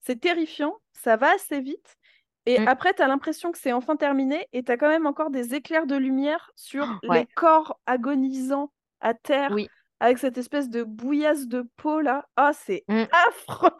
c'est 0.00 0.20
terrifiant, 0.20 0.76
ça 0.92 1.16
va 1.16 1.32
assez 1.34 1.60
vite. 1.60 1.96
Et 2.46 2.60
Mm. 2.60 2.68
après, 2.68 2.94
tu 2.94 3.02
as 3.02 3.08
l'impression 3.08 3.50
que 3.52 3.58
c'est 3.58 3.72
enfin 3.72 3.96
terminé 3.96 4.46
et 4.52 4.62
tu 4.62 4.70
as 4.72 4.76
quand 4.76 4.88
même 4.88 5.06
encore 5.06 5.30
des 5.30 5.54
éclairs 5.54 5.86
de 5.86 5.96
lumière 5.96 6.50
sur 6.56 6.86
Oh, 7.02 7.06
ouais. 7.08 7.20
les 7.20 7.26
corps 7.34 7.80
agonisants 7.86 8.72
à 9.00 9.14
terre 9.14 9.50
Oui. 9.52 9.68
avec 10.00 10.18
cette 10.18 10.38
espèce 10.38 10.68
de 10.70 10.82
bouillasse 10.84 11.46
de 11.48 11.66
peau 11.76 12.00
là. 12.00 12.26
Ah, 12.36 12.52
c'est 12.52 12.84
Mm. 12.88 13.04
affreux! 13.28 13.70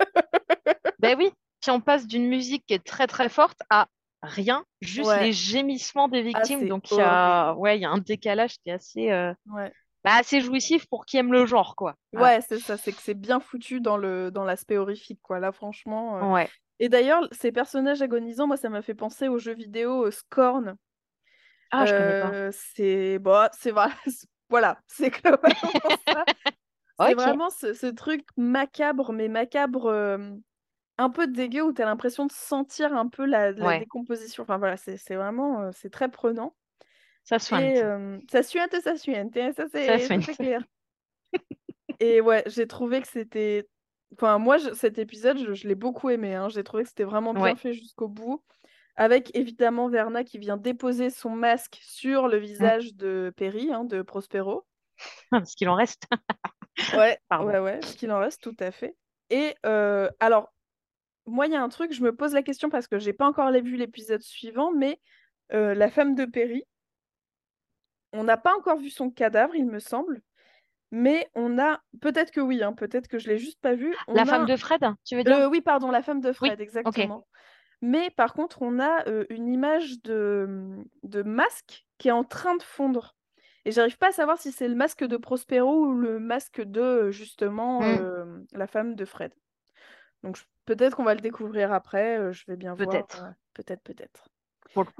Ben 0.99 1.17
oui, 1.19 1.31
puis 1.61 1.71
on 1.71 1.81
passe 1.81 2.07
d'une 2.07 2.27
musique 2.29 2.65
qui 2.67 2.75
est 2.75 2.85
très 2.85 3.07
très 3.07 3.29
forte 3.29 3.61
à 3.71 3.87
rien, 4.27 4.65
juste 4.81 5.09
Ouais. 5.09 5.25
les 5.25 5.33
gémissements 5.33 6.09
des 6.09 6.23
victimes. 6.23 6.61
c'est 6.61 6.67
Donc 6.67 6.91
il 6.91 6.99
y 6.99 7.01
a, 7.01 7.55
ouais, 7.55 7.79
il 7.79 7.83
y 7.83 7.85
a 7.85 7.91
un 7.91 7.99
décalage 7.99 8.59
qui 8.59 8.71
est 8.71 8.73
assez, 8.73 9.11
euh, 9.13 9.33
Ouais. 9.47 9.73
bah, 10.05 10.15
assez 10.15 10.41
jouissif 10.41 10.87
pour 10.89 11.07
qui 11.07 11.17
aime 11.17 11.33
le 11.33 11.47
genre, 11.47 11.77
quoi. 11.77 11.95
Ouais, 12.13 12.41
c'est 12.49 12.59
ça, 12.59 12.77
c'est 12.77 12.93
que 12.93 13.01
c'est 13.01 13.15
bien 13.15 13.41
foutu 13.41 13.81
dans 13.81 13.97
le 13.97 14.31
dans 14.31 14.45
l'aspect 14.45 14.77
horrifique, 14.77 15.21
quoi. 15.23 15.39
Là, 15.41 15.53
franchement. 15.53 16.19
euh, 16.19 16.33
Ouais. 16.35 16.49
Et 16.79 16.89
d'ailleurs, 16.91 17.27
ces 17.33 17.53
personnages 17.53 18.03
agonisants, 18.03 18.47
moi, 18.47 18.57
ça 18.59 18.69
m'a 18.69 18.83
fait 18.83 18.95
penser 18.95 19.29
au 19.29 19.39
jeu 19.39 19.55
vidéo 19.55 20.07
euh, 20.07 20.11
Scorn. 20.11 20.77
Ah, 21.71 21.87
je 21.87 21.93
connais 21.93 22.21
pas. 22.21 22.53
C'est 22.53 23.19
bon, 23.19 23.49
c'est 23.53 23.71
vrai, 23.71 23.89
voilà, 24.51 24.79
c'est 24.87 25.11
globalement 25.11 25.51
ça. 26.07 26.25
C'est 26.99 27.15
vraiment 27.15 27.51
ce, 27.51 27.75
ce 27.75 27.87
truc 27.87 28.25
macabre, 28.37 29.13
mais 29.13 29.29
macabre 29.29 29.91
un 30.99 31.11
peu 31.11 31.27
dégueu 31.27 31.63
où 31.63 31.73
tu 31.73 31.83
as 31.83 31.87
l'impression 31.87 32.27
de 32.27 32.33
sentir 32.33 32.95
un 32.95 33.09
peu 33.09 33.25
la, 33.27 33.53
la 33.53 33.67
Ouais. 33.67 33.79
décomposition. 33.81 34.43
Enfin 34.43 34.59
voilà, 34.59 34.77
c'est 34.77 34.97
vraiment, 35.15 35.63
euh, 35.63 35.71
c'est 35.73 35.91
très 35.91 36.11
prenant. 36.11 36.55
Ça 37.25 37.37
Et 37.37 37.41
fait. 37.41 37.83
euh, 37.83 38.19
ça 38.31 38.43
suinte, 38.43 38.75
ça 38.83 38.97
suinte, 38.97 39.37
hein, 39.37 39.51
ça 39.57 39.67
c'est 39.69 39.99
suinte. 40.07 40.25
clair. 40.37 40.63
Et 42.01 42.21
ouais, 42.21 42.43
j'ai 42.47 42.67
trouvé 42.67 43.01
que 43.01 43.09
c'était. 43.09 43.69
Enfin, 44.15 44.39
moi, 44.39 44.59
je- 44.59 44.73
cet 44.75 44.99
épisode, 44.99 45.39
je, 45.39 45.55
je 45.55 45.67
l'ai 45.69 45.75
beaucoup 45.75 46.11
aimé. 46.11 46.35
hein. 46.35 46.49
J'ai 46.49 46.63
trouvé 46.63 46.83
que 46.85 46.89
c'était 46.89 47.05
vraiment 47.05 47.35
bien 47.35 47.43
Ouais. 47.43 47.57
fait 47.57 47.73
jusqu'au 47.73 48.09
bout. 48.09 48.43
Avec 48.97 49.35
évidemment 49.37 49.89
Verna 49.89 50.25
qui 50.25 50.39
vient 50.39 50.57
déposer 50.57 51.11
son 51.11 51.31
masque 51.31 51.79
sur 51.83 52.29
le 52.29 52.39
visage 52.39 52.95
de 52.95 53.33
Perry, 53.37 53.73
hein, 53.73 53.85
de 53.85 54.01
Prospero. 54.03 54.65
Parce 55.31 55.55
qu'il 55.55 55.69
en 55.69 55.75
reste. 55.75 56.05
Ouais, 56.97 57.19
Pardon. 57.29 57.49
ouais, 57.51 57.59
ouais, 57.59 57.81
ce 57.83 57.97
qu'il 57.97 58.11
en 58.13 58.21
reste, 58.21 58.43
tout 58.43 58.57
à 58.61 58.71
fait. 58.71 58.97
Et 59.31 59.55
euh, 59.67 60.09
alors, 60.21 60.53
moi, 61.27 61.47
il 61.47 61.53
y 61.53 61.57
a 61.57 61.63
un 61.63 61.69
truc, 61.69 61.93
je 61.93 62.03
me 62.03 62.15
pose 62.15 62.33
la 62.35 62.43
question 62.43 62.69
parce 62.71 62.87
que 62.87 62.99
j'ai 62.99 63.13
pas 63.13 63.27
encore 63.27 63.51
vu 63.53 63.77
l'épisode 63.77 64.23
suivant, 64.23 64.73
mais 64.73 65.01
euh, 65.53 65.75
la 65.75 65.91
femme 65.91 66.15
de 66.15 66.25
Perry, 66.25 66.65
on 68.13 68.25
n'a 68.25 68.37
pas 68.37 68.55
encore 68.57 68.79
vu 68.79 68.91
son 68.91 69.11
cadavre, 69.11 69.55
il 69.55 69.67
me 69.67 69.79
semble. 69.79 70.23
Mais 70.93 71.29
on 71.35 71.59
a, 71.59 71.81
peut-être 72.01 72.31
que 72.31 72.41
oui, 72.41 72.63
hein, 72.63 72.73
peut-être 72.73 73.09
que 73.09 73.19
je 73.19 73.29
l'ai 73.29 73.39
juste 73.39 73.61
pas 73.61 73.75
vu. 73.75 73.95
La 74.09 74.25
femme 74.25 74.47
de 74.47 74.57
Fred, 74.57 74.81
tu 75.05 75.17
veux 75.17 75.25
dire? 75.25 75.37
Euh, 75.37 75.49
oui, 75.49 75.61
pardon, 75.61 75.91
la 75.91 76.03
femme 76.03 76.21
de 76.21 76.33
Fred, 76.33 76.61
exactement. 76.61 77.27
Mais 77.83 78.09
par 78.11 78.33
contre, 78.33 78.63
on 78.63 78.79
a 78.79 79.07
euh, 79.09 79.27
une 79.29 79.49
image 79.49 80.01
de, 80.03 80.77
de 81.03 81.23
masque 81.23 81.87
qui 81.99 82.09
est 82.09 82.13
en 82.13 82.25
train 82.25 82.57
de 82.57 82.63
fondre. 82.63 83.15
Et 83.65 83.73
j'arrive 83.73 83.99
pas 83.99 84.09
à 84.09 84.13
savoir 84.13 84.39
si 84.39 84.53
c'est 84.53 84.69
le 84.69 84.77
masque 84.77 85.05
de 85.05 85.17
Prospero 85.17 85.87
ou 85.87 85.93
le 85.93 86.21
masque 86.21 86.63
de, 86.63 87.11
justement, 87.11 87.81
Mm. 87.81 88.47
la 88.53 88.67
femme 88.69 88.95
de 88.95 89.05
Fred. 89.05 89.33
Donc 90.23 90.37
je- 90.37 90.45
peut-être 90.67 90.97
qu'on 90.97 91.05
va 91.05 91.15
le 91.15 91.21
découvrir 91.21 91.73
après, 91.73 92.19
euh, 92.19 92.33
je 92.33 92.45
vais 92.47 92.57
bien 92.57 92.75
voir. 92.75 92.89
Peut-être. 92.89 93.25
peut-être, 93.55 93.83
peut-être. 93.83 94.29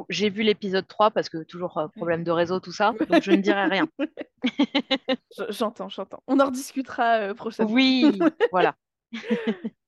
J'ai 0.09 0.31
vu 0.31 0.43
l'épisode 0.43 0.87
3 0.89 1.11
parce 1.11 1.29
que 1.29 1.43
toujours 1.43 1.77
euh, 1.77 1.89
problème 1.89 2.25
de 2.25 2.31
réseau, 2.31 2.61
tout 2.61 2.73
ça. 2.73 2.93
Donc 3.11 3.23
je 3.23 3.33
ne 3.33 3.37
dirai 3.43 3.65
rien. 3.67 3.87
Je- 5.37 5.51
J'entends, 5.51 5.89
j'entends. 5.91 6.23
On 6.27 6.41
en 6.41 6.47
rediscutera 6.47 7.17
euh, 7.19 7.35
prochainement. 7.35 7.71
Oui, 7.73 8.19
voilà. 8.53 8.75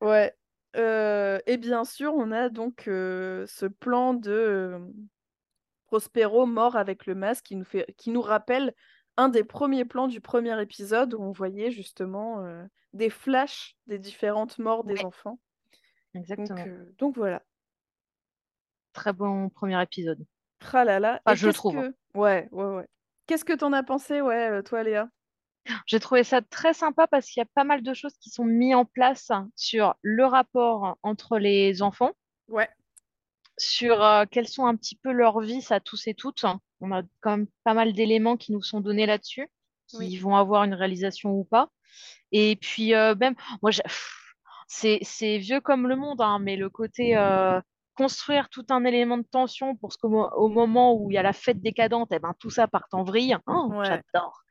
Ouais. 0.03 0.35
Euh, 0.77 1.39
et 1.47 1.57
bien 1.57 1.85
sûr, 1.85 2.13
on 2.15 2.31
a 2.33 2.51
donc 2.51 2.83
ce 2.87 3.67
plan 3.67 4.13
de 4.15 4.79
Prospero 5.87 6.45
mort 6.45 6.77
avec 6.77 7.07
le 7.07 7.15
masque 7.15 7.45
qui 7.47 7.57
nous 7.57 7.65
fait, 7.65 7.87
qui 7.97 8.11
nous 8.11 8.21
rappelle 8.21 8.75
un 9.17 9.31
des 9.31 9.43
premiers 9.45 9.87
plans 9.87 10.07
du 10.09 10.21
premier 10.21 10.61
épisode 10.61 11.15
où 11.15 11.23
on 11.23 11.33
voyait 11.33 11.71
justement 11.71 12.45
des 12.93 13.09
flashs 13.11 13.75
des 13.87 13.99
différentes 13.99 14.59
morts 14.59 14.85
des 14.85 14.95
Ouais. 14.95 15.05
enfants. 15.07 15.39
Donc, 16.15 16.23
Exactement. 16.23 16.59
euh, 16.67 16.85
donc 16.99 17.17
voilà. 17.17 17.43
Très 18.93 19.13
bon 19.13 19.49
premier 19.51 19.81
épisode. 19.83 20.25
Tralala. 20.59 21.21
Enfin, 21.25 21.35
Et 21.35 21.37
je 21.37 21.51
trouve. 21.51 21.75
que... 21.75 21.95
Ouais, 22.15 22.49
ouais, 22.53 22.65
ouais. 22.65 22.87
Qu'est-ce 23.27 23.45
que 23.45 23.53
t'en 23.53 23.73
as 23.73 23.83
pensé, 23.83 24.21
ouais, 24.21 24.51
euh, 24.51 24.63
toi, 24.63 24.83
Léa? 24.83 25.09
J'ai 25.87 26.01
trouvé 26.01 26.25
ça 26.25 26.41
très 26.43 26.73
sympa 26.73 27.07
parce 27.07 27.27
qu'il 27.27 27.41
y 27.41 27.45
a 27.45 27.49
pas 27.55 27.65
mal 27.65 27.83
de 27.83 27.95
choses 27.95 28.15
qui 28.19 28.31
sont 28.31 28.45
mises 28.45 28.75
en 28.75 28.85
place 28.85 29.31
sur 29.55 29.95
le 30.03 30.25
rapport 30.25 30.97
entre 31.03 31.39
les 31.39 31.83
enfants, 31.83 32.13
Ouais. 32.49 32.69
sur 33.59 34.03
euh, 34.03 34.25
quelles 34.31 34.49
sont 34.49 34.67
un 34.67 34.75
petit 34.77 34.97
peu 34.97 35.13
leurs 35.13 35.41
vies 35.41 35.67
à 35.71 35.79
tous 35.81 36.07
et 36.09 36.15
toutes. 36.15 36.45
On 36.81 36.91
a 36.93 37.03
quand 37.21 37.37
même 37.37 37.47
pas 37.65 37.75
mal 37.75 37.93
d'éléments 37.93 38.37
qui 38.37 38.53
nous 38.53 38.63
sont 38.63 38.81
donnés 38.81 39.07
là-dessus, 39.07 39.49
qui 39.89 39.97
Oui. 39.99 40.17
vont 40.17 40.35
avoir 40.37 40.65
une 40.65 40.75
réalisation 40.75 41.33
ou 41.33 41.45
pas. 41.45 41.71
Et 42.33 42.57
puis 42.57 42.95
euh, 42.95 43.15
même, 43.15 43.35
moi, 43.63 43.71
j'ai- 43.71 43.83
pff, 43.83 44.28
c'est 44.69 45.39
vieux 45.39 45.61
comme 45.61 45.89
le 45.89 45.97
monde, 45.97 46.21
hein, 46.21 46.39
mais 46.41 46.57
le 46.57 46.69
côté 46.71 47.17
euh, 47.17 47.61
construire 47.97 48.49
tout 48.51 48.65
un 48.71 48.85
élément 48.85 49.19
de 49.19 49.25
tension 49.25 49.75
pour 49.75 49.93
ce 49.93 49.99
qu'au 49.99 50.09
mo- 50.09 50.31
au 50.37 50.49
moment 50.49 50.95
où 50.95 51.11
il 51.11 51.15
y 51.15 51.19
a 51.19 51.23
la 51.23 51.33
fête 51.33 51.61
décadente, 51.61 52.09
eh 52.13 52.19
ben, 52.21 52.33
tout 52.39 52.51
ça 52.51 52.69
part 52.69 52.87
en 52.93 53.03
vrille. 53.03 53.37
Oh, 53.47 53.69
Ouais. 53.73 53.87
j'adore. 53.87 54.43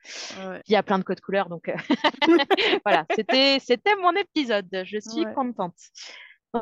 Ouais. 0.46 0.60
Il 0.66 0.72
y 0.72 0.76
a 0.76 0.82
plein 0.82 0.98
de 0.98 1.04
codes 1.04 1.20
couleurs, 1.20 1.48
donc 1.48 1.68
euh, 1.68 1.76
voilà, 2.84 3.06
c'était 3.16 3.96
mon 4.02 4.12
épisode. 4.12 4.68
Je 4.84 4.98
suis 4.98 5.24
Ouais. 5.24 5.34
contente. 5.34 5.74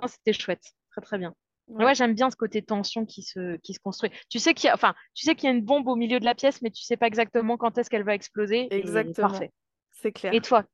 C'était 0.06 0.32
chouette, 0.32 0.72
très 0.92 1.00
très 1.00 1.18
bien. 1.18 1.34
Ouais. 1.68 1.94
J'aime 1.96 2.14
bien 2.14 2.30
ce 2.30 2.36
côté 2.36 2.62
tension 2.62 3.04
qui 3.06 3.22
se 3.22 3.56
qui 3.56 3.74
se 3.74 3.80
construit. 3.80 4.10
Tu 4.28 4.38
sais 4.38 4.54
qu'il 4.54 4.68
y 4.68 4.70
a, 4.70 4.74
enfin, 4.74 4.94
tu 5.14 5.24
sais 5.24 5.34
qu'il 5.34 5.48
y 5.48 5.52
a 5.52 5.56
une 5.56 5.64
bombe 5.64 5.88
au 5.88 5.96
milieu 5.96 6.20
de 6.20 6.24
la 6.24 6.34
pièce, 6.36 6.62
mais 6.62 6.70
tu 6.70 6.84
sais 6.84 6.96
pas 6.96 7.06
exactement 7.08 7.56
quand 7.56 7.76
est-ce 7.78 7.90
qu'elle 7.90 8.04
va 8.04 8.14
exploser. 8.14 8.68
Exactement. 8.72 9.28
parfait. 9.28 9.50
C'est 9.90 10.12
clair. 10.12 10.32
Et 10.34 10.40
toi, 10.40 10.64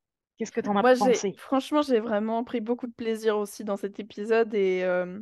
qu'est-ce 0.43 0.53
que 0.53 0.61
t'en 0.61 0.77
as 0.77 0.83
Moi, 0.83 0.95
pensé? 0.99 1.37
franchement, 1.37 1.83
j'ai 1.83 2.01
vraiment 2.01 2.45
pris 2.45 2.61
beaucoup 2.61 2.87
de 2.87 2.93
plaisir 2.93 3.39
aussi 3.39 3.65
dans 3.65 3.77
cet 3.77 3.99
épisode 4.01 4.55
et 4.55 4.83
euh, 4.85 5.21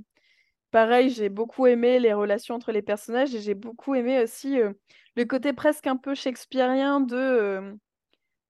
pareil, 0.73 1.11
j'ai 1.11 1.29
beaucoup 1.31 1.66
aimé 1.66 2.01
les 2.01 2.12
relations 2.14 2.57
entre 2.57 2.73
les 2.73 2.83
personnages 2.83 3.35
et 3.35 3.41
j'ai 3.41 3.55
beaucoup 3.55 3.95
aimé 3.97 4.23
aussi 4.23 4.61
euh, 4.61 4.73
le 5.16 5.25
côté 5.27 5.53
presque 5.55 5.87
un 5.89 5.97
peu 5.97 6.14
shakespearien 6.14 7.01
de 7.01 7.16
euh, 7.16 7.75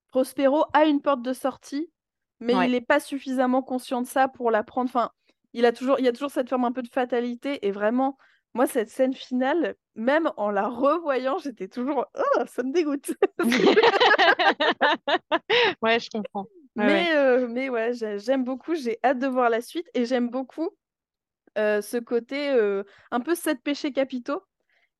Prospero 0.09 0.65
a 0.75 0.87
une 0.87 1.03
porte 1.03 1.23
de 1.23 1.33
sortie, 1.33 1.93
mais 2.41 2.57
Ouais. 2.57 2.67
il 2.67 2.73
n'est 2.73 2.81
pas 2.81 3.01
suffisamment 3.01 3.63
conscient 3.63 4.03
de 4.03 4.07
ça 4.07 4.29
pour 4.29 4.51
la 4.51 4.65
prendre. 4.65 4.91
Enfin, 4.91 5.11
il 5.53 5.67
a 5.67 5.73
toujours, 5.73 5.99
il 6.01 6.05
y 6.05 6.09
a 6.09 6.13
toujours 6.13 6.31
cette 6.31 6.49
forme 6.49 6.65
un 6.65 6.73
peu 6.73 6.83
de 6.83 6.89
fatalité 6.89 7.67
et 7.67 7.71
vraiment, 7.73 8.19
moi, 8.55 8.67
cette 8.67 8.91
scène 8.91 9.15
finale 9.15 9.77
même 10.01 10.33
en 10.39 10.51
la 10.51 10.67
revoyant, 10.67 11.39
j'étais 11.39 11.69
toujours 11.69 12.07
oh, 12.17 12.43
ça 12.47 12.63
me 12.63 12.73
dégoûte. 12.73 13.13
ouais, 15.83 16.01
je 16.01 16.09
comprends. 16.09 16.47
mais, 16.75 17.15
ouais. 17.15 17.47
mais 17.49 17.69
ouais, 17.69 17.93
j'aime 18.19 18.45
beaucoup, 18.45 18.75
j'ai 18.75 18.99
hâte 19.05 19.19
de 19.19 19.27
voir 19.27 19.51
la 19.51 19.61
suite 19.61 19.87
et 19.95 20.07
j'aime 20.07 20.31
beaucoup 20.31 20.71
ce 21.57 21.99
côté 21.99 22.49
un 23.11 23.21
peu 23.21 23.35
sept 23.35 23.63
péchés 23.63 23.93
capitaux. 23.93 24.43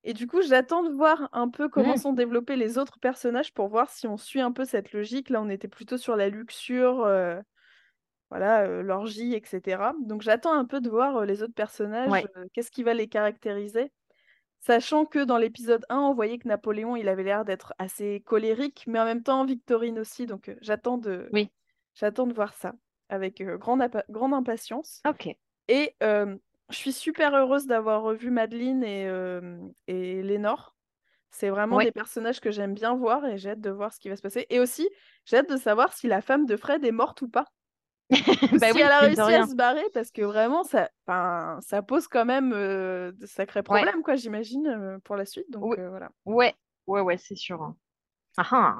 Et 0.03 0.13
du 0.13 0.27
coup, 0.27 0.41
j'attends 0.41 0.83
de 0.83 0.91
voir 0.91 1.29
un 1.31 1.49
peu 1.49 1.69
comment 1.69 1.93
mmh. 1.93 1.97
sont 1.97 2.13
développés 2.13 2.55
les 2.55 2.77
autres 2.77 2.99
personnages 2.99 3.53
pour 3.53 3.67
voir 3.67 3.89
si 3.89 4.07
on 4.07 4.17
suit 4.17 4.41
un 4.41 4.51
peu 4.51 4.65
cette 4.65 4.93
logique. 4.93 5.29
Là, 5.29 5.41
on 5.41 5.49
était 5.49 5.67
plutôt 5.67 5.97
sur 5.97 6.15
la 6.15 6.29
luxure, 6.29 7.07
voilà, 8.29 8.67
l'orgie, 8.83 9.33
etc. 9.33 9.81
Donc, 10.01 10.21
j'attends 10.21 10.53
un 10.53 10.65
peu 10.65 10.79
de 10.79 10.89
voir 10.89 11.25
les 11.25 11.41
autres 11.41 11.53
personnages, 11.53 12.23
qu'est-ce 12.53 12.71
qui 12.71 12.83
va 12.83 12.93
les 12.93 13.07
caractériser. 13.07 13.91
Sachant 14.61 15.05
que 15.05 15.23
dans 15.23 15.37
l'épisode 15.37 15.85
1, 15.89 15.97
on 15.97 16.13
voyait 16.13 16.37
que 16.37 16.47
Napoléon, 16.47 16.95
il 16.95 17.09
avait 17.09 17.23
l'air 17.23 17.45
d'être 17.45 17.73
assez 17.77 18.21
colérique, 18.25 18.85
mais 18.87 18.99
en 18.99 19.05
même 19.05 19.23
temps 19.23 19.43
Victorine 19.43 19.99
aussi. 19.99 20.25
Donc, 20.25 20.55
j'attends 20.61 20.97
de... 20.97 21.27
Oui. 21.33 21.49
j'attends 21.95 22.27
de 22.27 22.33
voir 22.33 22.53
ça 22.53 22.73
avec 23.09 23.41
grande, 23.41 23.83
grande 24.09 24.33
impatience. 24.33 25.01
Ok. 25.07 25.35
Et 25.67 25.95
je 26.01 26.37
suis 26.69 26.93
super 26.93 27.35
heureuse 27.35 27.65
d'avoir 27.65 28.03
revu 28.03 28.29
Madeleine 28.29 28.83
et, 28.83 29.09
et 29.87 30.21
Lénore. 30.21 30.75
C'est 31.31 31.49
vraiment 31.49 31.79
des 31.79 31.91
personnages 31.91 32.41
que 32.41 32.51
j'aime 32.51 32.73
bien 32.73 32.95
voir 32.95 33.25
et 33.25 33.37
j'ai 33.37 33.51
hâte 33.51 33.61
de 33.61 33.69
voir 33.69 33.93
ce 33.93 33.99
qui 33.99 34.09
va 34.09 34.15
se 34.15 34.21
passer. 34.21 34.45
Et 34.49 34.59
aussi, 34.59 34.87
j'ai 35.25 35.37
hâte 35.37 35.49
de 35.49 35.57
savoir 35.57 35.93
si 35.93 36.07
la 36.07 36.21
femme 36.21 36.45
de 36.45 36.57
Fred 36.57 36.83
est 36.83 36.91
morte 36.91 37.21
ou 37.21 37.29
pas. 37.29 37.47
bah 38.59 38.71
si 38.71 38.79
elle 38.79 38.91
a 38.91 38.99
réussi 38.99 39.21
à 39.21 39.47
se 39.47 39.55
barrer, 39.55 39.85
parce 39.93 40.11
que 40.11 40.21
vraiment, 40.21 40.63
ça, 40.63 40.89
ça 41.07 41.81
pose 41.81 42.07
quand 42.07 42.25
même 42.25 42.51
de 42.51 43.25
sacrés 43.25 43.63
problèmes, 43.63 44.03
quoi, 44.03 44.15
j'imagine, 44.15 44.99
pour 45.03 45.15
la 45.15 45.25
suite. 45.25 45.49
Donc 45.49 45.77
voilà. 45.77 46.09
Ouais, 46.25 46.53
ouais, 46.87 47.01
ouais, 47.01 47.17
c'est 47.17 47.35
sûr. 47.35 47.61
Hein. 47.61 47.75
Ah, 48.37 48.47
ah 48.51 48.77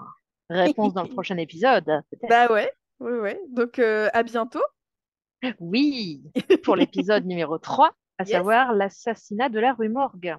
Réponse 0.49 0.93
dans 0.93 1.03
le 1.03 1.09
prochain 1.15 1.37
épisode. 1.37 2.03
Bah 2.29 2.51
ouais, 2.51 2.71
ouais, 2.99 3.19
ouais. 3.19 3.41
Donc 3.49 3.79
à 3.79 4.23
bientôt. 4.23 4.63
Oui, 5.59 6.23
pour 6.63 6.75
l'épisode 6.75 7.25
numéro 7.25 7.57
3, 7.57 7.93
à 8.17 8.25
savoir 8.25 8.73
l'assassinat 8.73 9.49
de 9.49 9.59
la 9.59 9.73
rue 9.73 9.89
Morgue. 9.89 10.35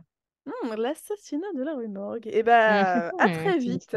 Hmm, 0.46 0.74
l'assassinat 0.76 1.52
de 1.54 1.62
la 1.62 1.74
rue 1.74 1.88
Morgue. 1.88 2.26
Et 2.26 2.38
eh 2.38 2.42
bah, 2.42 3.10
à 3.18 3.28
très 3.30 3.58
vite. 3.58 3.96